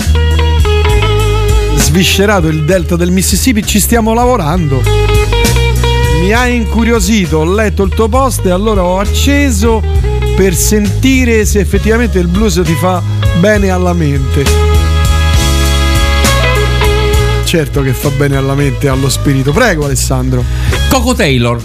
sviscerato 1.76 2.48
il 2.48 2.66
delta 2.66 2.96
del 2.96 3.12
Mississippi, 3.12 3.66
ci 3.66 3.80
stiamo 3.80 4.14
lavorando. 4.14 4.82
Mi 6.22 6.34
ha 6.34 6.48
incuriosito, 6.48 7.38
ho 7.38 7.54
letto 7.54 7.84
il 7.84 7.94
tuo 7.94 8.08
post 8.08 8.46
e 8.46 8.52
allora 8.52 8.84
ho 8.84 9.00
acceso 9.00 9.82
per 10.40 10.56
sentire 10.56 11.44
se 11.44 11.60
effettivamente 11.60 12.18
il 12.18 12.28
blues 12.28 12.62
ti 12.64 12.72
fa 12.72 13.04
bene 13.42 13.72
alla 13.72 13.92
mente. 13.92 14.46
Certo 17.44 17.82
che 17.82 17.92
fa 17.92 18.08
bene 18.12 18.38
alla 18.38 18.56
mente 18.56 18.86
e 18.86 18.90
allo 18.90 19.10
spirito. 19.10 19.52
Prego 19.52 19.84
Alessandro. 19.84 20.42
Coco 20.88 21.14
Taylor. 21.14 21.62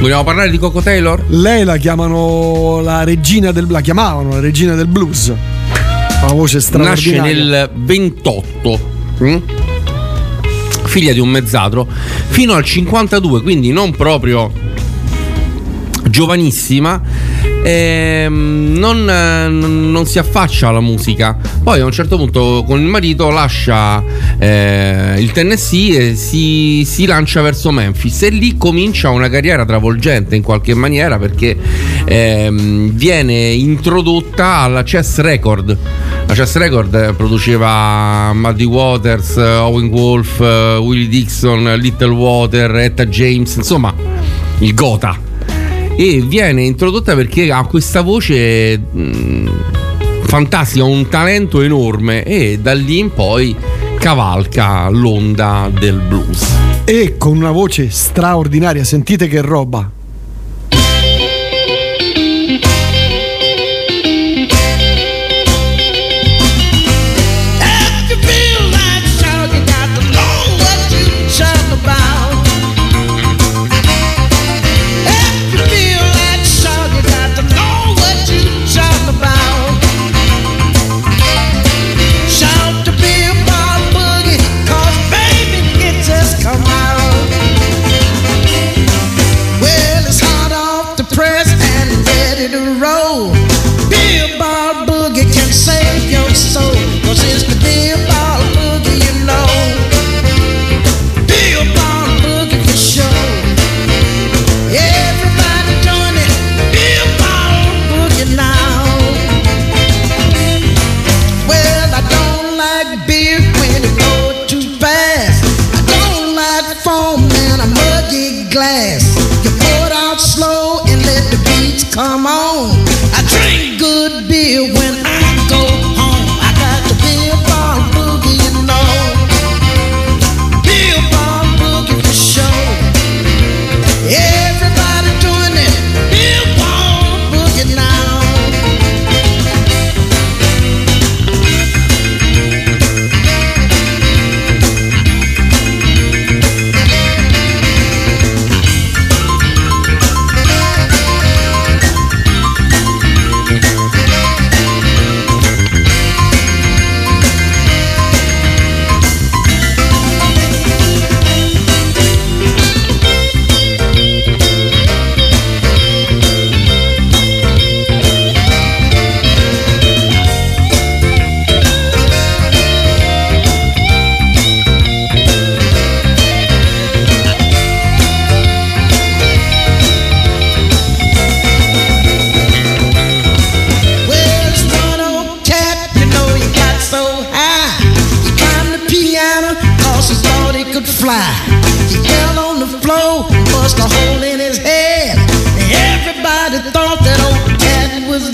Vogliamo 0.00 0.24
parlare 0.24 0.48
di 0.48 0.56
Coco 0.56 0.80
Taylor? 0.80 1.24
Lei 1.28 1.64
la 1.64 1.76
chiamano 1.76 2.80
la 2.80 3.04
regina 3.04 3.52
del 3.52 3.66
la 3.68 3.82
chiamavano 3.82 4.30
la 4.30 4.40
regina 4.40 4.74
del 4.74 4.86
blues. 4.86 5.26
Una 5.26 6.32
voce 6.32 6.54
Nasce 6.54 6.60
straordinaria. 6.60 7.34
nel 7.34 7.70
28. 7.74 8.80
mm? 9.22 9.36
Figlia 10.84 11.12
di 11.12 11.20
un 11.20 11.28
mezzadro. 11.28 11.86
Fino 12.28 12.54
al 12.54 12.64
52, 12.64 13.42
quindi 13.42 13.72
non 13.72 13.90
proprio 13.90 14.50
giovanissima. 16.08 17.00
Ehm, 17.64 18.74
non, 18.76 19.04
non- 19.04 20.06
si 20.06 20.18
affaccia 20.18 20.68
alla 20.68 20.80
musica. 20.80 21.36
Poi 21.62 21.80
a 21.80 21.84
un 21.84 21.92
certo 21.92 22.16
punto 22.18 22.62
con 22.66 22.78
il 22.78 22.86
marito 22.86 23.30
lascia 23.30 24.02
eh, 24.38 25.14
il 25.18 25.32
Tennessee 25.32 26.10
e 26.10 26.14
si, 26.14 26.84
si 26.84 27.06
lancia 27.06 27.40
verso 27.40 27.70
Memphis 27.70 28.22
e 28.22 28.28
lì 28.28 28.58
comincia 28.58 29.08
una 29.08 29.30
carriera 29.30 29.64
travolgente 29.64 30.36
in 30.36 30.42
qualche 30.42 30.74
maniera 30.74 31.18
perché 31.18 31.56
ehm, 32.04 32.90
viene 32.90 33.52
introdotta 33.52 34.58
alla 34.58 34.82
Chess 34.82 35.20
Record. 35.20 35.76
La 36.26 36.34
Chess 36.34 36.56
Record 36.56 36.94
eh, 36.94 37.14
produceva 37.14 38.32
Muddy 38.34 38.64
Waters, 38.64 39.36
Owen 39.36 39.86
Wolf, 39.86 40.38
eh, 40.40 40.76
Willie 40.76 41.08
Dixon, 41.08 41.64
Little 41.78 42.08
Water, 42.08 42.74
Etta 42.76 43.06
James, 43.06 43.56
insomma 43.56 43.94
il 44.58 44.74
Gotha 44.74 45.23
e 45.96 46.22
viene 46.26 46.62
introdotta 46.62 47.14
perché 47.14 47.50
ha 47.52 47.64
questa 47.66 48.00
voce 48.00 48.76
mh, 48.78 49.50
fantastica, 50.24 50.84
un 50.84 51.08
talento 51.08 51.62
enorme 51.62 52.24
e 52.24 52.58
da 52.60 52.74
lì 52.74 52.98
in 52.98 53.12
poi 53.12 53.54
cavalca 53.98 54.88
l'onda 54.88 55.70
del 55.72 56.00
blues. 56.00 56.52
E 56.84 57.16
con 57.16 57.36
una 57.36 57.52
voce 57.52 57.88
straordinaria, 57.90 58.84
sentite 58.84 59.28
che 59.28 59.40
roba. 59.40 59.93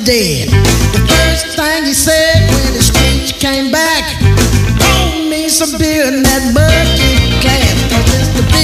Dead. 0.04 0.48
The 0.92 1.02
first 1.04 1.56
thing 1.56 1.84
he 1.84 1.94
said 1.94 2.48
when 2.52 2.72
his 2.74 2.88
speech 2.88 3.38
came 3.40 3.70
back, 3.70 4.04
pour 4.80 5.28
me 5.28 5.48
some 5.48 5.78
beer 5.78 6.06
in 6.06 6.22
that 6.22 6.42
bucket 6.54 7.42
glass. 7.42 7.76
Cause 7.90 8.08
it's 8.14 8.28
the 8.36 8.59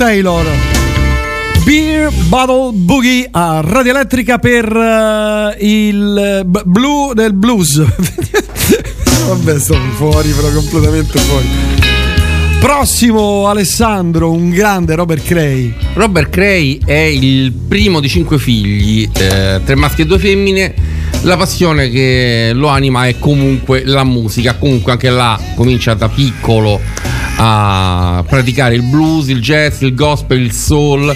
Taylor. 0.00 0.46
Beer 1.62 2.10
Bottle 2.28 2.70
Boogie 2.72 3.28
a 3.30 3.60
Radio 3.62 3.90
Elettrica 3.90 4.38
per 4.38 4.64
eh, 4.74 5.56
il 5.60 6.40
b- 6.46 6.62
blu 6.64 7.12
del 7.12 7.34
blues. 7.34 7.84
Vabbè, 9.28 9.58
sto 9.58 9.76
fuori, 9.96 10.30
però 10.30 10.48
completamente 10.52 11.18
fuori. 11.18 11.46
Prossimo 12.60 13.46
Alessandro, 13.48 14.32
un 14.32 14.48
grande 14.48 14.94
Robert 14.94 15.22
Cray. 15.22 15.74
Robert 15.92 16.30
Cray 16.30 16.80
è 16.82 16.94
il 16.94 17.52
primo 17.52 18.00
di 18.00 18.08
cinque 18.08 18.38
figli, 18.38 19.06
eh, 19.18 19.60
tre 19.62 19.74
maschi 19.74 20.00
e 20.00 20.06
due 20.06 20.18
femmine. 20.18 20.74
La 21.22 21.36
passione 21.36 21.90
che 21.90 22.52
lo 22.54 22.68
anima 22.68 23.06
è 23.06 23.18
comunque 23.18 23.82
la 23.84 24.04
musica, 24.04 24.54
comunque 24.54 24.92
anche 24.92 25.10
là 25.10 25.38
comincia 25.54 25.94
da 25.94 26.08
piccolo 26.08 26.80
a 27.36 28.24
praticare 28.26 28.74
il 28.74 28.82
blues, 28.82 29.28
il 29.28 29.40
jazz, 29.40 29.82
il 29.82 29.94
gospel, 29.94 30.40
il 30.40 30.52
soul 30.52 31.14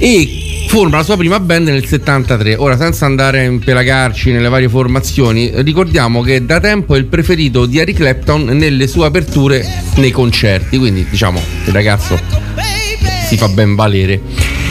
e 0.00 0.66
forma 0.68 0.98
la 0.98 1.02
sua 1.02 1.16
prima 1.16 1.40
band 1.40 1.68
nel 1.68 1.86
73. 1.86 2.56
Ora, 2.56 2.76
senza 2.76 3.06
andare 3.06 3.40
a 3.40 3.44
impelagarci 3.44 4.32
nelle 4.32 4.48
varie 4.48 4.68
formazioni, 4.68 5.50
ricordiamo 5.54 6.20
che 6.20 6.44
da 6.44 6.60
tempo 6.60 6.94
è 6.94 6.98
il 6.98 7.06
preferito 7.06 7.64
di 7.64 7.78
Eric 7.78 7.96
Clapton 7.96 8.44
nelle 8.44 8.86
sue 8.86 9.06
aperture 9.06 9.64
nei 9.96 10.10
concerti, 10.10 10.78
quindi 10.78 11.06
diciamo 11.08 11.40
il 11.64 11.72
ragazzo 11.72 12.18
si 13.26 13.36
fa 13.36 13.48
ben 13.48 13.74
valere. 13.74 14.67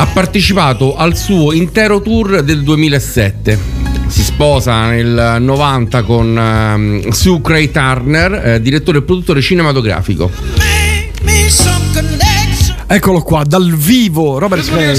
Ha 0.00 0.06
partecipato 0.06 0.96
al 0.96 1.14
suo 1.14 1.52
intero 1.52 2.00
tour 2.00 2.42
del 2.42 2.62
2007. 2.62 3.58
Si 4.06 4.22
sposa 4.22 4.88
nel 4.88 5.36
90 5.40 6.02
con 6.04 6.38
ehm, 6.38 7.10
Sue 7.10 7.42
Cray 7.42 7.70
Turner, 7.70 8.32
eh, 8.32 8.60
direttore 8.62 8.98
e 8.98 9.02
produttore 9.02 9.42
cinematografico. 9.42 10.30
Eccolo 12.86 13.20
qua, 13.20 13.44
dal 13.44 13.70
vivo, 13.76 14.38
Robert 14.38 14.64
Cray. 14.64 14.96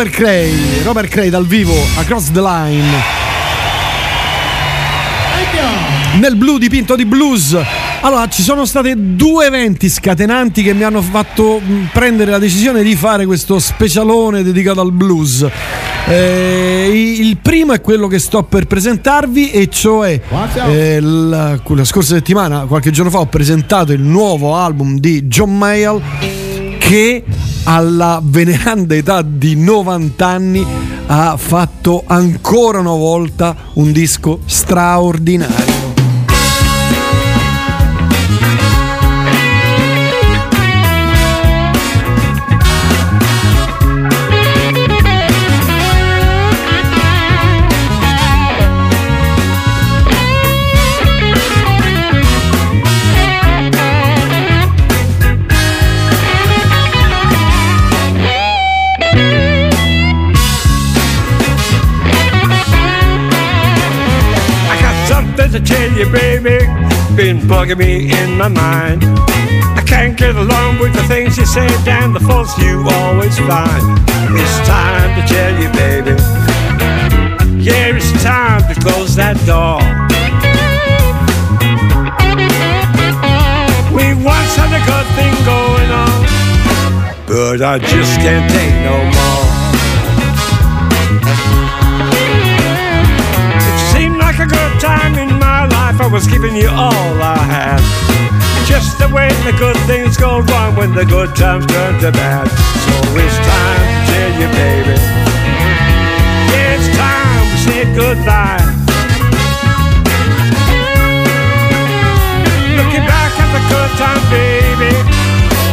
Robert 0.00 0.16
Cray, 0.16 0.82
Robert 0.82 1.08
Cray 1.10 1.28
dal 1.28 1.46
vivo, 1.46 1.74
Across 1.96 2.30
the 2.30 2.40
Line. 2.40 2.88
Nel 6.18 6.36
blu 6.36 6.56
dipinto 6.56 6.96
di 6.96 7.04
blues. 7.04 7.54
Allora, 8.00 8.26
ci 8.28 8.40
sono 8.40 8.64
state 8.64 8.94
due 8.96 9.44
eventi 9.44 9.90
scatenanti 9.90 10.62
che 10.62 10.72
mi 10.72 10.84
hanno 10.84 11.02
fatto 11.02 11.60
mh, 11.60 11.90
prendere 11.92 12.30
la 12.30 12.38
decisione 12.38 12.82
di 12.82 12.96
fare 12.96 13.26
questo 13.26 13.58
specialone 13.58 14.42
dedicato 14.42 14.80
al 14.80 14.90
blues. 14.90 15.46
Eh, 16.08 17.16
il 17.18 17.36
primo 17.36 17.74
è 17.74 17.82
quello 17.82 18.06
che 18.06 18.18
sto 18.18 18.42
per 18.44 18.66
presentarvi, 18.66 19.50
e 19.50 19.68
cioè 19.68 20.18
eh, 20.66 20.98
la, 20.98 21.60
la 21.62 21.84
scorsa 21.84 22.14
settimana, 22.14 22.60
qualche 22.60 22.90
giorno 22.90 23.10
fa, 23.10 23.18
ho 23.18 23.26
presentato 23.26 23.92
il 23.92 24.00
nuovo 24.00 24.56
album 24.56 24.98
di 24.98 25.24
John 25.24 25.58
Mayall 25.58 26.00
che 26.78 27.22
alla 27.64 28.20
veneranda 28.22 28.94
età 28.94 29.22
di 29.22 29.56
90 29.56 30.26
anni 30.26 30.66
ha 31.06 31.36
fatto 31.36 32.04
ancora 32.06 32.78
una 32.78 32.90
volta 32.90 33.56
un 33.74 33.92
disco 33.92 34.40
straordinario. 34.44 35.79
Something 65.50 65.64
to 65.64 65.74
tell 65.74 65.92
you, 65.92 66.10
baby. 66.12 66.66
Been 67.16 67.38
bugging 67.38 67.78
me 67.78 68.10
in 68.10 68.36
my 68.36 68.48
mind. 68.48 69.02
I 69.04 69.82
can't 69.86 70.16
get 70.16 70.36
along 70.36 70.78
with 70.78 70.92
the 70.92 71.02
things 71.04 71.36
you 71.36 71.46
say 71.46 71.68
and 71.88 72.14
the 72.14 72.20
faults 72.20 72.56
you 72.58 72.84
always 72.88 73.38
find. 73.38 73.98
It's 74.32 74.68
time 74.68 75.10
to 75.20 75.26
tell 75.26 75.52
you, 75.60 75.68
baby. 75.72 76.14
Yeah, 77.62 77.96
it's 77.96 78.22
time 78.22 78.62
to 78.72 78.80
close 78.80 79.14
that 79.16 79.36
door. 79.46 79.80
We 83.94 84.14
once 84.24 84.56
had 84.56 84.72
a 84.72 84.82
good 84.86 85.08
thing 85.16 85.34
going 85.44 85.90
on, 85.90 86.18
but 87.26 87.62
I 87.62 87.78
just 87.78 88.20
can't 88.20 88.50
take 88.50 88.76
no 88.86 88.96
more. 89.16 89.46
It 93.68 93.78
seemed 93.92 94.16
like 94.16 94.38
a 94.38 94.46
good 94.46 94.80
time. 94.80 95.29
I 96.00 96.06
was 96.06 96.26
giving 96.26 96.56
you 96.56 96.68
all 96.68 97.14
I 97.20 97.36
had. 97.36 97.80
Just 98.66 98.98
the 98.98 99.08
way 99.08 99.28
the 99.44 99.52
good 99.58 99.76
things 99.86 100.16
go 100.16 100.40
wrong 100.40 100.74
when 100.74 100.94
the 100.94 101.04
good 101.04 101.36
times 101.36 101.66
turn 101.66 102.00
to 102.00 102.10
bad. 102.10 102.48
So 102.48 102.94
it's 103.20 103.36
time 103.36 103.82
to 103.84 104.00
tell 104.08 104.32
you, 104.40 104.48
baby. 104.56 104.96
It's 106.56 106.88
time 106.96 107.42
we 107.50 107.56
say 107.66 107.84
goodbye. 107.94 108.64
Looking 112.80 113.04
back 113.04 113.32
at 113.44 113.50
the 113.52 113.62
good 113.68 113.92
time, 114.00 114.22
baby, 114.32 114.92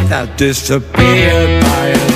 that 0.10 0.36
disappeared 0.38 1.64
by. 1.64 2.07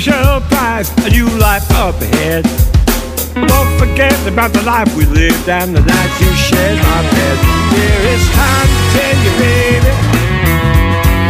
Special 0.00 0.40
prize, 0.48 0.88
a 1.04 1.10
new 1.10 1.28
life 1.36 1.70
up 1.72 1.94
ahead. 2.00 2.44
Don't 3.34 3.78
forget 3.78 4.16
about 4.26 4.50
the 4.54 4.62
life 4.62 4.88
we 4.96 5.04
lived 5.04 5.46
and 5.50 5.76
the 5.76 5.82
nights 5.82 6.18
you 6.18 6.32
shared 6.32 6.78
my 6.78 7.02
bed. 7.12 7.36
There 7.76 8.02
is 8.14 8.24
time 8.32 8.68
to 8.72 8.82
tell 8.96 9.16
you, 9.24 9.32
baby. 9.36 9.92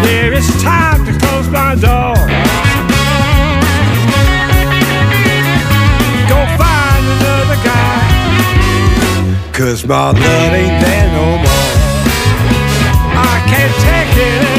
There 0.06 0.32
is 0.32 0.46
time 0.62 1.04
to 1.06 1.12
close 1.18 1.48
my 1.48 1.74
door. 1.74 2.14
Go 6.30 6.38
find 6.62 7.04
another 7.18 7.58
guy. 7.66 7.98
Cause 9.52 9.84
my 9.84 10.12
love 10.12 10.54
ain't 10.54 10.78
there 10.86 11.08
no 11.18 11.26
more. 11.46 11.74
I 13.26 13.42
can't 13.50 13.74
take 13.82 14.16
it 14.22 14.51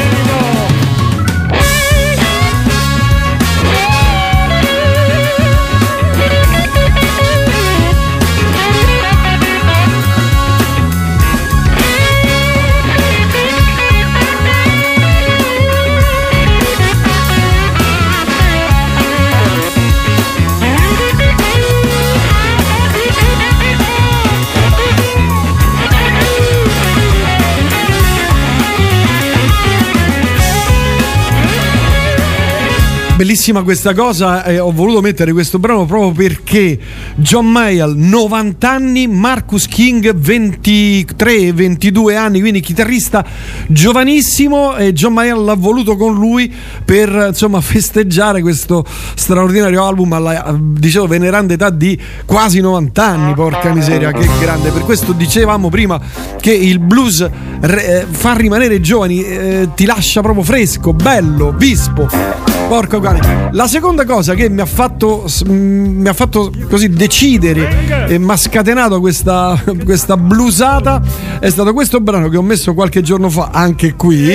Bellissima 33.16 33.62
questa 33.62 33.94
cosa, 33.94 34.42
e 34.42 34.58
ho 34.58 34.72
voluto 34.72 35.00
mettere 35.00 35.32
questo 35.32 35.60
brano 35.60 35.86
proprio 35.86 36.10
perché 36.10 36.76
John 37.14 37.46
Mayall 37.46 37.96
90 37.96 38.68
anni, 38.68 39.06
Marcus 39.06 39.68
King 39.68 40.12
23-22 40.12 42.16
anni, 42.16 42.40
quindi 42.40 42.58
chitarrista 42.58 43.24
giovanissimo 43.68 44.74
e 44.74 44.92
John 44.92 45.12
Mayall 45.12 45.44
l'ha 45.44 45.54
voluto 45.54 45.96
con 45.96 46.14
lui 46.14 46.52
per 46.84 47.26
insomma 47.28 47.60
festeggiare 47.60 48.42
questo 48.42 48.84
straordinario 49.14 49.84
album 49.84 50.12
alla 50.12 50.52
dicevo 50.58 51.06
veneranda 51.06 51.54
età 51.54 51.70
di 51.70 51.96
quasi 52.24 52.58
90 52.58 53.04
anni, 53.04 53.34
porca 53.34 53.72
miseria, 53.72 54.10
che 54.10 54.28
grande. 54.40 54.70
Per 54.70 54.82
questo 54.82 55.12
dicevamo 55.12 55.68
prima 55.68 56.00
che 56.40 56.52
il 56.52 56.80
blues 56.80 57.30
re- 57.60 58.00
eh, 58.00 58.06
fa 58.10 58.34
rimanere 58.34 58.80
giovani, 58.80 59.22
eh, 59.22 59.68
ti 59.76 59.84
lascia 59.84 60.20
proprio 60.20 60.42
fresco, 60.42 60.92
bello, 60.92 61.54
vispo. 61.56 62.53
Porco 62.68 62.98
cane. 62.98 63.50
La 63.52 63.66
seconda 63.68 64.04
cosa 64.04 64.34
che 64.34 64.48
mi 64.48 64.60
ha 64.60 64.66
fatto, 64.66 65.26
mi 65.46 66.08
ha 66.08 66.12
fatto 66.12 66.50
così 66.68 66.88
decidere 66.88 68.06
e 68.08 68.18
mi 68.18 68.30
ha 68.30 68.36
scatenato 68.36 69.00
questa, 69.00 69.62
questa 69.84 70.16
blusata 70.16 71.00
è 71.38 71.48
stato 71.50 71.72
questo 71.72 72.00
brano 72.00 72.28
che 72.28 72.36
ho 72.36 72.42
messo 72.42 72.74
qualche 72.74 73.02
giorno 73.02 73.28
fa 73.30 73.50
anche 73.52 73.94
qui. 73.94 74.32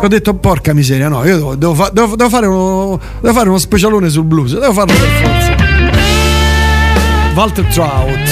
Ho 0.00 0.08
detto 0.08 0.34
porca 0.34 0.72
miseria, 0.72 1.08
no, 1.08 1.24
io 1.24 1.36
devo, 1.36 1.54
devo 1.56 1.88
devo- 1.92 2.16
devo 2.16 2.28
fare 2.28 2.46
uno, 2.46 2.98
devo 3.20 3.34
fare 3.34 3.48
uno 3.48 3.58
specialone 3.58 4.08
sul 4.08 4.24
blues, 4.24 4.58
devo 4.58 4.72
farlo 4.72 4.94
per 4.94 5.08
forza. 5.22 5.56
Walter 7.34 7.64
Trout. 7.66 8.27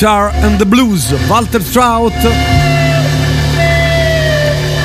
Guitar 0.00 0.32
and 0.42 0.56
the 0.56 0.64
Blues, 0.64 1.14
Walter 1.28 1.62
Trout. 1.62 2.14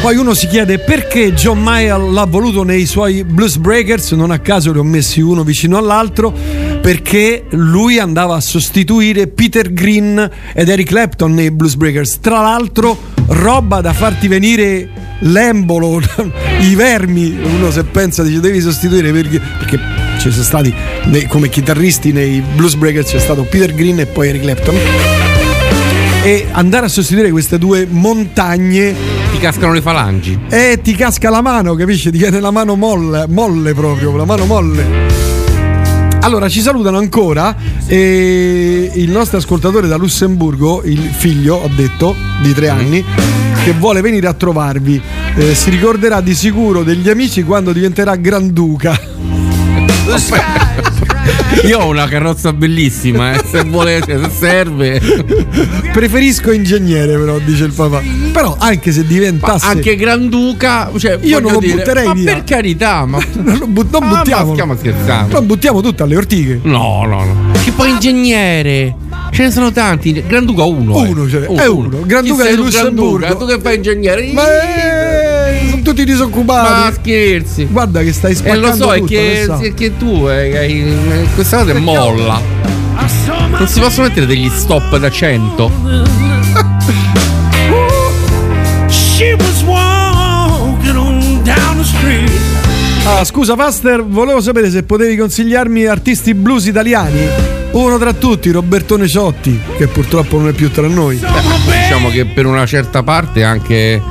Poi 0.01 0.17
uno 0.17 0.33
si 0.33 0.45
chiede 0.47 0.79
perché 0.79 1.31
John 1.31 1.61
Mayall 1.61 2.11
l'ha 2.11 2.25
voluto 2.25 2.63
nei 2.63 2.85
suoi 2.85 3.23
Blues 3.23 3.55
Breakers, 3.55 4.11
non 4.11 4.31
a 4.31 4.39
caso 4.39 4.73
li 4.73 4.79
ho 4.79 4.83
messi 4.83 5.21
uno 5.21 5.45
vicino 5.45 5.77
all'altro, 5.77 6.33
perché 6.81 7.45
lui 7.51 7.97
andava 7.97 8.35
a 8.35 8.41
sostituire 8.41 9.27
Peter 9.27 9.71
Green 9.71 10.29
ed 10.53 10.67
Eric 10.67 10.87
Clapton 10.87 11.33
nei 11.33 11.49
Blues 11.49 11.75
Breakers. 11.75 12.19
Tra 12.19 12.41
l'altro, 12.41 12.97
roba 13.27 13.79
da 13.79 13.93
farti 13.93 14.27
venire 14.27 14.89
l'embolo, 15.19 16.01
i 16.59 16.75
vermi. 16.75 17.39
Uno 17.41 17.71
se 17.71 17.85
pensa 17.85 18.21
dice 18.21 18.41
devi 18.41 18.59
sostituire 18.59 19.13
perché 19.13 20.04
ci 20.19 20.31
sono 20.31 20.43
stati 20.43 20.73
come 21.27 21.49
chitarristi 21.49 22.11
nei 22.11 22.41
Blues 22.41 22.75
Breakers 22.75 23.11
c'è 23.11 23.19
stato 23.19 23.43
Peter 23.43 23.73
Green 23.73 23.99
e 23.99 24.05
poi 24.05 24.29
Eric 24.29 24.41
Clapton. 24.41 24.75
E 26.23 26.47
andare 26.51 26.87
a 26.87 26.89
sostituire 26.89 27.29
queste 27.29 27.59
due 27.59 27.85
montagne 27.87 28.95
Ti 29.31 29.37
cascano 29.37 29.73
le 29.73 29.81
falangi. 29.81 30.39
e 30.49 30.79
ti 30.81 30.95
casca 30.95 31.29
la 31.29 31.41
mano, 31.41 31.75
capisci? 31.75 32.09
Ti 32.09 32.17
viene 32.17 32.39
la 32.39 32.49
mano 32.49 32.75
molle, 32.75 33.25
molle 33.27 33.73
proprio, 33.73 34.15
la 34.15 34.25
mano 34.25 34.45
molle. 34.45 35.03
Allora, 36.21 36.49
ci 36.49 36.61
salutano 36.61 36.97
ancora 36.97 37.55
e 37.85 38.89
il 38.95 39.11
nostro 39.11 39.37
ascoltatore 39.37 39.87
da 39.87 39.95
Lussemburgo, 39.95 40.81
il 40.83 40.97
figlio, 41.15 41.57
ho 41.57 41.69
detto, 41.75 42.15
di 42.41 42.51
tre 42.53 42.69
anni, 42.69 43.05
che 43.63 43.73
vuole 43.73 44.01
venire 44.01 44.25
a 44.25 44.33
trovarvi. 44.33 44.99
Eh, 45.35 45.53
si 45.53 45.69
ricorderà 45.69 46.21
di 46.21 46.33
sicuro 46.33 46.81
degli 46.81 47.09
amici 47.09 47.43
quando 47.43 47.71
diventerà 47.71 48.15
Granduca. 48.15 48.99
Io 51.65 51.79
ho 51.79 51.87
una 51.89 52.07
carrozza 52.07 52.53
bellissima, 52.53 53.33
eh, 53.33 53.41
se 53.49 53.63
volete, 53.63 54.19
se 54.23 54.29
serve. 54.29 55.01
Preferisco 55.91 56.51
ingegnere, 56.51 57.17
però, 57.17 57.39
dice 57.39 57.63
il 57.65 57.73
papà. 57.73 58.01
Però, 58.31 58.55
anche 58.59 58.91
se 58.91 59.05
diventasse. 59.05 59.65
Anche 59.65 59.95
Granduca, 59.95 60.91
cioè, 60.97 61.17
Io 61.21 61.39
non 61.39 61.53
lo 61.53 61.59
dire, 61.59 61.75
butterei 61.77 62.05
ma 62.07 62.13
via. 62.13 62.33
per 62.33 62.43
carità, 62.43 63.05
ma 63.05 63.17
non, 63.41 63.57
lo 63.57 63.67
but- 63.67 63.91
non 63.91 64.03
Ah, 64.03 64.05
ma 64.07 64.17
buttiamo. 64.17 64.51
stiamo 64.53 64.75
scherzando. 64.75 65.33
Non 65.33 65.45
buttiamo 65.47 65.81
tutto 65.81 66.03
alle 66.03 66.17
ortiche. 66.17 66.59
No, 66.63 67.03
no, 67.05 67.23
no. 67.23 67.51
Che 67.63 67.71
poi 67.71 67.89
ingegnere. 67.89 68.95
Ce 69.31 69.43
ne 69.43 69.51
sono 69.51 69.71
tanti. 69.71 70.23
Granduca 70.27 70.63
uno. 70.63 71.03
eh. 71.03 71.09
Uno, 71.09 71.27
cioè, 71.27 71.41
è 71.45 71.65
uno. 71.67 72.01
Granduca 72.05 72.45
di 72.47 72.55
Lussemburgo. 72.55 73.17
Granduca? 73.17 73.45
Tu 73.45 73.51
che 73.55 73.61
fai 73.61 73.75
ingegnere? 73.77 74.31
Ma 74.33 74.43
eh, 74.43 74.47
sono 74.91 74.94
tutti 75.85 76.03
disoccupati. 76.03 76.71
Ma 76.71 76.91
scherzi. 76.91 77.65
Guarda 77.65 78.01
che 78.01 78.11
stai 78.11 78.31
E 78.31 78.35
spaccando 78.35 78.67
lo 78.67 78.75
so, 78.75 78.93
è 78.93 79.03
che, 79.03 79.43
so. 79.45 79.57
è 79.59 79.73
che 79.73 79.95
tu 79.97 80.27
eh, 80.27 80.57
hai- 80.57 80.81
eh, 80.81 81.27
questa 81.35 81.59
cosa 81.59 81.71
è 81.71 81.79
molla. 81.79 82.41
Non 83.57 83.67
si 83.67 83.79
possono 83.79 84.07
mettere 84.07 84.25
degli 84.25 84.49
stop 84.49 84.97
da 84.97 85.09
100. 85.09 85.71
She 88.89 89.35
was 89.35 89.63
walking 89.63 90.97
on 90.97 91.41
down 91.43 91.77
the 91.77 91.83
street. 91.83 92.31
Ah, 93.05 93.23
scusa, 93.23 93.55
Faster, 93.55 94.03
volevo 94.03 94.41
sapere 94.41 94.69
se 94.71 94.83
potevi 94.83 95.15
consigliarmi 95.15 95.85
artisti 95.85 96.33
blues 96.33 96.65
italiani. 96.65 97.19
Uno 97.71 97.97
tra 97.97 98.13
tutti, 98.13 98.49
Robertone 98.51 99.07
Ciotti, 99.07 99.59
che 99.77 99.87
purtroppo 99.87 100.37
non 100.37 100.47
è 100.47 100.53
più 100.53 100.71
tra 100.71 100.87
noi. 100.87 101.19
Diciamo 101.95 102.13
che 102.13 102.25
per 102.25 102.45
una 102.45 102.65
certa 102.65 103.03
parte 103.03 103.41
anche 103.45 104.01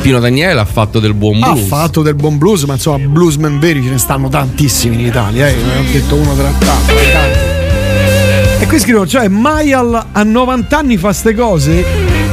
Pino 0.00 0.18
Daniele 0.18 0.60
ha 0.60 0.64
fatto 0.64 0.98
del 0.98 1.12
buon 1.12 1.42
Ha 1.42 1.52
blues. 1.52 1.66
fatto 1.68 2.00
del 2.00 2.14
buon 2.14 2.38
blues, 2.38 2.62
ma 2.62 2.72
insomma, 2.72 3.06
bluesman 3.06 3.58
veri 3.58 3.82
ce 3.82 3.90
ne 3.90 3.98
stanno 3.98 4.30
tantissimi 4.30 4.94
in 4.94 5.06
Italia, 5.06 5.46
eh. 5.46 5.54
Non 5.54 5.76
ho 5.76 5.92
detto 5.92 6.14
uno 6.14 6.34
tra 6.34 6.50
tanti. 6.58 6.92
E 8.60 8.66
qui 8.66 8.78
scrivo, 8.78 9.06
cioè 9.06 9.28
Mayal 9.28 10.06
a 10.10 10.22
90 10.22 10.78
anni 10.78 10.96
fa 10.96 11.12
ste 11.12 11.34
cose, 11.34 11.84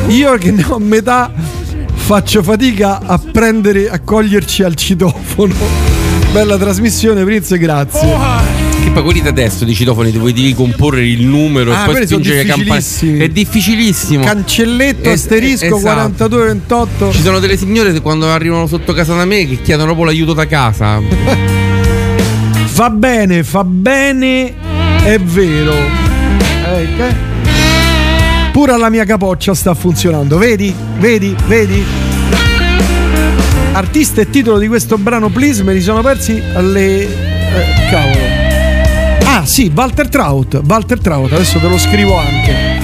io 0.08 0.38
che 0.38 0.52
ne 0.52 0.66
ho 0.66 0.80
metà 0.80 1.30
faccio 1.94 2.42
fatica 2.42 3.02
a 3.06 3.20
prendere, 3.20 3.90
a 3.90 4.00
coglierci 4.00 4.64
al 4.64 4.76
citofono. 4.76 5.54
Bella 6.32 6.56
trasmissione, 6.58 7.22
Prince, 7.26 7.58
grazie. 7.58 8.65
Poi 8.96 9.04
quelli 9.04 9.22
da 9.22 9.28
adesso 9.28 9.66
di 9.66 9.76
citofoni 9.76 10.10
devi, 10.10 10.32
devi 10.32 10.54
comporre 10.54 11.06
il 11.06 11.26
numero 11.28 11.74
Ah, 11.74 11.84
e 11.84 11.92
poi 11.92 12.06
spingere 12.08 12.44
le 12.44 12.46
campane. 12.46 12.82
È 13.18 13.28
difficilissimo. 13.28 14.24
Cancelletto, 14.24 15.10
Es- 15.10 15.20
asterisco, 15.20 15.66
esatto. 15.66 15.82
4228. 15.82 17.12
Ci 17.12 17.22
sono 17.22 17.40
delle 17.40 17.58
signore 17.58 17.92
che 17.92 18.00
quando 18.00 18.32
arrivano 18.32 18.68
sotto 18.68 18.94
casa 18.94 19.14
da 19.14 19.26
me 19.26 19.46
che 19.48 19.62
chiedono 19.62 19.88
proprio 19.88 20.06
l'aiuto 20.06 20.32
da 20.32 20.48
casa. 20.48 21.02
Va 22.76 22.90
bene, 22.90 23.44
fa 23.44 23.66
bene, 23.66 24.54
è 25.04 25.20
vero. 25.20 25.74
Eh, 25.74 26.88
che? 26.96 27.16
Pure 28.54 28.72
alla 28.72 28.90
mia 28.90 29.04
capoccia 29.04 29.54
sta 29.54 29.74
funzionando, 29.74 30.38
vedi? 30.38 30.74
Vedi? 31.00 31.36
Vedi? 31.48 31.84
Artista 33.74 34.22
e 34.22 34.30
titolo 34.30 34.58
di 34.58 34.68
questo 34.70 34.98
brano, 34.98 35.28
please, 35.30 35.64
me 35.64 35.74
li 35.74 35.82
sono 35.82 36.02
persi 36.02 36.42
alle. 36.54 37.02
eh, 37.04 37.90
cavolo. 37.90 38.45
Ah, 39.46 39.48
sì, 39.48 39.72
Walter 39.72 40.10
Trout. 40.10 40.60
Walter 40.66 41.00
Trout, 41.00 41.32
adesso 41.32 41.60
te 41.60 41.68
lo 41.68 41.78
scrivo 41.78 42.18
anche. 42.18 42.80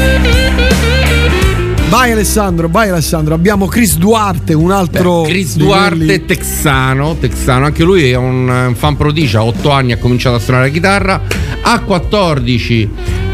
Vai 1.89 2.11
Alessandro, 2.11 2.69
vai 2.69 2.89
Alessandro. 2.89 3.33
Abbiamo 3.33 3.65
Chris 3.65 3.97
Duarte, 3.97 4.53
un 4.53 4.69
altro. 4.69 5.23
Chris 5.23 5.55
di 5.55 5.63
Duarte 5.63 6.23
texano, 6.23 7.15
texano, 7.15 7.65
anche 7.65 7.83
lui 7.83 8.11
è 8.11 8.15
un 8.15 8.75
fan 8.77 8.95
prodigio, 8.95 9.39
a 9.39 9.45
8 9.45 9.71
anni 9.71 9.93
ha 9.93 9.97
cominciato 9.97 10.35
a 10.35 10.39
suonare 10.39 10.67
la 10.67 10.71
chitarra, 10.71 11.21
a 11.63 11.79
14 11.79 12.89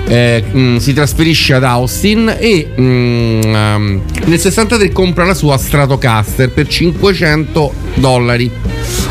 eh, 0.07 0.43
mm, 0.49 0.77
si 0.77 0.93
trasferisce 0.93 1.53
ad 1.53 1.63
Austin 1.63 2.33
e 2.39 2.67
mm, 2.79 3.41
ehm, 3.41 4.01
nel 4.25 4.39
63 4.39 4.91
compra 4.91 5.25
la 5.25 5.33
sua 5.33 5.57
Stratocaster 5.57 6.51
per 6.51 6.67
500 6.67 7.73
dollari. 7.95 8.49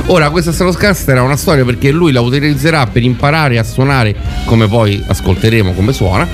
Ora 0.06 0.30
questa 0.30 0.52
Stratocaster 0.52 1.18
ha 1.18 1.22
una 1.22 1.36
storia 1.36 1.64
perché 1.64 1.90
lui 1.90 2.12
la 2.12 2.20
utilizzerà 2.20 2.86
per 2.86 3.02
imparare 3.02 3.58
a 3.58 3.64
suonare 3.64 4.14
come 4.44 4.68
poi 4.68 5.02
ascolteremo 5.06 5.72
come 5.72 5.92
suona, 5.92 6.26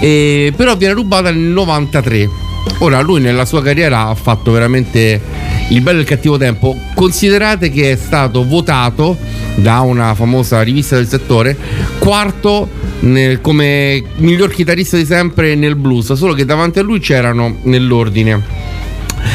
e, 0.00 0.52
però 0.54 0.76
viene 0.76 0.94
rubata 0.94 1.30
nel 1.30 1.40
93. 1.40 2.28
Ora 2.80 3.00
lui 3.00 3.20
nella 3.20 3.46
sua 3.46 3.62
carriera 3.62 4.08
ha 4.08 4.14
fatto 4.14 4.52
veramente 4.52 5.20
il 5.70 5.80
bello 5.80 5.98
e 5.98 6.02
il 6.02 6.06
cattivo 6.06 6.36
tempo. 6.36 6.76
Considerate 6.94 7.70
che 7.70 7.92
è 7.92 7.96
stato 7.96 8.44
votato 8.44 9.16
da 9.56 9.80
una 9.80 10.14
famosa 10.14 10.62
rivista 10.62 10.96
del 10.96 11.08
settore 11.08 11.56
quarto 11.98 12.77
nel- 13.00 13.40
come 13.40 14.02
miglior 14.16 14.50
chitarrista 14.52 14.96
di 14.96 15.04
sempre 15.04 15.54
nel 15.54 15.76
blues, 15.76 16.12
solo 16.14 16.34
che 16.34 16.44
davanti 16.44 16.78
a 16.78 16.82
lui 16.82 16.98
c'erano 17.00 17.56
nell'ordine 17.62 18.40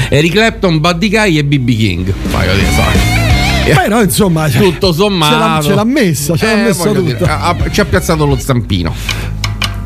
Eric 0.10 0.32
Clapton, 0.32 0.80
Buddy 0.80 1.10
Guy 1.10 1.38
e 1.38 1.44
BB 1.44 1.68
King. 1.70 2.14
Paio 2.32 2.54
di 2.54 2.66
soldi. 2.76 3.74
Beh, 3.74 3.88
no, 3.88 4.02
insomma, 4.02 4.48
Tutto 4.52 4.92
sommato. 4.92 5.34
ce 5.34 5.40
l'ha- 5.40 5.62
ce 5.62 5.76
l'ha 5.76 5.84
messa, 5.86 6.36
ce 6.38 6.46
l'ha 6.46 6.56
messa 6.56 6.92
dire, 6.92 7.18
ha- 7.26 7.40
ha- 7.50 7.70
ci 7.72 7.80
ha 7.82 7.86
piazzato 7.86 8.26
lo 8.26 8.38
zampino. 8.38 8.94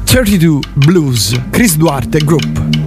32 0.06 0.60
Blues, 0.74 1.36
Chris 1.52 1.76
Duarte 1.78 2.20
Group. 2.20 2.87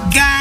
I 0.00 0.37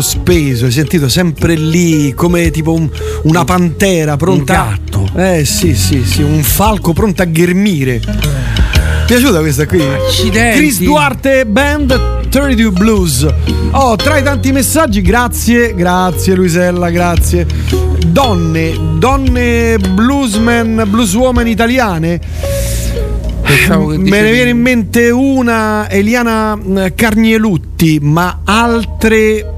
sospeso, 0.00 0.64
hai 0.64 0.72
sentito 0.72 1.08
sempre 1.08 1.54
lì, 1.54 2.12
come 2.14 2.50
tipo 2.50 2.72
un- 2.72 2.88
una 3.24 3.44
pantera 3.44 4.16
pronta. 4.16 4.76
gatto. 4.76 5.08
Eh 5.16 5.44
sì, 5.44 5.74
sì, 5.76 6.02
sì, 6.04 6.22
un 6.22 6.42
falco 6.42 6.92
pronto 6.92 7.22
a 7.22 7.26
ghermire. 7.26 8.00
Piaciuta 9.06 9.38
questa 9.38 9.66
qui? 9.66 9.80
Accidenti. 9.80 10.58
Chris 10.58 10.80
Duarte 10.80 11.46
Band 11.46 12.28
32 12.28 12.70
Blues. 12.72 13.26
Oh, 13.70 13.94
tra 13.94 14.18
i 14.18 14.22
tanti 14.24 14.50
messaggi, 14.50 15.00
grazie, 15.00 15.74
grazie 15.74 16.34
Luisella, 16.34 16.90
grazie. 16.90 17.46
Donne, 18.08 18.72
donne 18.98 19.78
bluesman, 19.78 20.84
blueswoman 20.88 21.46
italiane. 21.46 22.20
Me 23.46 24.20
ne 24.22 24.32
viene 24.32 24.50
in 24.50 24.60
mente 24.60 25.10
una 25.10 25.88
Eliana 25.88 26.58
eh, 26.76 26.94
Carnielutti, 26.94 27.98
ma 28.02 28.40
altre. 28.44 29.52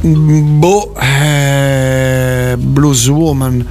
Boh, 0.00 0.94
eh, 1.00 2.54
blueswoman 2.58 3.64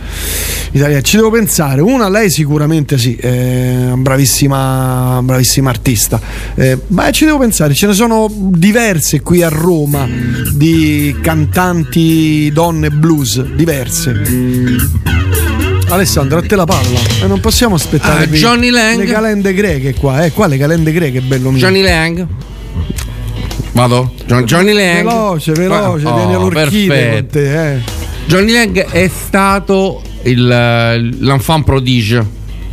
italiana. 0.71 1.01
Ci 1.01 1.15
devo 1.15 1.29
pensare. 1.31 1.81
Una, 1.81 2.09
lei 2.09 2.29
sicuramente 2.29 2.97
sì, 2.97 3.15
è 3.15 3.91
bravissima, 3.95 5.19
bravissima 5.23 5.69
artista. 5.69 6.19
Eh, 6.55 6.77
ma 6.87 7.09
ci 7.11 7.25
devo 7.25 7.37
pensare, 7.39 7.73
ce 7.73 7.87
ne 7.87 7.93
sono 7.93 8.29
diverse 8.31 9.21
qui 9.21 9.41
a 9.43 9.49
Roma 9.49 10.07
di 10.53 11.15
cantanti 11.21 12.49
donne 12.53 12.89
blues, 12.89 13.41
diverse. 13.55 14.21
Alessandro, 15.89 16.39
a 16.39 16.41
te 16.41 16.55
la 16.57 16.65
palla. 16.65 16.99
E 17.23 17.27
non 17.27 17.39
possiamo 17.39 17.75
aspettare 17.75 18.25
Ah, 18.25 18.27
Johnny 18.27 18.69
Lang. 18.69 18.99
le 18.99 19.05
calende 19.05 19.53
greche 19.53 19.93
qua, 19.93 20.25
eh, 20.25 20.31
qua 20.33 20.47
le 20.47 20.57
calende 20.57 20.91
greche, 20.91 21.21
bello 21.21 21.49
mio. 21.49 21.59
Johnny 21.59 21.81
Lang. 21.81 22.27
Vado? 23.77 24.11
John- 24.25 24.43
Johnny 24.45 24.73
Lang. 24.73 25.03
Veloce, 25.07 25.51
veloce, 25.51 26.07
Oh, 26.07 26.15
vieni 26.15 26.33
all'orchide 26.33 26.87
con 26.87 27.27
perfetto. 27.27 27.27
te, 27.37 27.73
eh. 27.75 27.79
Johnny 28.25 28.51
Lang 28.51 28.85
è 28.89 29.07
stato 29.07 30.01
il, 30.23 30.47
l'enfant 30.47 31.63
prodige. 31.63 32.25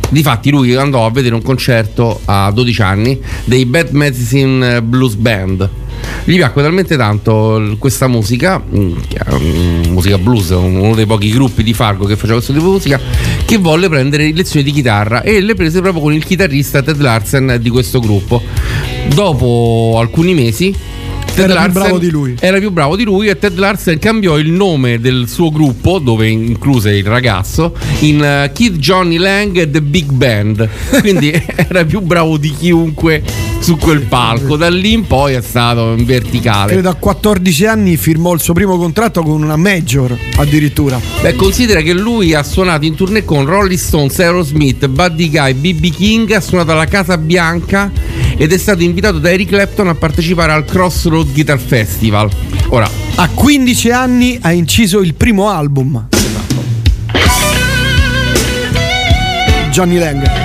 Difatti 0.09 0.49
lui 0.49 0.73
andò 0.75 1.05
a 1.05 1.11
vedere 1.11 1.35
un 1.35 1.43
concerto 1.43 2.21
a 2.25 2.49
12 2.51 2.81
anni 2.81 3.19
dei 3.43 3.65
Bad 3.65 3.89
Medicine 3.91 4.81
Blues 4.83 5.15
Band 5.15 5.67
Gli 6.25 6.35
piacque 6.35 6.61
talmente 6.61 6.95
tanto 6.95 7.75
questa 7.79 8.07
musica, 8.07 8.59
mm, 8.59 8.93
mm, 9.39 9.81
musica 9.89 10.17
blues, 10.19 10.49
uno 10.51 10.93
dei 10.95 11.05
pochi 11.07 11.31
gruppi 11.31 11.61
di 11.63 11.73
Fargo 11.73 12.05
che 12.05 12.15
faceva 12.15 12.33
questo 12.35 12.53
tipo 12.53 12.65
di 12.65 12.71
musica, 12.71 12.99
che 13.45 13.57
volle 13.57 13.89
prendere 13.89 14.31
lezioni 14.31 14.63
di 14.63 14.71
chitarra 14.71 15.21
e 15.21 15.39
le 15.41 15.53
prese 15.55 15.81
proprio 15.81 16.01
con 16.01 16.13
il 16.13 16.23
chitarrista 16.23 16.81
Ted 16.83 16.99
Larsen 16.99 17.57
di 17.59 17.69
questo 17.69 17.99
gruppo. 17.99 18.41
Dopo 19.13 19.95
alcuni 19.99 20.33
mesi 20.33 20.73
Ted 21.35 21.49
Era 21.49 21.63
più 21.63 21.71
bravo 21.73 21.97
di 21.97 22.09
lui. 22.09 22.35
Era 22.39 22.59
più 22.59 22.71
bravo 22.71 22.95
di 22.95 23.03
lui 23.03 23.27
e 23.27 23.37
Ted 23.37 23.57
Larsen 23.57 23.99
cambiò 23.99 24.37
il 24.37 24.51
nome 24.51 25.01
del 25.01 25.27
suo 25.27 25.51
gruppo, 25.51 25.99
dove 25.99 26.29
incluse 26.29 26.95
il 26.95 27.03
ragazzo, 27.03 27.75
in 27.99 28.23
eh, 28.23 28.51
Kid 28.53 28.77
Johnny 28.77 29.17
Lang 29.17 29.57
e 29.57 29.69
The 29.69 29.81
Big 29.81 30.09
Band. 30.11 30.67
Quindi 31.01 31.33
era 31.55 31.83
più 31.83 31.99
bravo 31.99 32.37
di 32.37 32.51
chiunque 32.51 33.21
su 33.59 33.75
quel 33.75 34.01
palco. 34.01 34.55
Da 34.55 34.69
lì 34.69 34.93
in 34.93 35.05
poi 35.07 35.33
è 35.33 35.41
stato 35.41 35.93
in 35.97 36.05
verticale. 36.05 36.71
Credo 36.71 36.89
a 36.89 36.93
14 36.93 37.65
anni 37.65 37.97
firmò 37.97 38.33
il 38.33 38.39
suo 38.39 38.53
primo 38.53 38.77
contratto 38.77 39.21
con 39.21 39.43
una 39.43 39.57
major 39.57 40.17
addirittura. 40.37 40.97
Beh, 41.21 41.35
considera 41.35 41.81
che 41.81 41.93
lui 41.93 42.33
ha 42.33 42.43
suonato 42.43 42.85
in 42.85 42.95
tournée 42.95 43.25
con 43.25 43.45
Rolling 43.45 43.77
Stones, 43.77 44.17
Aerosmith, 44.19 44.87
Buddy 44.87 45.29
Guy, 45.29 45.53
BB 45.53 45.93
King, 45.93 46.31
ha 46.31 46.39
suonato 46.39 46.71
alla 46.71 46.85
Casa 46.85 47.17
Bianca 47.17 47.91
ed 48.37 48.51
è 48.51 48.57
stato 48.57 48.83
invitato 48.83 49.19
da 49.19 49.31
Eric 49.31 49.49
Clapton 49.49 49.87
a 49.87 49.95
partecipare 49.95 50.51
al 50.51 50.65
Crossroad 50.65 51.31
Guitar 51.31 51.59
Festival. 51.59 52.29
Ora, 52.69 52.89
A 53.15 53.29
15 53.29 53.91
anni 53.91 54.37
ha 54.41 54.51
inciso 54.51 55.01
il 55.01 55.13
primo 55.13 55.49
album. 55.49 56.07
Johnny 59.71 59.97
Lang. 59.97 60.44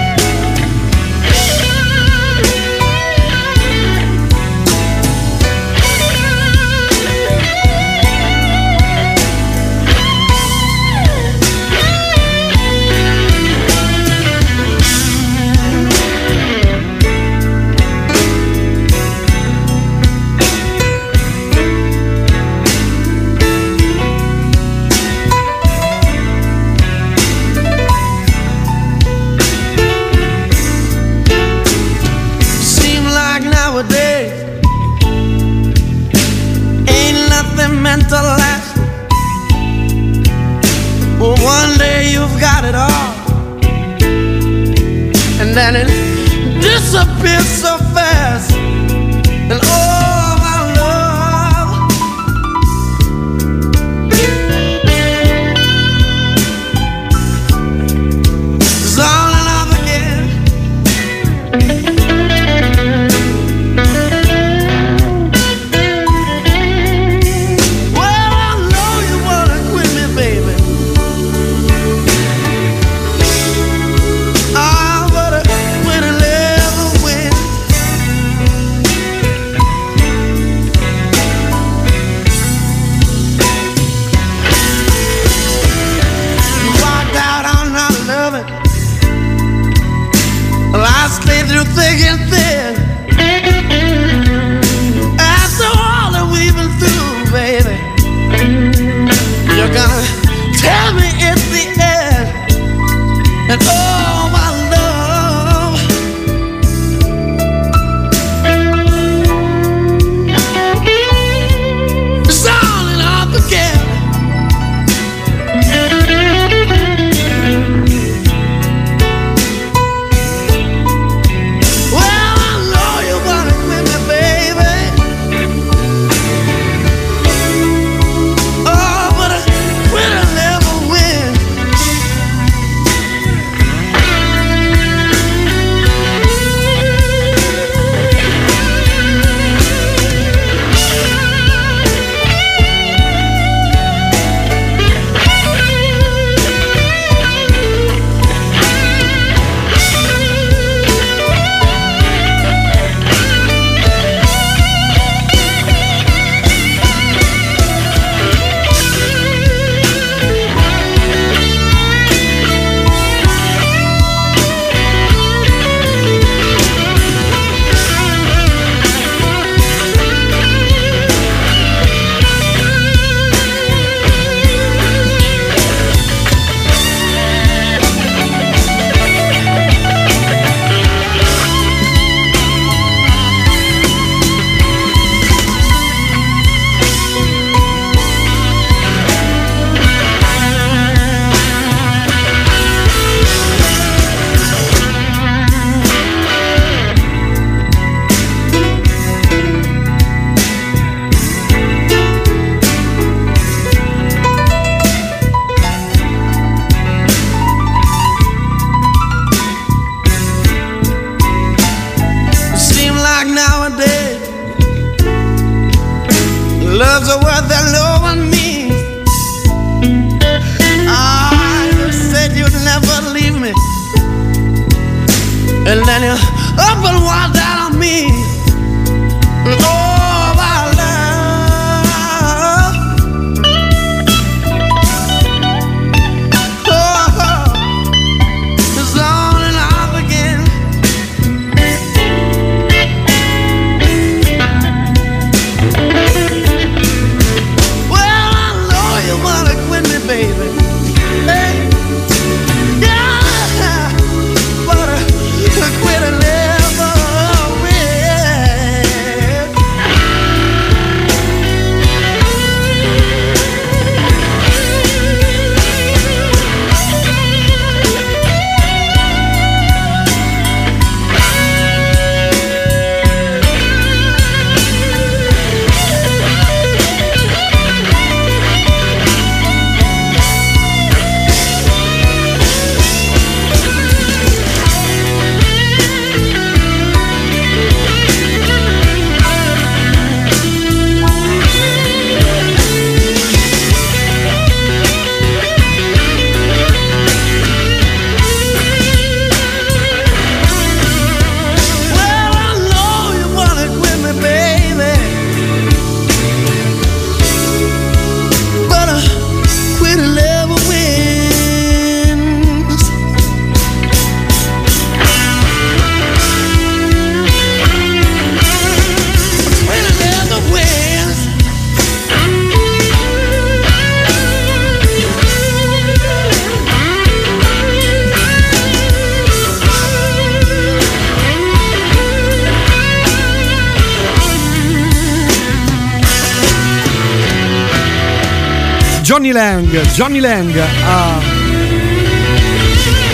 Johnny 339.31 339.33
Lang, 339.33 339.81
Johnny 339.95 340.19
Lang 340.19 340.59
ah, 340.59 341.21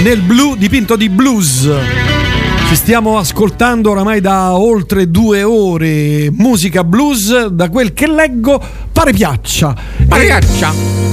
nel 0.02 0.22
blu 0.22 0.56
dipinto 0.56 0.96
di 0.96 1.10
blues. 1.10 1.68
Ci 2.68 2.74
stiamo 2.74 3.18
ascoltando 3.18 3.90
oramai 3.90 4.22
da 4.22 4.56
oltre 4.56 5.10
due 5.10 5.42
ore 5.42 6.30
musica 6.32 6.84
blues, 6.84 7.48
da 7.48 7.68
quel 7.68 7.92
che 7.92 8.06
leggo 8.06 8.58
pare 8.90 9.12
piaccia. 9.12 9.74
Pare 10.08 10.24
piaccia. 10.24 10.72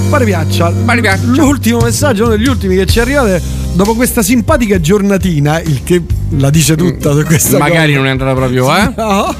Pare 0.09 0.23
piaccia. 0.23 0.71
Pare 0.85 1.01
piaccia. 1.01 1.25
L'ultimo 1.25 1.81
messaggio, 1.81 2.23
uno 2.23 2.37
degli 2.37 2.47
ultimi 2.47 2.77
che 2.77 2.85
ci 2.85 2.99
è 2.99 3.01
arrivato 3.01 3.43
dopo 3.73 3.95
questa 3.95 4.21
simpatica 4.21 4.79
giornatina, 4.79 5.59
il 5.59 5.81
che 5.83 6.01
la 6.37 6.49
dice 6.49 6.77
tutta 6.77 7.11
su 7.11 7.23
questa 7.23 7.57
Magari 7.57 7.87
cosa. 7.93 7.97
non 7.97 8.07
è 8.07 8.09
andata 8.11 8.33
proprio, 8.33 8.73
eh? 8.73 8.93
No. 8.95 9.35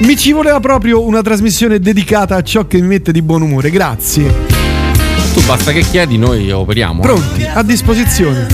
Mi 0.00 0.16
ci 0.16 0.32
voleva 0.32 0.60
proprio 0.60 1.04
una 1.04 1.20
trasmissione 1.20 1.78
dedicata 1.78 2.36
a 2.36 2.42
ciò 2.42 2.66
che 2.66 2.80
mi 2.80 2.86
mette 2.86 3.12
di 3.12 3.20
buon 3.22 3.42
umore. 3.42 3.70
Grazie. 3.70 4.34
Tu 5.34 5.44
basta 5.44 5.72
che 5.72 5.80
chiedi, 5.80 6.16
noi 6.16 6.50
operiamo. 6.50 7.02
eh. 7.02 7.06
Pronti, 7.06 7.44
a 7.44 7.62
disposizione. 7.62 8.46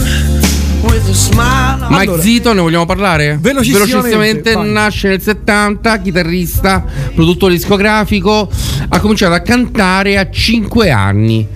Mike 1.89 1.95
Allora. 1.95 2.23
Zito, 2.23 2.53
ne 2.53 2.61
vogliamo 2.61 2.85
parlare? 2.85 3.39
Velocissimamente, 3.41 4.53
vai. 4.53 4.71
nasce 4.71 5.09
nel 5.09 5.23
70, 5.23 5.99
chitarrista, 5.99 6.85
produttore 7.15 7.55
discografico, 7.55 8.49
ha 8.89 9.01
cominciato 9.01 9.35
a 9.35 9.41
cantare 9.41 10.19
a 10.19 10.29
5 10.29 10.91
anni. 10.91 11.47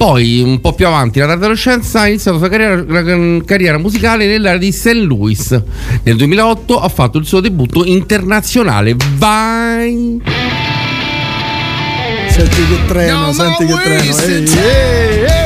Poi, 0.00 0.40
un 0.40 0.62
po' 0.62 0.72
più 0.72 0.86
avanti, 0.86 1.18
nella 1.18 1.32
tarda 1.32 1.44
adolescenza, 1.44 2.00
ha 2.00 2.08
iniziato 2.08 2.38
la 2.38 2.46
sua 2.46 2.56
carriera, 2.56 2.82
la 2.86 3.44
carriera 3.44 3.76
musicale 3.76 4.26
nell'area 4.26 4.58
di 4.58 4.72
St. 4.72 4.94
Louis. 4.94 5.62
Nel 6.04 6.16
2008 6.16 6.80
ha 6.80 6.88
fatto 6.88 7.18
il 7.18 7.26
suo 7.26 7.40
debutto 7.40 7.84
internazionale. 7.84 8.96
Vai! 9.18 10.22
Senti 12.28 12.66
che 12.66 12.86
treno, 12.86 13.30
senti 13.34 13.66
che 13.66 13.74
treno. 13.74 14.16
Ehi, 14.16 14.46
ehi, 14.48 15.24
ehi. 15.24 15.39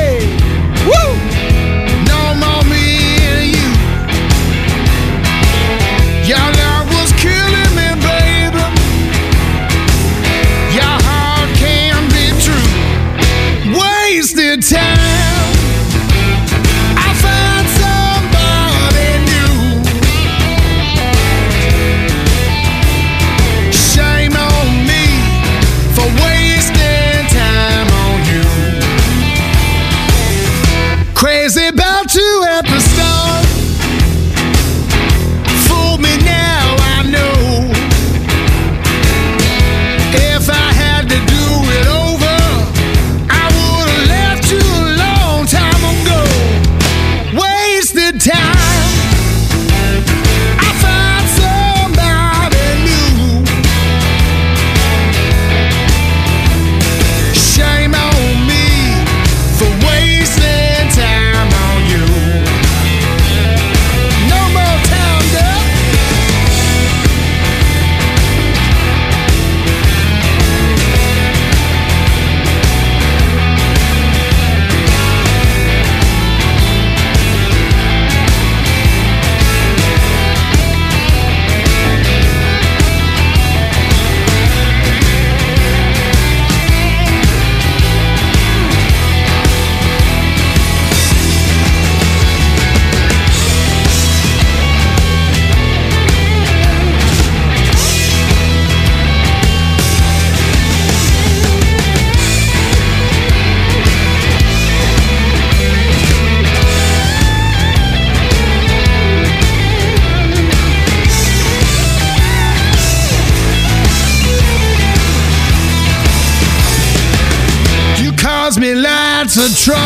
Lots 119.47 119.67
of 119.67 119.84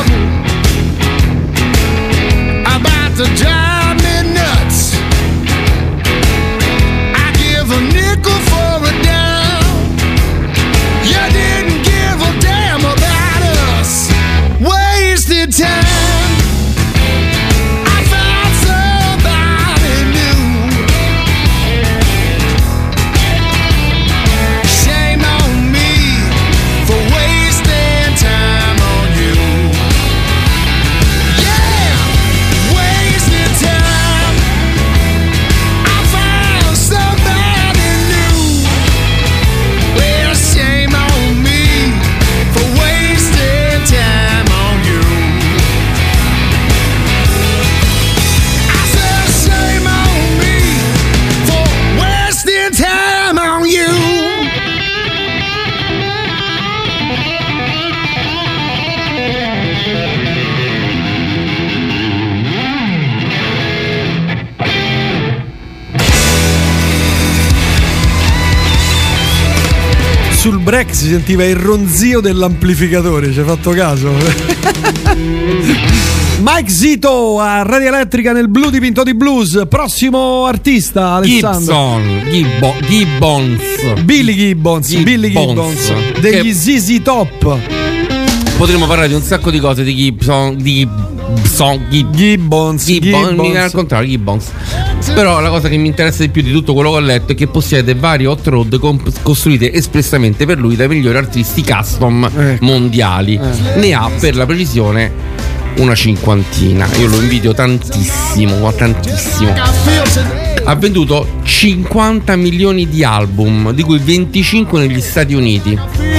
Break 70.79 70.95
si 70.95 71.09
sentiva 71.09 71.43
il 71.43 71.57
ronzio 71.57 72.21
dell'amplificatore, 72.21 73.33
ci 73.33 73.39
hai 73.39 73.45
fatto 73.45 73.71
caso? 73.71 74.13
Mike 76.39 76.69
Zito 76.69 77.37
a 77.37 77.63
Radio 77.63 77.89
Elettrica 77.89 78.31
nel 78.31 78.47
blu 78.47 78.69
dipinto 78.69 79.03
di 79.03 79.13
blues. 79.13 79.65
Prossimo 79.67 80.45
artista, 80.45 81.15
Alessandro. 81.15 81.59
Gibson, 81.59 82.23
Gibbo- 82.29 82.75
Gibbons. 82.87 83.61
Billy 84.05 84.33
Gibbons, 84.33 84.93
Billy 85.01 85.27
Gibbons. 85.27 85.85
Gibbons 85.85 86.19
degli 86.21 86.53
Che- 86.53 86.79
ZZ 86.79 87.01
Top. 87.03 87.57
Potremmo 88.55 88.87
parlare 88.87 89.09
di 89.09 89.15
un 89.15 89.21
sacco 89.21 89.51
di 89.51 89.59
cose 89.59 89.83
di 89.83 89.93
Gibson, 89.93 90.55
di 90.55 90.87
Gibson, 91.35 91.87
Gib- 91.89 92.15
Gibbons, 92.15 92.85
Gibbons, 92.85 93.27
Gibbons. 93.31 93.49
mi 93.49 93.57
al 93.57 93.71
contrario, 93.73 94.07
Gibbons. 94.07 94.45
Però 95.13 95.39
la 95.41 95.49
cosa 95.49 95.67
che 95.67 95.77
mi 95.77 95.87
interessa 95.87 96.23
di 96.23 96.29
più 96.29 96.41
di 96.41 96.51
tutto 96.51 96.73
quello 96.73 96.91
che 96.91 96.95
ho 96.95 96.99
letto 97.01 97.31
è 97.33 97.35
che 97.35 97.47
possiede 97.47 97.93
varie 97.93 98.27
hot 98.27 98.47
rod 98.47 98.79
comp- 98.79 99.21
costruite 99.21 99.73
espressamente 99.73 100.45
per 100.45 100.57
lui 100.57 100.75
dai 100.75 100.87
migliori 100.87 101.17
artisti 101.17 101.63
custom 101.63 102.29
Ecco. 102.35 102.63
mondiali. 102.65 103.33
Eh. 103.41 103.79
Ne 103.79 103.93
ha 103.93 104.09
per 104.19 104.35
la 104.35 104.45
precisione 104.45 105.11
una 105.77 105.93
cinquantina. 105.95 106.87
Io 106.99 107.07
lo 107.07 107.19
invidio 107.21 107.53
tantissimo, 107.53 108.57
ma 108.59 108.71
tantissimo. 108.71 109.53
Ha 110.63 110.75
venduto 110.75 111.39
50 111.43 112.35
milioni 112.35 112.87
di 112.87 113.03
album, 113.03 113.71
di 113.71 113.81
cui 113.81 113.97
25 113.97 114.79
negli 114.79 115.01
Stati 115.01 115.33
Uniti. 115.33 115.77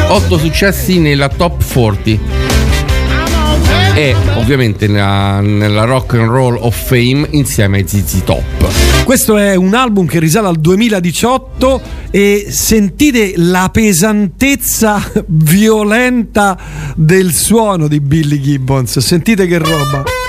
8 0.08 0.38
successi 0.38 0.98
nella 0.98 1.28
top 1.28 1.62
40 1.72 2.49
e 4.00 4.16
ovviamente 4.36 4.86
nella, 4.86 5.40
nella 5.42 5.84
Rock 5.84 6.14
and 6.14 6.30
Roll 6.30 6.56
of 6.58 6.74
Fame 6.74 7.26
insieme 7.32 7.76
ai 7.76 7.86
ZZ 7.86 8.24
Top. 8.24 9.04
Questo 9.04 9.36
è 9.36 9.54
un 9.56 9.74
album 9.74 10.06
che 10.06 10.18
risale 10.18 10.48
al 10.48 10.56
2018 10.56 11.82
e 12.10 12.46
sentite 12.48 13.34
la 13.36 13.68
pesantezza 13.70 15.02
violenta 15.26 16.58
del 16.96 17.34
suono 17.34 17.88
di 17.88 18.00
Billy 18.00 18.40
Gibbons. 18.40 18.98
Sentite 19.00 19.46
che 19.46 19.58
roba. 19.58 20.19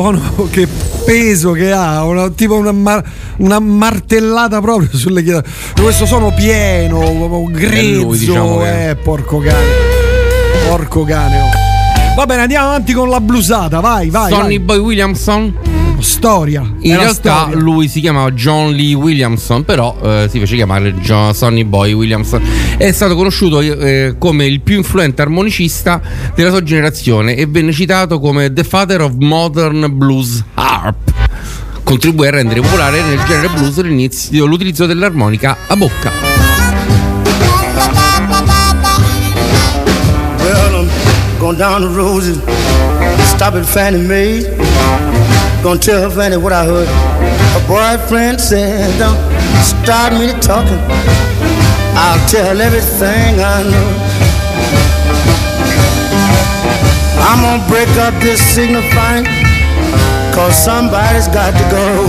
Suono, 0.00 0.48
che 0.50 0.66
peso 1.04 1.52
che 1.52 1.72
ha? 1.72 2.02
Una- 2.04 2.30
tipo 2.30 2.54
una, 2.56 2.72
mar- 2.72 3.04
una 3.38 3.58
martellata 3.58 4.60
proprio 4.60 4.88
sulle 4.96 5.22
chitarre. 5.22 5.46
Questo 5.80 6.06
suono 6.06 6.32
pieno, 6.32 7.44
grezzo, 7.50 8.10
diciamo 8.12 8.58
che- 8.58 8.90
eh, 8.90 8.96
porco 8.96 9.38
cane. 9.38 9.88
Porco 10.68 11.04
cane. 11.04 11.40
oh. 11.40 12.14
Va 12.16 12.26
bene, 12.26 12.42
andiamo 12.42 12.68
avanti 12.68 12.92
con 12.92 13.08
la 13.08 13.20
blusata, 13.20 13.80
vai, 13.80 14.08
vai. 14.10 14.30
Sonny 14.32 14.56
vai. 14.56 14.58
Boy 14.60 14.78
Williamson. 14.78 15.54
Storia. 16.00 16.60
In 16.80 16.96
realtà 16.96 17.46
storia. 17.48 17.56
lui 17.56 17.88
si 17.88 18.00
chiamava 18.00 18.30
John 18.32 18.72
Lee 18.72 18.94
Williamson, 18.94 19.64
però 19.64 19.96
eh, 20.02 20.28
si 20.30 20.38
fece 20.38 20.56
chiamare 20.56 20.94
John, 20.96 21.34
Sonny 21.34 21.64
Boy 21.64 21.92
Williamson. 21.92 22.42
È 22.76 22.90
stato 22.92 23.14
conosciuto 23.14 23.60
eh, 23.60 24.14
come 24.18 24.46
il 24.46 24.60
più 24.60 24.76
influente 24.76 25.22
armonicista 25.22 26.00
della 26.34 26.50
sua 26.50 26.62
generazione 26.62 27.34
e 27.36 27.46
venne 27.46 27.72
citato 27.72 28.18
come 28.20 28.52
The 28.52 28.64
Father 28.64 29.02
of 29.02 29.14
Modern 29.18 29.86
Blues 29.96 30.42
Harp. 30.54 31.12
Contribuì 31.82 32.26
a 32.26 32.30
rendere 32.30 32.60
popolare 32.60 33.02
nel 33.02 33.20
genere 33.26 33.48
blues 33.48 33.80
l'inizio- 33.82 34.46
l'utilizzo 34.46 34.86
dell'armonica 34.86 35.56
a 35.66 35.76
bocca. 35.76 36.10
Well, 40.38 40.74
I'm 40.74 41.38
going 41.38 41.56
down 41.58 41.80
the 41.82 41.88
road 41.88 42.22
and 42.24 43.20
stop 43.26 43.54
at 43.54 43.64
Fannie 43.64 44.06
Mae. 44.06 45.49
Gonna 45.62 45.78
tell 45.78 46.10
Fannie 46.10 46.38
what 46.38 46.54
I 46.54 46.64
heard. 46.64 46.88
Her 46.88 47.64
boyfriend 47.68 48.40
said, 48.40 48.98
Don't 48.98 49.20
start 49.62 50.14
me 50.14 50.32
talking. 50.40 50.80
I'll 51.92 52.28
tell 52.28 52.58
everything 52.58 53.40
I 53.44 53.62
know. 53.68 53.88
I'm 57.28 57.42
gonna 57.44 57.68
break 57.68 57.88
up 57.98 58.14
this 58.22 58.40
signifying, 58.40 59.26
cause 60.34 60.56
somebody's 60.64 61.28
got 61.28 61.52
to 61.52 61.66
go. 61.68 62.06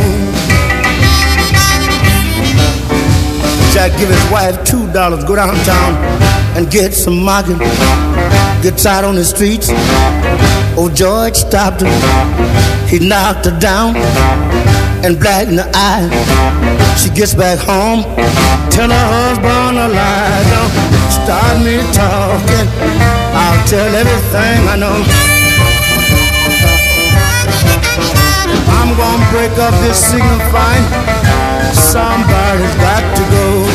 Jack 3.73 3.91
give 3.99 4.07
his 4.07 4.31
wife 4.31 4.63
two 4.63 4.89
dollars, 4.93 5.25
go 5.25 5.35
downtown 5.35 5.95
and 6.55 6.71
get 6.71 6.93
some 6.93 7.21
market. 7.21 7.59
Gets 8.63 8.85
out 8.85 9.03
on 9.03 9.15
the 9.15 9.25
streets. 9.25 9.67
Oh, 10.83 10.89
George 10.89 11.35
stopped 11.35 11.81
her. 11.81 12.87
He 12.89 12.97
knocked 12.97 13.45
her 13.45 13.53
down 13.59 13.95
and 15.05 15.19
black 15.19 15.47
in 15.47 15.55
the 15.55 15.69
eye. 15.75 16.09
She 16.97 17.11
gets 17.11 17.35
back 17.35 17.59
home, 17.59 18.01
tell 18.73 18.89
her 18.89 19.07
husband 19.13 19.77
a 19.77 19.87
lie. 19.93 20.41
Don't 20.49 20.73
start 21.21 21.61
me 21.61 21.77
talking. 21.93 22.65
I'll 23.29 23.61
tell 23.69 23.93
everything 23.93 24.57
I 24.73 24.75
know. 24.81 24.97
I'm 28.73 28.97
gonna 28.97 29.29
break 29.29 29.53
up 29.61 29.77
this 29.85 30.01
signifying. 30.01 30.85
Somebody's 31.77 32.75
got 32.81 33.05
to 33.17 33.23
go. 33.29 33.70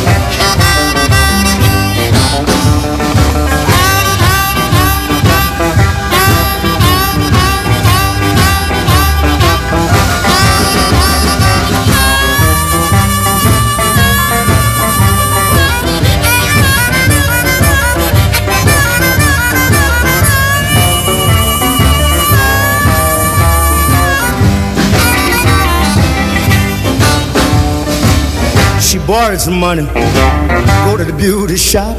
She 28.97 29.07
borrowed 29.07 29.39
some 29.39 29.61
money, 29.61 29.83
go 29.83 30.97
to 30.97 31.05
the 31.05 31.13
beauty 31.19 31.59
shop. 31.59 31.99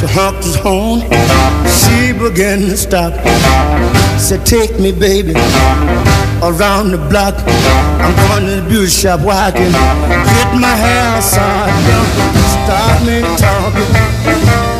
She 0.00 0.06
honked 0.08 0.42
his 0.42 0.56
horn, 0.56 1.00
she 1.68 2.16
began 2.16 2.60
to 2.60 2.78
stop. 2.78 3.12
Said, 4.18 4.46
take 4.46 4.80
me, 4.80 4.90
baby, 4.90 5.34
around 6.40 6.92
the 6.92 7.06
block. 7.10 7.34
I'm 8.00 8.16
going 8.24 8.46
to 8.46 8.62
the 8.62 8.68
beauty 8.70 8.88
shop 8.88 9.20
where 9.20 9.36
I 9.36 9.50
can 9.50 9.70
get 9.70 10.54
my 10.58 10.74
hair 10.74 11.20
side. 11.20 11.68
Stop 12.64 13.04
me 13.04 13.20
talking, 13.36 13.92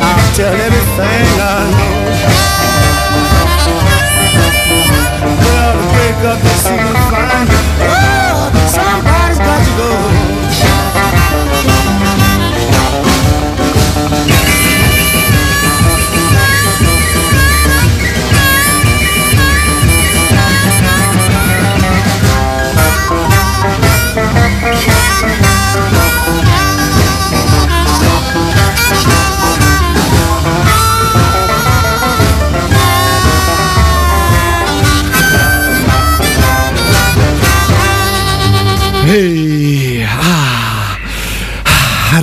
I'll 0.01 0.33
tell 0.33 0.55
everything 0.65 1.29
I 1.37 1.69
know. 1.77 1.93
Well, 5.45 5.77
break 5.93 6.17
up 6.25 6.41
the 6.41 6.53
scene 6.57 6.97
fine. 7.13 7.72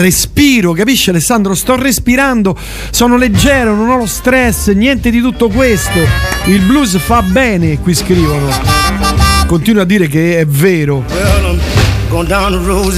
Respiro, 0.00 0.72
capisci 0.72 1.10
Alessandro? 1.10 1.54
Sto 1.54 1.76
respirando, 1.76 2.56
sono 2.90 3.16
leggero, 3.16 3.74
non 3.74 3.88
ho 3.90 3.96
lo 3.96 4.06
stress, 4.06 4.70
niente 4.70 5.10
di 5.10 5.20
tutto 5.20 5.48
questo. 5.48 5.98
Il 6.46 6.60
blues 6.62 6.98
fa 6.98 7.22
bene, 7.22 7.78
qui 7.78 7.94
scrivono. 7.94 8.48
Continuo 9.46 9.82
a 9.82 9.84
dire 9.84 10.08
che 10.08 10.38
è 10.38 10.46
vero. 10.46 11.04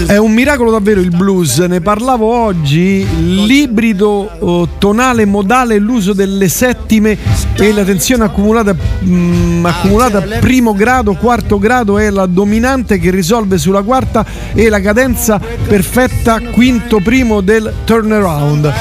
È 0.06 0.16
un 0.16 0.32
miracolo 0.32 0.70
davvero 0.70 1.00
il 1.00 1.10
blues, 1.10 1.58
ne 1.58 1.80
parlavo 1.80 2.26
oggi, 2.26 3.06
l'ibrido 3.44 4.30
oh, 4.38 4.68
tonale 4.78 5.24
modale, 5.24 5.78
l'uso 5.78 6.12
delle 6.12 6.48
settime 6.48 7.16
e 7.56 7.72
la 7.72 7.84
tensione 7.84 8.24
accumulata, 8.24 8.74
mm, 9.04 9.64
accumulata 9.64 10.20
primo 10.40 10.74
grado, 10.74 11.14
quarto 11.14 11.58
grado 11.58 11.98
è 11.98 12.10
la 12.10 12.26
dominante 12.26 12.98
che 12.98 13.10
risolve 13.10 13.58
sulla 13.58 13.82
quarta 13.82 14.24
e 14.54 14.68
la 14.68 14.80
cadenza 14.80 15.38
perfetta 15.38 16.40
quinto 16.40 17.00
primo 17.00 17.40
del 17.40 17.72
turnaround. 17.84 18.72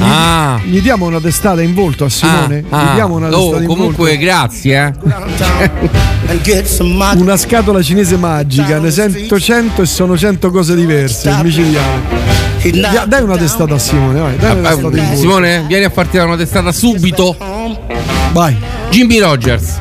Ah. 0.00 0.60
Gli 0.64 0.80
diamo 0.80 1.06
una 1.06 1.20
testata 1.20 1.62
in 1.62 1.74
volto 1.74 2.04
a 2.04 2.08
Simone? 2.08 2.64
Ah, 2.68 2.90
Gli 2.90 2.94
diamo 2.94 3.14
una 3.14 3.28
oh, 3.28 3.30
testata 3.30 3.62
in 3.62 3.68
comunque 3.68 4.10
volto? 4.10 4.20
grazie 4.20 4.94
eh. 5.00 6.04
Una 7.20 7.36
scatola 7.36 7.82
cinese 7.82 8.16
magica, 8.16 8.78
ne 8.78 8.90
sento 8.90 9.05
100 9.38 9.82
e 9.82 9.86
sono 9.86 10.16
100 10.16 10.50
cose 10.50 10.74
diverse, 10.74 11.28
il 11.28 11.38
micidiale. 11.42 12.24
Dia- 12.62 13.04
Dai 13.06 13.22
una 13.22 13.36
testata 13.36 13.74
a 13.74 13.78
Simone, 13.78 14.18
vai, 14.20 14.36
dai 14.36 14.58
una 14.58 14.68
Ah, 14.68 14.72
testata 14.72 14.96
in 14.96 15.04
volto. 15.04 15.20
Simone 15.20 15.64
vieni 15.68 15.84
a 15.84 15.90
farti 15.90 16.16
dare 16.16 16.28
una 16.28 16.36
testata 16.36 16.72
subito 16.72 17.36
Vai. 18.32 18.56
Jimmy 18.90 19.18
Rogers 19.18 19.78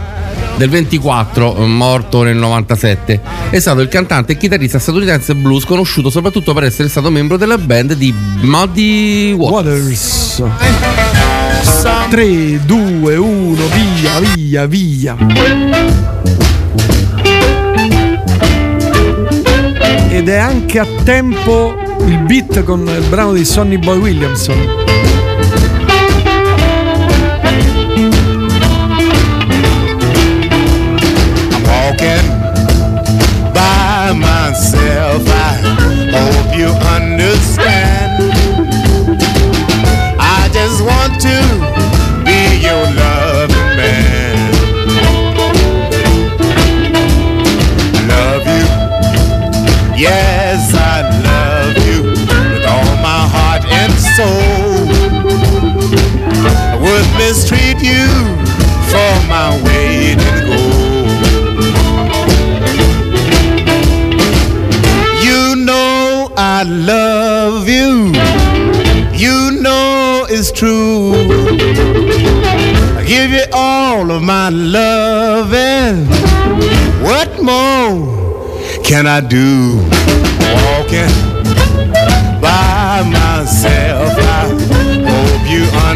del 0.57 0.69
24 0.69 1.57
eh, 1.57 1.65
morto 1.65 2.23
nel 2.23 2.37
97 2.37 3.19
è 3.49 3.59
stato 3.59 3.81
il 3.81 3.87
cantante 3.89 4.33
e 4.33 4.37
chitarrista 4.37 4.79
statunitense 4.79 5.35
blues 5.35 5.65
conosciuto 5.65 6.09
soprattutto 6.09 6.53
per 6.53 6.63
essere 6.63 6.87
stato 6.87 7.09
membro 7.09 7.35
della 7.37 7.57
band 7.57 7.93
di 7.93 8.13
Muddy 8.41 9.31
Waters, 9.33 10.43
3, 12.09 12.59
2, 12.65 13.15
1, 13.15 13.55
via, 13.73 14.19
via, 14.35 14.65
via. 14.67 15.15
Ed 20.15 20.29
è 20.29 20.37
anche 20.37 20.79
a 20.79 20.87
tempo 21.03 21.75
il 22.05 22.19
beat 22.19 22.63
con 22.63 22.87
il 22.87 23.05
brano 23.09 23.33
di 23.33 23.43
Sonny 23.43 23.77
Boy 23.77 23.97
Williamson. 23.97 24.55
Myself. 34.13 35.27
I 35.27 35.57
hope 36.13 36.55
you 36.57 36.67
understand. 36.67 37.04
You 57.91 58.07
for 58.91 59.13
my 59.33 59.47
weight 59.65 60.19
in 60.33 60.45
gold. 60.47 60.85
You 65.27 65.55
know 65.55 66.31
I 66.35 66.63
love 66.63 67.67
you. 67.69 68.11
You 69.13 69.61
know 69.61 70.25
it's 70.29 70.51
true. 70.51 71.13
I 72.97 73.03
give 73.05 73.31
you 73.31 73.45
all 73.53 74.11
of 74.11 74.21
my 74.23 74.49
love 74.49 75.53
and 75.53 76.07
what 77.03 77.29
more 77.41 77.95
can 78.83 79.05
I 79.07 79.21
do? 79.21 79.77
Walking 80.65 81.13
by 82.41 83.03
myself. 83.11 84.13
I 84.17 84.94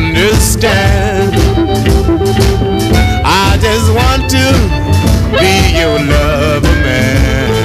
understand. 0.06 1.34
I 3.26 3.58
just 3.60 3.92
want 3.94 4.30
to 4.32 4.46
be 5.40 5.78
your 5.78 6.00
lover 6.00 6.76
man. 6.84 7.59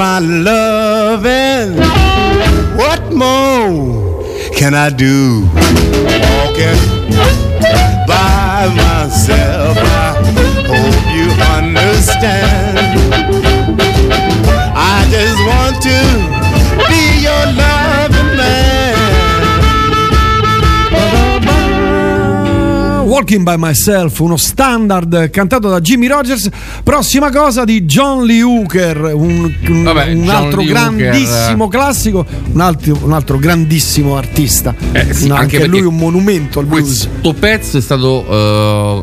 My 0.00 0.18
love 0.18 1.26
and 1.26 1.76
what 2.74 3.12
more 3.12 4.24
can 4.56 4.72
I 4.72 4.88
do? 4.88 5.44
Walking 6.32 6.80
by 8.08 8.72
myself. 8.80 9.76
I 9.76 10.16
hope 10.72 11.04
you 11.16 11.28
understand. 11.58 12.78
I 14.72 15.04
just 15.12 15.40
want 15.50 15.76
to 15.88 15.98
be 16.88 17.02
your 17.26 17.44
loving 17.60 18.39
Walking 23.20 23.42
by 23.42 23.56
Myself, 23.58 24.18
uno 24.20 24.38
standard 24.38 25.28
cantato 25.28 25.68
da 25.68 25.78
Jimmy 25.80 26.06
Rogers. 26.06 26.48
Prossima 26.82 27.30
cosa 27.30 27.64
di 27.64 27.84
John 27.84 28.24
Lee 28.24 28.40
Hooker, 28.40 29.12
un, 29.12 29.54
un- 29.68 29.82
Vabbè, 29.82 30.14
un 30.14 30.26
altro 30.30 30.62
Lee 30.62 30.72
Hooker, 30.72 30.96
grandissimo 30.96 31.68
classico, 31.68 32.24
un 32.50 32.60
altro, 32.62 32.98
un 33.02 33.12
altro 33.12 33.36
grandissimo 33.36 34.16
artista. 34.16 34.74
Eh, 34.92 35.12
sì, 35.12 35.28
anche 35.28 35.56
anche 35.56 35.66
lui 35.66 35.82
un 35.82 35.96
monumento 35.96 36.60
al 36.60 36.64
blues. 36.64 37.08
Questo 37.10 37.34
pezzo 37.34 37.76
è 37.76 37.80
stato 37.82 38.24
eh, 38.26 39.02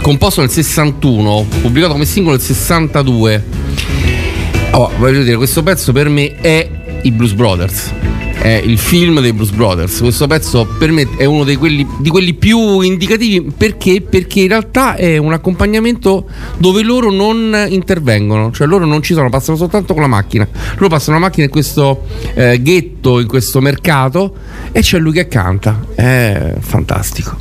composto 0.00 0.42
nel 0.42 0.50
61, 0.50 1.46
pubblicato 1.60 1.94
come 1.94 2.04
singolo 2.04 2.36
nel 2.36 2.44
62. 2.44 3.44
Oh, 4.70 4.92
voglio 4.96 5.24
dire, 5.24 5.36
questo 5.36 5.64
pezzo 5.64 5.90
per 5.90 6.08
me 6.08 6.36
è 6.40 6.70
i 7.02 7.10
Blues 7.10 7.32
Brothers. 7.32 7.92
È 8.46 8.62
il 8.64 8.78
film 8.78 9.20
dei 9.20 9.32
Blues 9.32 9.50
Brothers. 9.50 9.98
Questo 9.98 10.28
pezzo 10.28 10.68
per 10.78 10.92
me 10.92 11.08
è 11.16 11.24
uno 11.24 11.42
quelli, 11.58 11.84
di 11.98 12.08
quelli 12.10 12.32
più 12.32 12.78
indicativi 12.78 13.40
perché? 13.56 14.00
Perché 14.08 14.42
in 14.42 14.46
realtà 14.46 14.94
è 14.94 15.16
un 15.16 15.32
accompagnamento 15.32 16.28
dove 16.56 16.84
loro 16.84 17.10
non 17.10 17.66
intervengono, 17.68 18.52
cioè 18.52 18.68
loro 18.68 18.84
non 18.84 19.02
ci 19.02 19.14
sono, 19.14 19.30
passano 19.30 19.56
soltanto 19.56 19.94
con 19.94 20.02
la 20.02 20.08
macchina. 20.08 20.46
Loro 20.74 20.86
passano 20.86 21.18
la 21.18 21.24
macchina 21.24 21.46
in 21.46 21.50
questo 21.50 22.04
eh, 22.34 22.62
ghetto, 22.62 23.18
in 23.18 23.26
questo 23.26 23.60
mercato 23.60 24.36
e 24.70 24.80
c'è 24.80 25.00
lui 25.00 25.10
che 25.10 25.26
canta. 25.26 25.84
È 25.96 26.54
fantastico. 26.60 27.36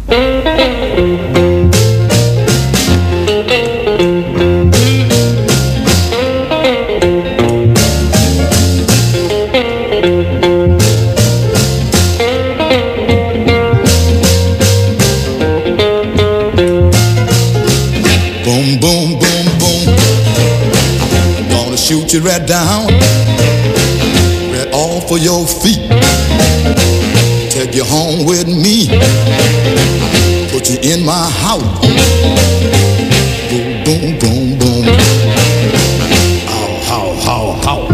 Shoot 21.85 22.13
you 22.13 22.19
right 22.21 22.47
down, 22.47 22.87
right 24.51 24.69
off 24.73 25.11
of 25.11 25.19
your 25.19 25.45
feet. 25.45 25.77
Take 27.51 27.75
you 27.75 27.83
home 27.85 28.25
with 28.25 28.47
me. 28.47 28.87
Put 30.49 30.67
you 30.67 30.79
in 30.81 31.05
my 31.05 31.29
house. 31.29 31.61
Boom, 33.51 33.83
boom, 33.85 34.17
boom, 34.17 34.57
boom. 34.57 34.83
How, 36.49 36.67
how, 36.89 37.13
how, 37.21 37.45
how. 37.65 37.87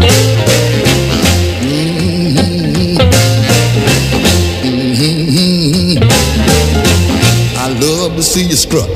Mhm. 1.60 2.96
Mhm. 4.64 6.02
I 7.58 7.68
love 7.78 8.16
to 8.16 8.22
see 8.22 8.44
you 8.44 8.56
strut 8.56 8.88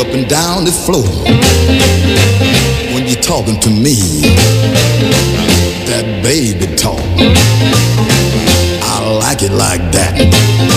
up 0.00 0.08
and 0.14 0.28
down 0.28 0.64
the 0.64 0.72
floor 0.72 1.06
talking 3.20 3.58
to 3.60 3.70
me. 3.70 3.94
That 5.86 6.22
baby 6.22 6.74
talk, 6.76 7.00
I 8.82 9.18
like 9.20 9.42
it 9.42 9.52
like 9.52 9.92
that. 9.92 10.69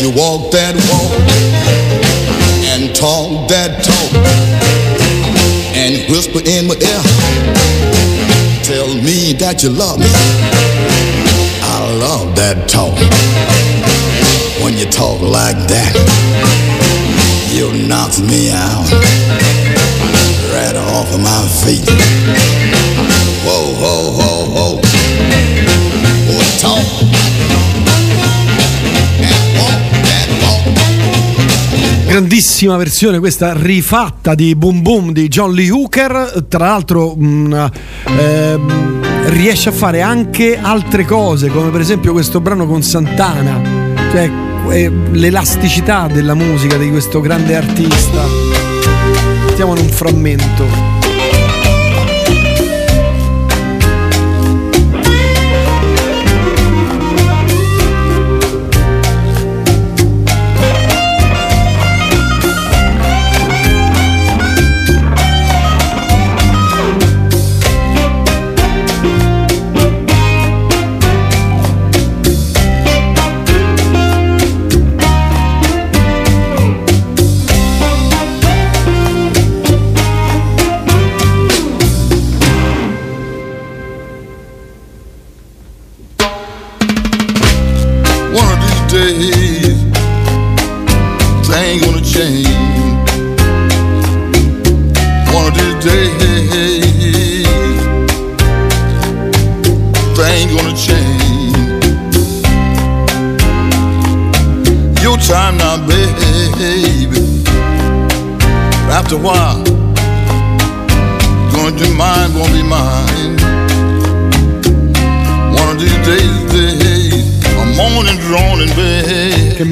You 0.00 0.10
walk 0.10 0.52
that 0.52 0.76
walk 0.86 1.10
and 2.70 2.94
talk 2.94 3.48
that 3.48 3.82
talk 3.82 4.12
and 5.74 6.06
whisper 6.08 6.38
in 6.38 6.68
my 6.68 6.74
ear? 6.78 7.02
Tell 8.62 8.86
me 9.02 9.32
that 9.42 9.62
you 9.64 9.70
love 9.70 9.98
me. 9.98 10.06
I 11.64 11.96
love 11.98 12.36
that 12.36 12.68
talk. 12.68 12.94
When 14.62 14.78
you 14.78 14.86
talk 14.86 15.20
like 15.20 15.58
that, 15.66 15.92
you 17.50 17.72
knock 17.88 18.14
me 18.20 18.52
out 18.52 18.86
right 20.54 20.76
off 20.76 21.12
of 21.12 21.20
my 21.20 21.42
feet. 21.64 21.87
Grandissima 32.18 32.76
versione 32.76 33.20
questa 33.20 33.52
rifatta 33.54 34.34
di 34.34 34.56
Boom 34.56 34.82
Boom 34.82 35.12
di 35.12 35.28
John 35.28 35.52
Lee 35.52 35.70
Hooker, 35.70 36.46
tra 36.48 36.66
l'altro 36.66 37.14
mh, 37.14 37.70
ehm, 38.06 39.30
riesce 39.30 39.68
a 39.68 39.72
fare 39.72 40.02
anche 40.02 40.58
altre 40.60 41.04
cose 41.04 41.46
come 41.46 41.70
per 41.70 41.80
esempio 41.80 42.10
questo 42.10 42.40
brano 42.40 42.66
con 42.66 42.82
Santana, 42.82 43.62
cioè 44.10 44.28
eh, 44.70 44.90
l'elasticità 45.12 46.08
della 46.08 46.34
musica 46.34 46.76
di 46.76 46.90
questo 46.90 47.20
grande 47.20 47.54
artista. 47.54 48.24
Mettiamo 49.46 49.76
in 49.76 49.84
un 49.84 49.88
frammento. 49.88 50.97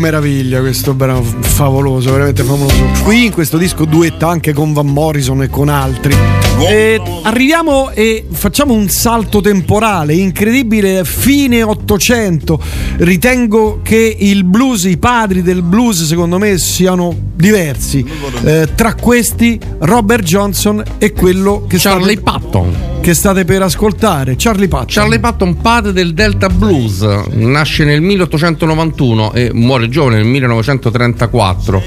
Meraviglia 0.06 0.60
questo 0.60 0.94
brano 0.94 1.20
favoloso, 1.22 2.12
veramente 2.12 2.44
favoloso. 2.44 3.02
Qui 3.02 3.24
in 3.24 3.32
questo 3.32 3.56
disco 3.56 3.84
duetta 3.84 4.28
anche 4.28 4.52
con 4.52 4.72
Van 4.72 4.86
Morrison 4.86 5.42
e 5.42 5.48
con 5.48 5.68
altri. 5.68 6.14
E 6.60 7.00
arriviamo 7.24 7.90
e 7.90 8.24
facciamo 8.30 8.72
un 8.72 8.88
salto 8.88 9.40
temporale 9.40 10.14
incredibile, 10.14 11.04
fine 11.04 11.64
800. 11.64 12.62
Ritengo 12.98 13.80
che 13.82 14.16
il 14.16 14.44
blues, 14.44 14.84
i 14.84 14.96
padri 14.96 15.42
del 15.42 15.62
blues, 15.62 16.04
secondo 16.04 16.38
me 16.38 16.56
siano 16.58 17.12
diversi. 17.34 18.06
Eh, 18.44 18.68
tra 18.76 18.94
questi 18.94 19.58
Robert 19.78 20.22
Johnson 20.22 20.84
e 20.98 21.12
quello 21.12 21.64
che 21.66 21.78
Charlie 21.78 22.16
state, 22.16 22.20
Patton. 22.20 22.85
Che 23.00 23.14
state 23.14 23.44
per 23.44 23.62
ascoltare, 23.62 24.34
Charlie 24.36 24.68
Patton. 24.68 24.86
Charlie 24.88 25.20
Patton, 25.20 25.56
padre 25.56 25.92
del 25.92 26.14
Delta 26.14 26.48
Blues, 26.48 27.00
nasce 27.32 27.84
nel 27.84 28.00
1891 28.00 29.32
e 29.32 29.50
muore 29.52 29.88
giovane 29.88 30.16
nel 30.16 30.26
1934. 30.26 31.82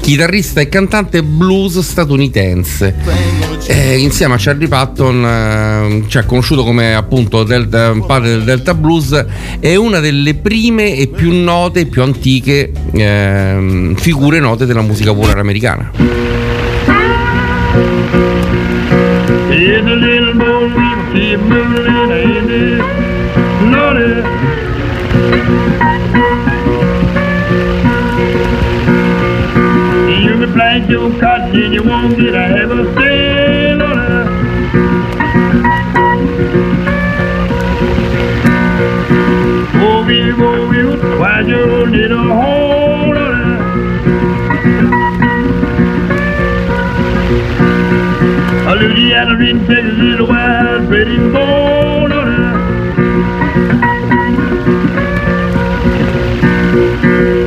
Chitarrista 0.00 0.60
e 0.60 0.68
cantante 0.68 1.22
blues 1.22 1.78
statunitense. 1.80 2.94
Eh, 3.66 3.98
insieme 3.98 4.34
a 4.34 4.36
Charlie 4.38 4.68
Patton, 4.68 5.24
eh, 5.24 6.04
cioè 6.08 6.26
conosciuto 6.26 6.64
come 6.64 6.94
appunto 6.94 7.42
Delta- 7.44 7.94
padre 8.06 8.30
del 8.30 8.44
Delta 8.44 8.74
Blues, 8.74 9.24
è 9.60 9.74
una 9.76 10.00
delle 10.00 10.34
prime 10.34 10.96
e 10.96 11.06
più 11.08 11.32
note 11.32 11.80
e 11.80 11.86
più 11.86 12.02
antiche 12.02 12.72
ehm, 12.92 13.94
figure 13.96 14.40
note 14.40 14.66
della 14.66 14.82
musica 14.82 15.12
popolare 15.12 15.40
americana. 15.40 15.90
In 20.34 20.40
a 20.40 20.44
little 20.44 20.68
boat 20.68 20.70
we 20.76 20.86
will 20.96 21.06
keep 21.12 21.38
moving 21.40 21.86
in 21.86 22.48
it. 22.50 22.82
Lordy. 23.70 24.12
You 30.24 30.32
can 30.40 30.52
plant 30.52 30.90
your 30.90 31.08
cotton 31.20 31.62
and 31.62 31.74
you 31.74 31.82
won't 31.84 32.16
get 32.16 32.34
a 32.34 32.46
half 32.48 32.70
a 32.70 32.84
cent, 32.94 33.78
Lordy. 33.78 34.14
Oh, 39.86 39.98
we 40.06 40.16
go, 40.36 40.68
we 40.68 40.78
will 40.84 41.18
find 41.18 41.48
your 41.48 41.86
little 41.86 42.28
hole, 42.32 42.63
Louisiana 48.76 49.36
little 49.38 50.26
wild, 50.26 50.88
pretty 50.88 51.16
on 51.16 52.10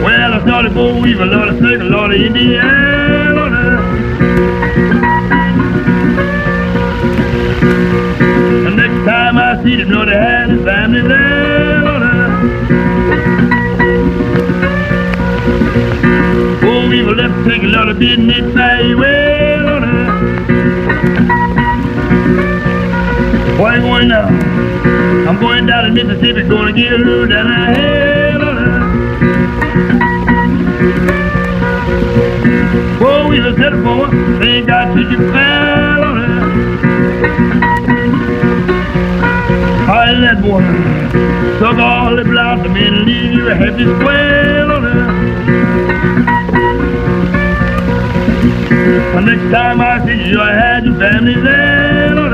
Well, 0.03 0.33
I 0.33 0.41
started 0.41 0.73
for 0.73 1.01
weave, 1.01 1.19
a 1.19 1.25
lot 1.25 1.49
of 1.49 1.55
sick, 1.59 1.81
a 1.81 1.83
lot 1.83 2.13
of 2.13 2.21
Indiana. 2.21 3.81
The 8.63 8.71
next 8.75 9.05
time 9.05 9.37
I 9.37 9.63
see 9.63 9.75
them, 9.75 9.89
know 9.89 10.05
they 10.05 10.13
had 10.13 10.49
his 10.49 10.63
family 10.63 11.01
there. 11.01 11.87
Oh, 16.63 16.89
we 16.89 17.03
will 17.03 17.15
left 17.15 17.49
take 17.49 17.63
a 17.63 17.67
lot 17.67 17.89
of 17.89 17.99
business 17.99 18.53
very 18.53 18.95
well. 18.95 19.16
Where 23.57 23.75
you 23.75 23.81
going 23.81 24.07
now? 24.07 24.27
I'm 25.27 25.39
going 25.39 25.65
down 25.65 25.85
to 25.85 25.91
Mississippi, 25.91 26.47
gonna 26.47 26.71
get 26.71 26.93
a 26.93 26.97
little 26.97 27.27
down 27.27 27.47
the 27.47 27.55
hill. 27.73 28.43
Oh, 33.01 33.27
we 33.27 33.37
just 33.37 33.57
set 33.57 33.73
for 33.73 34.13
Ain't 34.45 34.67
got 34.67 34.93
to 34.93 35.01
you 35.01 35.17
fell 35.31 36.03
on 36.05 36.17
it. 36.21 36.29
Hi, 39.89 40.13
that 40.21 40.39
boy. 40.43 40.61
Suck 41.57 41.79
all 41.79 42.15
the 42.15 42.25
blood 42.25 42.69
me 42.69 42.85
and 42.85 43.05
leave 43.05 43.33
you 43.33 43.47
a 43.49 43.55
happy 43.55 43.85
square 43.85 44.71
on 44.71 44.85
it. 44.85 44.93
The 49.15 49.21
next 49.21 49.51
time 49.51 49.81
I 49.81 50.05
see 50.05 50.29
you, 50.29 50.39
I 50.39 50.53
had 50.53 50.85
your 50.85 50.99
family 50.99 51.41
there 51.41 52.26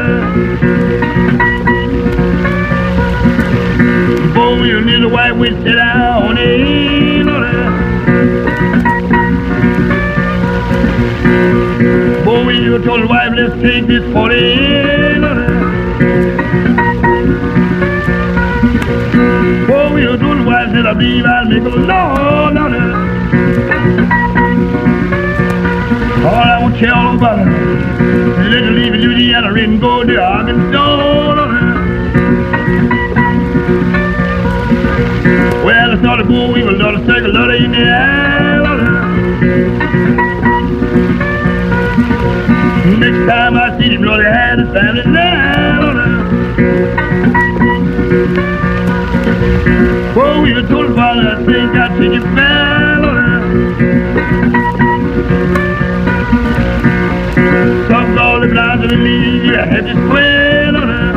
I'll 21.43 21.49
make 21.49 21.63
a 21.63 21.75
Lord 21.75 22.57
on 22.57 22.73
it. 22.73 24.22
don't 26.81 27.17
about 27.17 27.39
it. 27.39 27.45
Let 28.49 28.63
you 28.63 28.71
leave 28.71 28.93
Louisiana, 28.93 29.53
red 29.53 29.69
and 29.69 29.81
gold 29.81 30.07
there. 30.09 30.21
I've 30.21 30.45
been 30.45 30.75
all 30.75 30.99
over. 31.01 31.47
Well, 35.65 35.91
I 35.91 35.99
started 35.99 36.27
boy, 36.27 36.51
we 36.53 36.63
were 36.63 36.77
gonna 36.77 36.99
take 37.05 37.23
a 37.23 37.27
lot 37.27 37.49
of 37.49 37.61
in 37.61 37.71
the 37.71 37.85
Alabama. 37.85 38.73
Next 42.99 43.25
time 43.29 43.55
I 43.57 43.77
see 43.79 43.89
him, 43.89 44.03
Lord, 44.03 44.25
had 44.25 44.59
a 44.59 44.65
family 44.73 45.03
now. 45.05 46.03
Oh, 50.15 50.41
we 50.41 50.53
were 50.53 50.67
told 50.67 50.91
about 50.91 51.15
that 51.23 51.45
thing, 51.45 51.69
I 51.77 51.97
think 51.97 52.13
it's 52.15 52.25
bad. 52.35 52.62
blind 58.53 58.81
to 58.83 58.87
believe 58.87 59.43
you 59.43 59.53
had 59.53 59.81
to 59.81 59.93
sweat 59.93 60.75
on 60.75 60.87
her. 60.87 61.13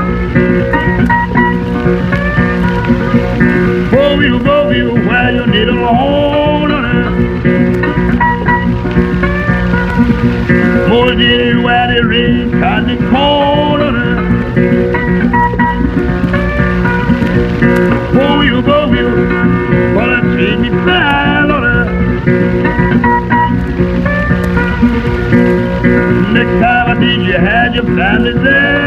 Oh, 3.98 4.20
you, 4.20 4.40
oh, 4.42 4.70
you, 4.70 4.94
while 5.06 5.34
you 5.34 5.47
need 5.47 5.68
a 5.68 5.86
home. 5.86 6.35
Your 27.76 27.84
family 27.84 28.32
there 28.32 28.85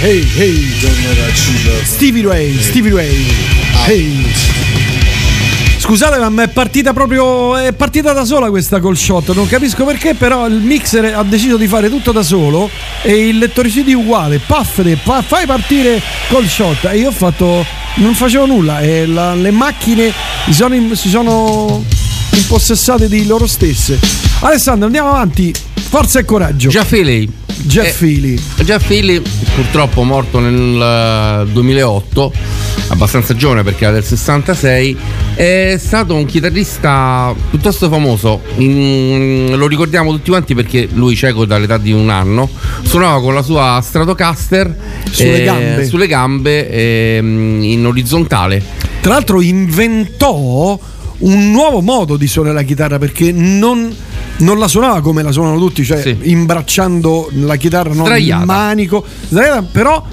hey, 0.00 0.22
hey, 0.36 0.54
hey, 0.80 1.16
hey. 1.66 1.84
Stevie 1.84 2.22
Ray, 2.26 2.60
Stevie 2.60 2.92
Ray. 2.92 3.26
Hey. 3.86 4.24
Scusate, 5.78 6.18
ma 6.28 6.42
è 6.42 6.48
partita 6.48 6.92
proprio. 6.92 7.56
È 7.56 7.72
partita 7.72 8.12
da 8.12 8.24
sola 8.24 8.50
questa 8.50 8.80
call 8.80 8.94
shot. 8.94 9.32
Non 9.34 9.46
capisco 9.46 9.84
perché, 9.84 10.14
però 10.14 10.46
il 10.46 10.56
mixer 10.56 11.14
ha 11.14 11.22
deciso 11.22 11.56
di 11.56 11.66
fare 11.66 11.88
tutto 11.88 12.12
da 12.12 12.22
solo. 12.22 12.68
E 13.02 13.28
il 13.28 13.38
lettore 13.38 13.68
CD 13.70 13.94
uguale. 13.94 14.38
Pa- 14.44 14.64
fai 14.64 15.46
partire 15.46 16.00
call 16.28 16.46
shot. 16.46 16.84
E 16.84 16.98
io 16.98 17.08
ho 17.08 17.12
fatto. 17.12 17.64
Non 17.96 18.14
facevo 18.14 18.46
nulla. 18.46 18.80
E 18.80 19.06
la- 19.06 19.34
le 19.34 19.50
macchine 19.50 20.12
si 20.44 20.52
sono, 20.52 20.74
in- 20.74 20.94
si 20.94 21.08
sono 21.08 21.82
impossessate 22.32 23.08
di 23.08 23.26
loro 23.26 23.46
stesse. 23.46 23.98
Alessandro, 24.40 24.86
andiamo 24.86 25.08
avanti. 25.10 25.54
Forza 25.88 26.18
e 26.18 26.24
coraggio. 26.24 26.68
Jeff 26.68 26.92
Healey. 26.92 27.28
Jeff 27.62 28.02
Eh, 28.02 28.06
Healey. 28.06 28.38
Jeff 28.64 28.90
Healey, 28.90 29.20
purtroppo 29.54 30.02
morto 30.02 30.38
nel 30.40 31.46
eh, 31.46 31.50
2008, 31.52 32.32
abbastanza 32.88 33.34
giovane 33.34 33.62
perché 33.62 33.84
era 33.84 33.94
del 33.94 34.04
66, 34.04 34.96
è 35.34 35.76
stato 35.78 36.14
un 36.14 36.24
chitarrista 36.24 37.34
piuttosto 37.50 37.88
famoso. 37.88 38.40
Mm, 38.60 39.54
lo 39.54 39.66
ricordiamo 39.66 40.12
tutti 40.12 40.30
quanti 40.30 40.54
perché 40.54 40.88
lui 40.92 41.14
cieco 41.16 41.44
dall'età 41.44 41.78
di 41.78 41.92
un 41.92 42.08
anno, 42.10 42.48
suonava 42.82 43.20
con 43.20 43.34
la 43.34 43.42
sua 43.42 43.80
Stratocaster 43.82 44.74
Sulle 45.10 45.40
eh, 45.40 45.44
gambe. 45.44 45.86
sulle 45.86 46.06
gambe 46.06 46.70
ehm, 46.70 47.62
in 47.62 47.86
orizzontale. 47.86 48.62
Tra 49.00 49.12
l'altro 49.14 49.40
inventò 49.40 50.78
un 51.18 51.50
nuovo 51.50 51.80
modo 51.80 52.16
di 52.16 52.26
suonare 52.28 52.54
la 52.54 52.62
chitarra 52.62 52.98
perché 52.98 53.32
non, 53.32 53.92
non 54.38 54.58
la 54.58 54.68
suonava 54.68 55.00
come 55.00 55.22
la 55.22 55.32
suonano 55.32 55.58
tutti, 55.58 55.84
cioè 55.84 56.16
imbracciando 56.22 57.30
la 57.32 57.56
chitarra 57.56 57.92
non 57.92 58.06
il 58.38 58.44
manico, 58.44 59.04
sdraiata, 59.28 59.62
però 59.62 60.04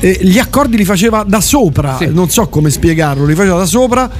eh, 0.00 0.18
gli 0.22 0.38
accordi 0.38 0.76
li 0.76 0.84
faceva 0.84 1.24
da 1.26 1.40
sopra, 1.40 1.98
non 2.08 2.30
so 2.30 2.48
come 2.48 2.70
spiegarlo, 2.70 3.26
li 3.26 3.34
faceva 3.34 3.58
da 3.58 3.66
sopra. 3.66 4.10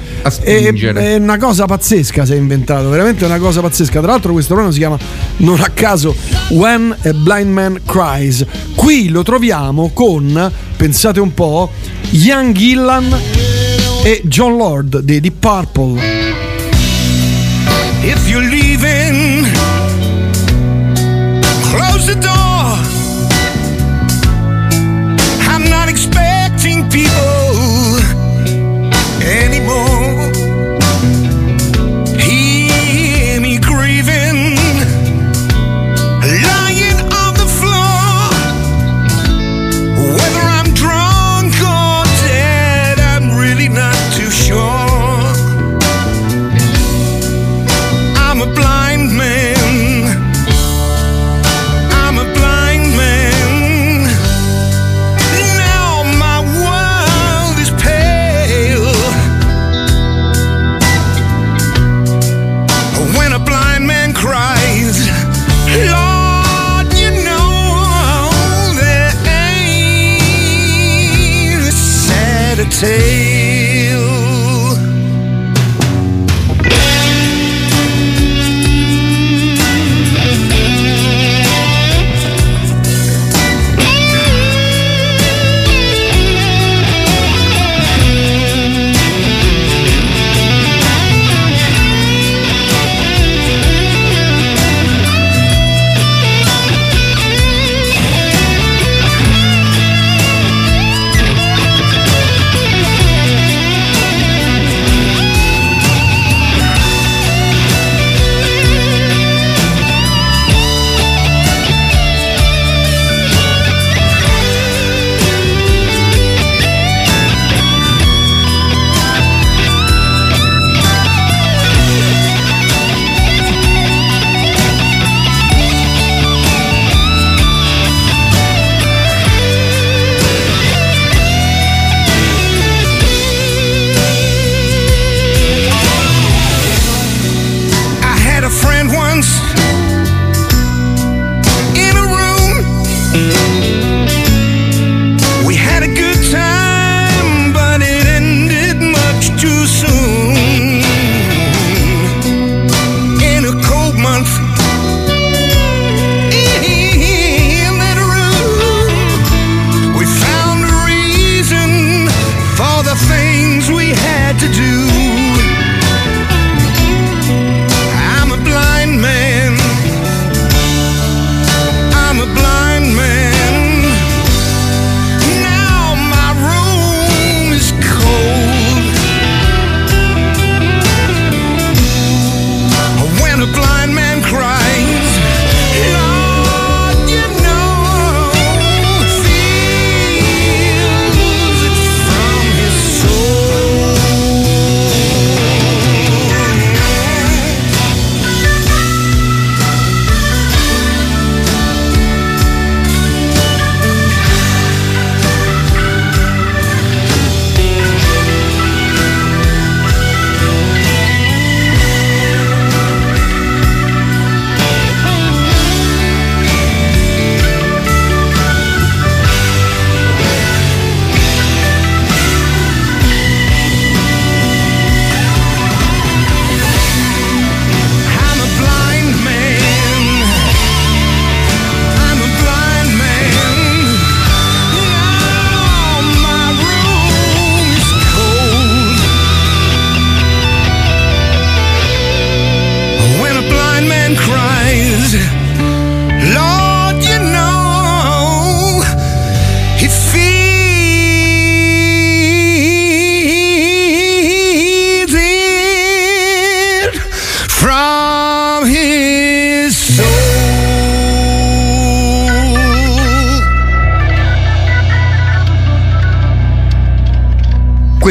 e-. 0.43 1.13
È 1.13 1.15
una 1.15 1.37
cosa 1.37 1.65
pazzesca 1.65 2.25
si 2.25 2.33
è 2.33 2.35
inventato, 2.35 2.89
veramente 2.89 3.25
una 3.25 3.39
cosa 3.39 3.61
pazzesca. 3.61 3.99
Tra 3.99 4.11
l'altro 4.11 4.31
questo 4.33 4.53
brano 4.53 4.71
si 4.71 4.77
chiama 4.77 4.97
non 5.37 5.59
a 5.59 5.69
caso 5.69 6.15
When 6.49 6.95
a 7.03 7.13
Blind 7.13 7.51
Man 7.51 7.79
Cries. 7.85 8.45
Qui 8.75 9.09
lo 9.09 9.23
troviamo 9.23 9.89
con, 9.93 10.51
pensate 10.77 11.19
un 11.19 11.33
po', 11.33 11.71
Ian 12.11 12.53
Gillan 12.53 13.15
e 14.03 14.21
John 14.25 14.57
Lord 14.57 14.99
dei 14.99 15.19
Deep 15.19 15.39
Purple. 15.39 16.29
If 18.03 18.27
you're 18.27 18.47
leaving, 18.47 19.10
close 22.01 22.15
the 22.15 22.21
door. 22.21 22.50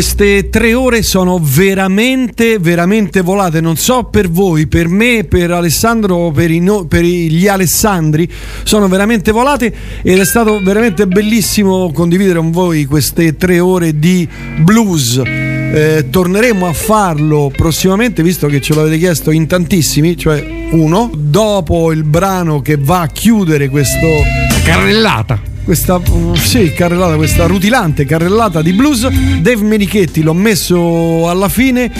Queste 0.00 0.48
tre 0.48 0.72
ore 0.72 1.02
sono 1.02 1.38
veramente, 1.38 2.58
veramente 2.58 3.20
volate. 3.20 3.60
Non 3.60 3.76
so 3.76 4.04
per 4.04 4.30
voi, 4.30 4.66
per 4.66 4.88
me, 4.88 5.24
per 5.24 5.50
Alessandro, 5.50 6.30
per, 6.30 6.48
no- 6.52 6.86
per 6.86 7.04
gli 7.04 7.46
Alessandri, 7.46 8.26
sono 8.62 8.88
veramente 8.88 9.30
volate 9.30 9.70
ed 10.00 10.18
è 10.18 10.24
stato 10.24 10.58
veramente 10.62 11.06
bellissimo 11.06 11.92
condividere 11.92 12.38
con 12.38 12.50
voi 12.50 12.86
queste 12.86 13.36
tre 13.36 13.60
ore 13.60 13.98
di 13.98 14.26
blues. 14.60 15.20
Eh, 15.22 16.06
torneremo 16.08 16.66
a 16.66 16.72
farlo 16.72 17.52
prossimamente, 17.54 18.22
visto 18.22 18.46
che 18.46 18.62
ce 18.62 18.74
l'avete 18.74 18.96
chiesto 18.96 19.30
in 19.30 19.46
tantissimi, 19.46 20.16
cioè 20.16 20.42
uno, 20.70 21.10
dopo 21.14 21.92
il 21.92 22.04
brano 22.04 22.62
che 22.62 22.78
va 22.78 23.02
a 23.02 23.06
chiudere 23.08 23.68
questo 23.68 24.22
carrellata. 24.64 25.42
Questa, 25.70 26.00
sì, 26.34 26.72
carrellata, 26.72 27.14
questa 27.14 27.46
rutilante 27.46 28.04
carrellata 28.04 28.60
di 28.60 28.72
blues. 28.72 29.06
Dave 29.06 29.62
Menichetti 29.62 30.20
l'ho 30.20 30.34
messo 30.34 31.28
alla 31.28 31.48
fine. 31.48 31.92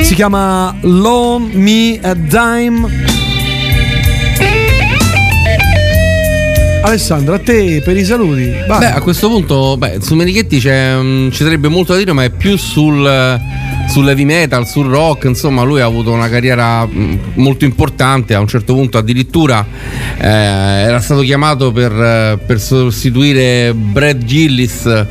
Si 0.00 0.16
chiama 0.16 0.76
Loan 0.80 1.50
Me 1.52 1.96
a 2.02 2.12
Dime. 2.12 3.04
Alessandro, 6.82 7.34
a 7.34 7.38
te 7.38 7.82
per 7.84 7.96
i 7.96 8.04
saluti. 8.04 8.52
Vai. 8.66 8.78
Beh, 8.80 8.90
a 8.90 9.00
questo 9.00 9.28
punto, 9.28 9.76
beh, 9.76 9.98
su 10.00 10.16
Menichetti 10.16 10.56
mm, 10.56 11.30
ci 11.30 11.44
sarebbe 11.44 11.68
molto 11.68 11.92
da 11.92 12.00
dire, 12.00 12.12
ma 12.12 12.24
è 12.24 12.30
più 12.30 12.56
sul, 12.56 13.40
sull'heavy 13.94 14.24
metal, 14.24 14.66
sul 14.66 14.86
rock. 14.86 15.24
Insomma, 15.26 15.62
lui 15.62 15.80
ha 15.80 15.84
avuto 15.84 16.10
una 16.10 16.28
carriera 16.28 16.86
molto 17.34 17.64
importante. 17.64 18.34
A 18.34 18.40
un 18.40 18.48
certo 18.48 18.74
punto, 18.74 18.98
addirittura, 18.98 19.64
eh, 20.18 20.26
era 20.26 20.98
stato 21.00 21.20
chiamato 21.20 21.70
per, 21.70 21.92
eh, 21.92 22.38
per 22.44 22.60
sostituire 22.60 23.72
Brad 23.72 24.24
Gillis 24.24 25.04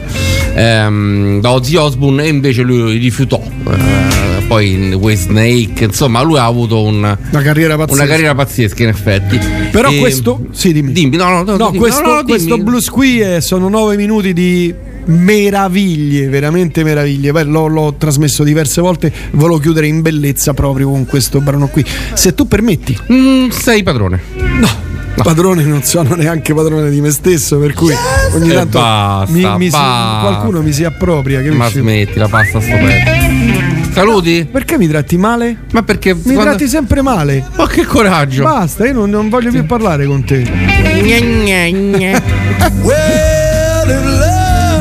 ehm, 0.56 1.40
da 1.40 1.52
Ozzy 1.52 1.76
Osbourne, 1.78 2.24
e 2.26 2.28
invece 2.28 2.62
lui 2.62 2.98
rifiutò. 2.98 3.42
Eh, 3.42 4.42
poi 4.48 4.74
in 4.74 4.94
Way 4.96 5.16
Snake, 5.16 5.86
insomma, 5.86 6.22
lui 6.22 6.38
ha 6.38 6.46
avuto 6.46 6.82
un- 6.84 6.96
Una 7.32 7.42
carriera 7.42 7.76
pazzesca. 7.78 8.02
una 8.02 8.06
carriera 8.12 8.36
pazzesca, 8.36 8.84
in 8.84 8.90
effetti. 8.90 9.40
Però 9.72 9.90
E- 9.90 10.00
questo. 10.00 10.46
Sì, 10.52 10.74
dimmi. 10.74 10.92
Dimmi, 10.92 11.16
no, 11.16 11.30
no, 11.30 11.44
no, 11.44 11.56
No, 11.56 11.66
dimmi, 11.68 11.78
questo, 11.78 12.02
no, 12.02 12.14
no, 12.16 12.24
questo 12.24 12.58
blues 12.58 12.90
qui 12.90 13.20
è- 13.22 13.40
sono 13.40 13.70
nove 13.70 13.96
minuti 13.96 14.34
di 14.34 14.74
meraviglie, 15.06 16.28
veramente 16.30 16.84
meraviglie. 16.84 17.32
Beh, 17.32 17.44
l'ho, 17.44 17.68
l'ho 17.68 17.96
trasmesso 17.98 18.44
diverse 18.44 18.82
volte, 18.82 19.12
volevo 19.32 19.60
chiudere 19.60 19.88
in 19.88 20.02
bellezza 20.02 20.54
proprio 20.54 20.90
con 20.90 21.06
questo 21.06 21.40
brano 21.42 21.68
qui. 21.68 21.86
Se 22.14 22.34
tu 22.34 22.48
permetti. 22.48 22.98
Mm, 23.12 23.50
sei 23.50 23.84
padrone. 23.84 24.22
No. 24.60 24.92
Padrone 25.16 25.64
non 25.64 25.84
sono 25.84 26.16
neanche 26.16 26.56
padrone 26.56 26.90
di 26.90 27.00
me 27.00 27.12
stesso, 27.12 27.60
per 27.60 27.74
cui 27.74 27.94
ogni 28.34 28.50
E 28.50 28.54
tanto 28.54 28.80
basta, 28.80 29.32
mi- 29.32 29.58
mi 29.58 29.66
si- 29.66 29.70
basta. 29.70 30.20
qualcuno 30.28 30.62
mi 30.64 30.72
si 30.74 30.84
appropria. 30.84 31.40
Ma 31.40 31.66
capisci? 31.66 31.80
smetti, 31.80 32.18
la 32.18 32.28
pasta 32.28 32.60
sto 32.60 32.72
bene. 32.78 33.82
Saluti? 33.94 34.48
Perché 34.52 34.80
mi 34.80 34.88
tratti 34.88 35.18
male? 35.18 35.56
Ma 35.72 35.84
perché 35.84 36.16
Mi 36.16 36.34
tratti 36.36 36.68
sempre 36.68 37.04
male. 37.04 37.46
Ma 37.56 37.68
che 37.68 37.86
coraggio! 37.86 38.42
Basta, 38.42 38.88
io 38.88 38.94
non, 38.94 39.12
non 39.12 39.30
voglio 39.30 39.52
più 39.52 39.64
parlare 39.68 40.08
con 40.08 40.24
te. 40.24 40.42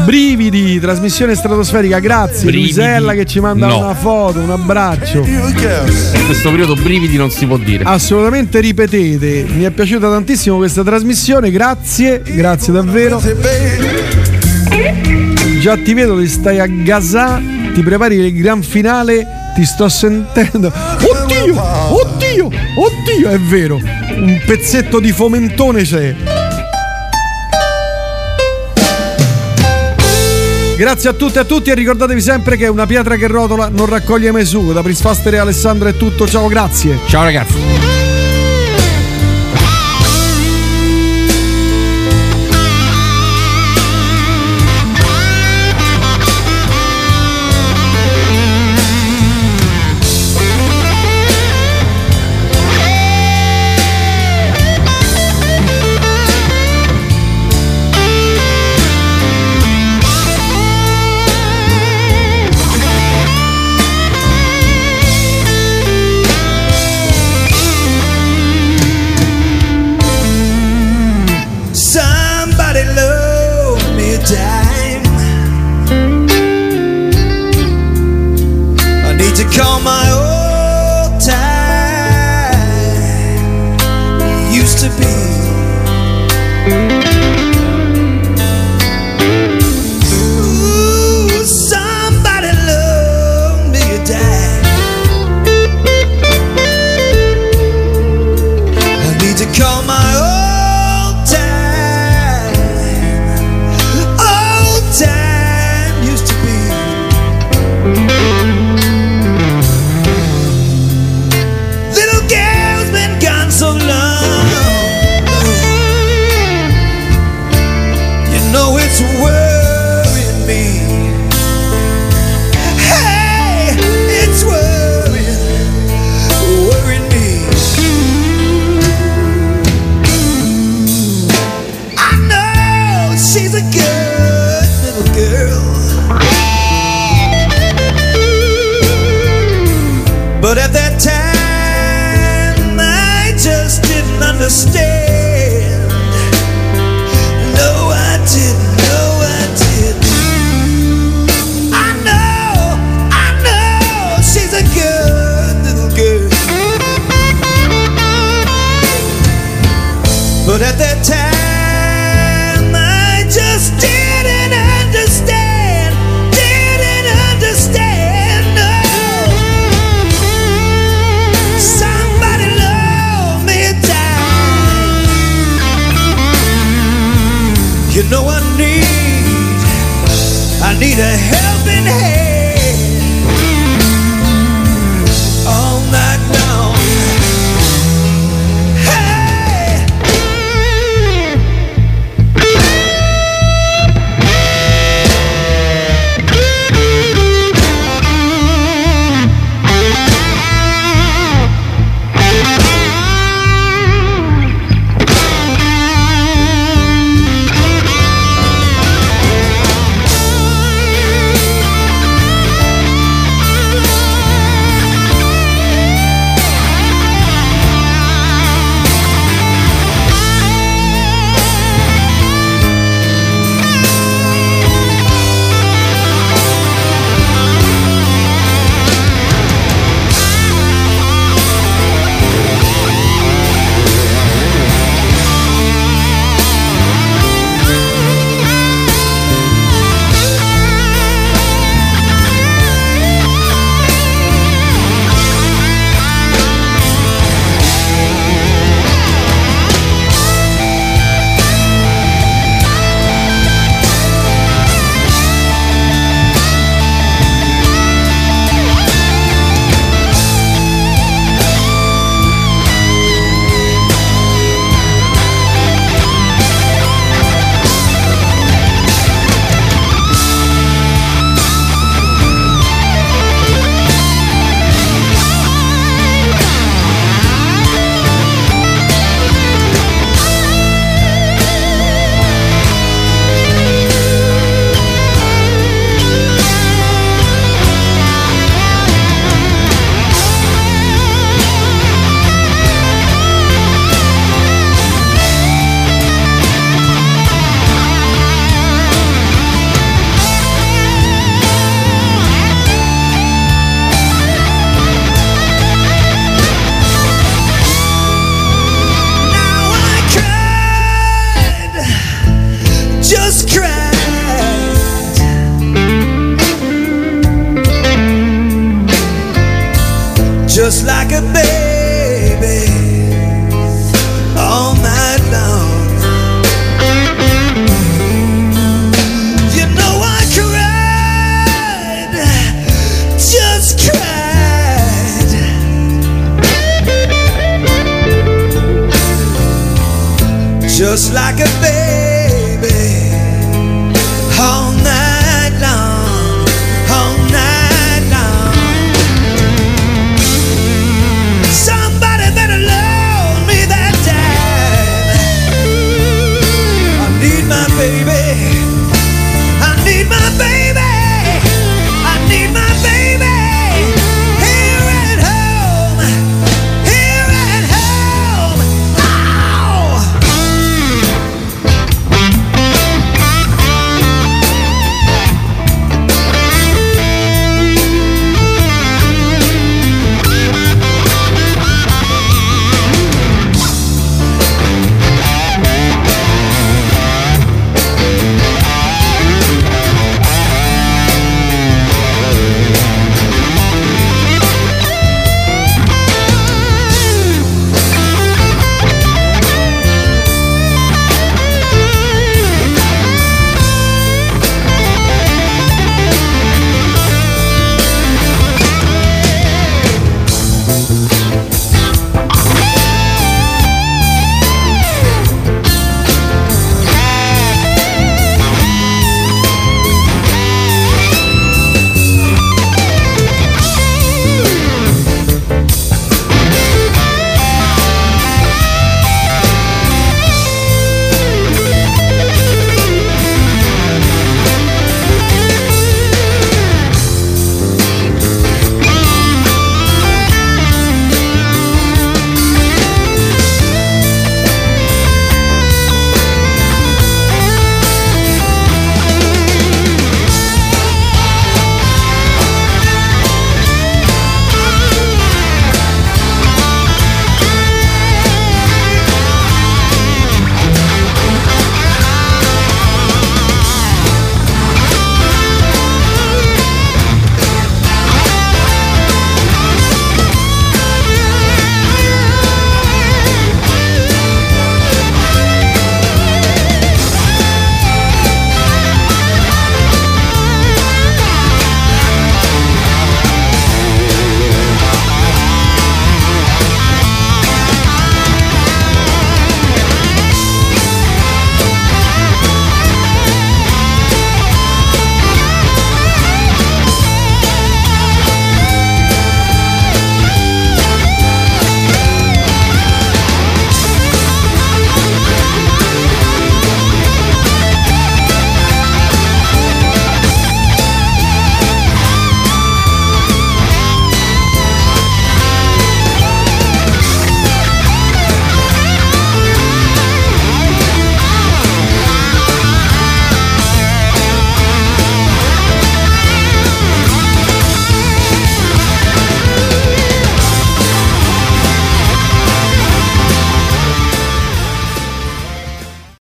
Brividi, 0.04 0.80
trasmissione 0.80 1.34
stratosferica, 1.34 1.98
grazie. 1.98 2.44
Brividi. 2.44 2.74
Luisella 2.74 3.14
che 3.14 3.24
ci 3.24 3.40
manda 3.40 3.66
No. 3.68 3.78
una 3.78 3.94
foto, 3.94 4.40
un 4.40 4.50
abbraccio. 4.50 5.22
In 5.24 6.24
questo 6.26 6.50
periodo 6.50 6.74
brividi 6.74 7.16
non 7.16 7.30
si 7.30 7.46
può 7.46 7.56
dire. 7.56 7.84
Assolutamente 7.84 8.60
ripetete, 8.60 9.46
mi 9.54 9.62
è 9.62 9.70
piaciuta 9.70 10.08
tantissimo 10.10 10.56
questa 10.56 10.82
trasmissione, 10.82 11.50
grazie, 11.50 12.22
grazie 12.24 12.72
davvero. 12.72 13.20
Già 15.60 15.76
ti 15.76 15.94
vedo, 15.94 16.18
ti 16.18 16.28
stai 16.28 16.58
a 16.58 16.66
gasà, 16.66 17.40
ti 17.72 17.82
prepari 17.82 18.16
il 18.16 18.34
gran 18.34 18.62
finale, 18.62 19.24
ti 19.54 19.64
sto 19.64 19.88
sentendo. 19.88 20.72
Oddio, 21.00 21.62
oddio, 21.90 22.46
oddio, 22.46 23.28
è 23.28 23.38
vero, 23.38 23.76
un 23.76 24.40
pezzetto 24.44 24.98
di 24.98 25.12
fomentone 25.12 25.82
c'è. 25.82 26.14
Grazie 30.76 31.10
a 31.10 31.12
tutti 31.12 31.36
e 31.36 31.40
a 31.40 31.44
tutti 31.44 31.70
e 31.70 31.74
ricordatevi 31.74 32.20
sempre 32.20 32.56
che 32.56 32.66
una 32.66 32.86
pietra 32.86 33.16
che 33.16 33.26
rotola 33.26 33.68
non 33.68 33.86
raccoglie 33.86 34.32
mai 34.32 34.44
sugo. 34.44 34.72
Da 34.72 34.82
Prince 34.82 35.02
Faster 35.02 35.34
e 35.34 35.38
Alessandro 35.38 35.88
è 35.88 35.96
tutto, 35.96 36.26
ciao, 36.26 36.48
grazie. 36.48 36.98
Ciao 37.06 37.22
ragazzi. 37.22 37.91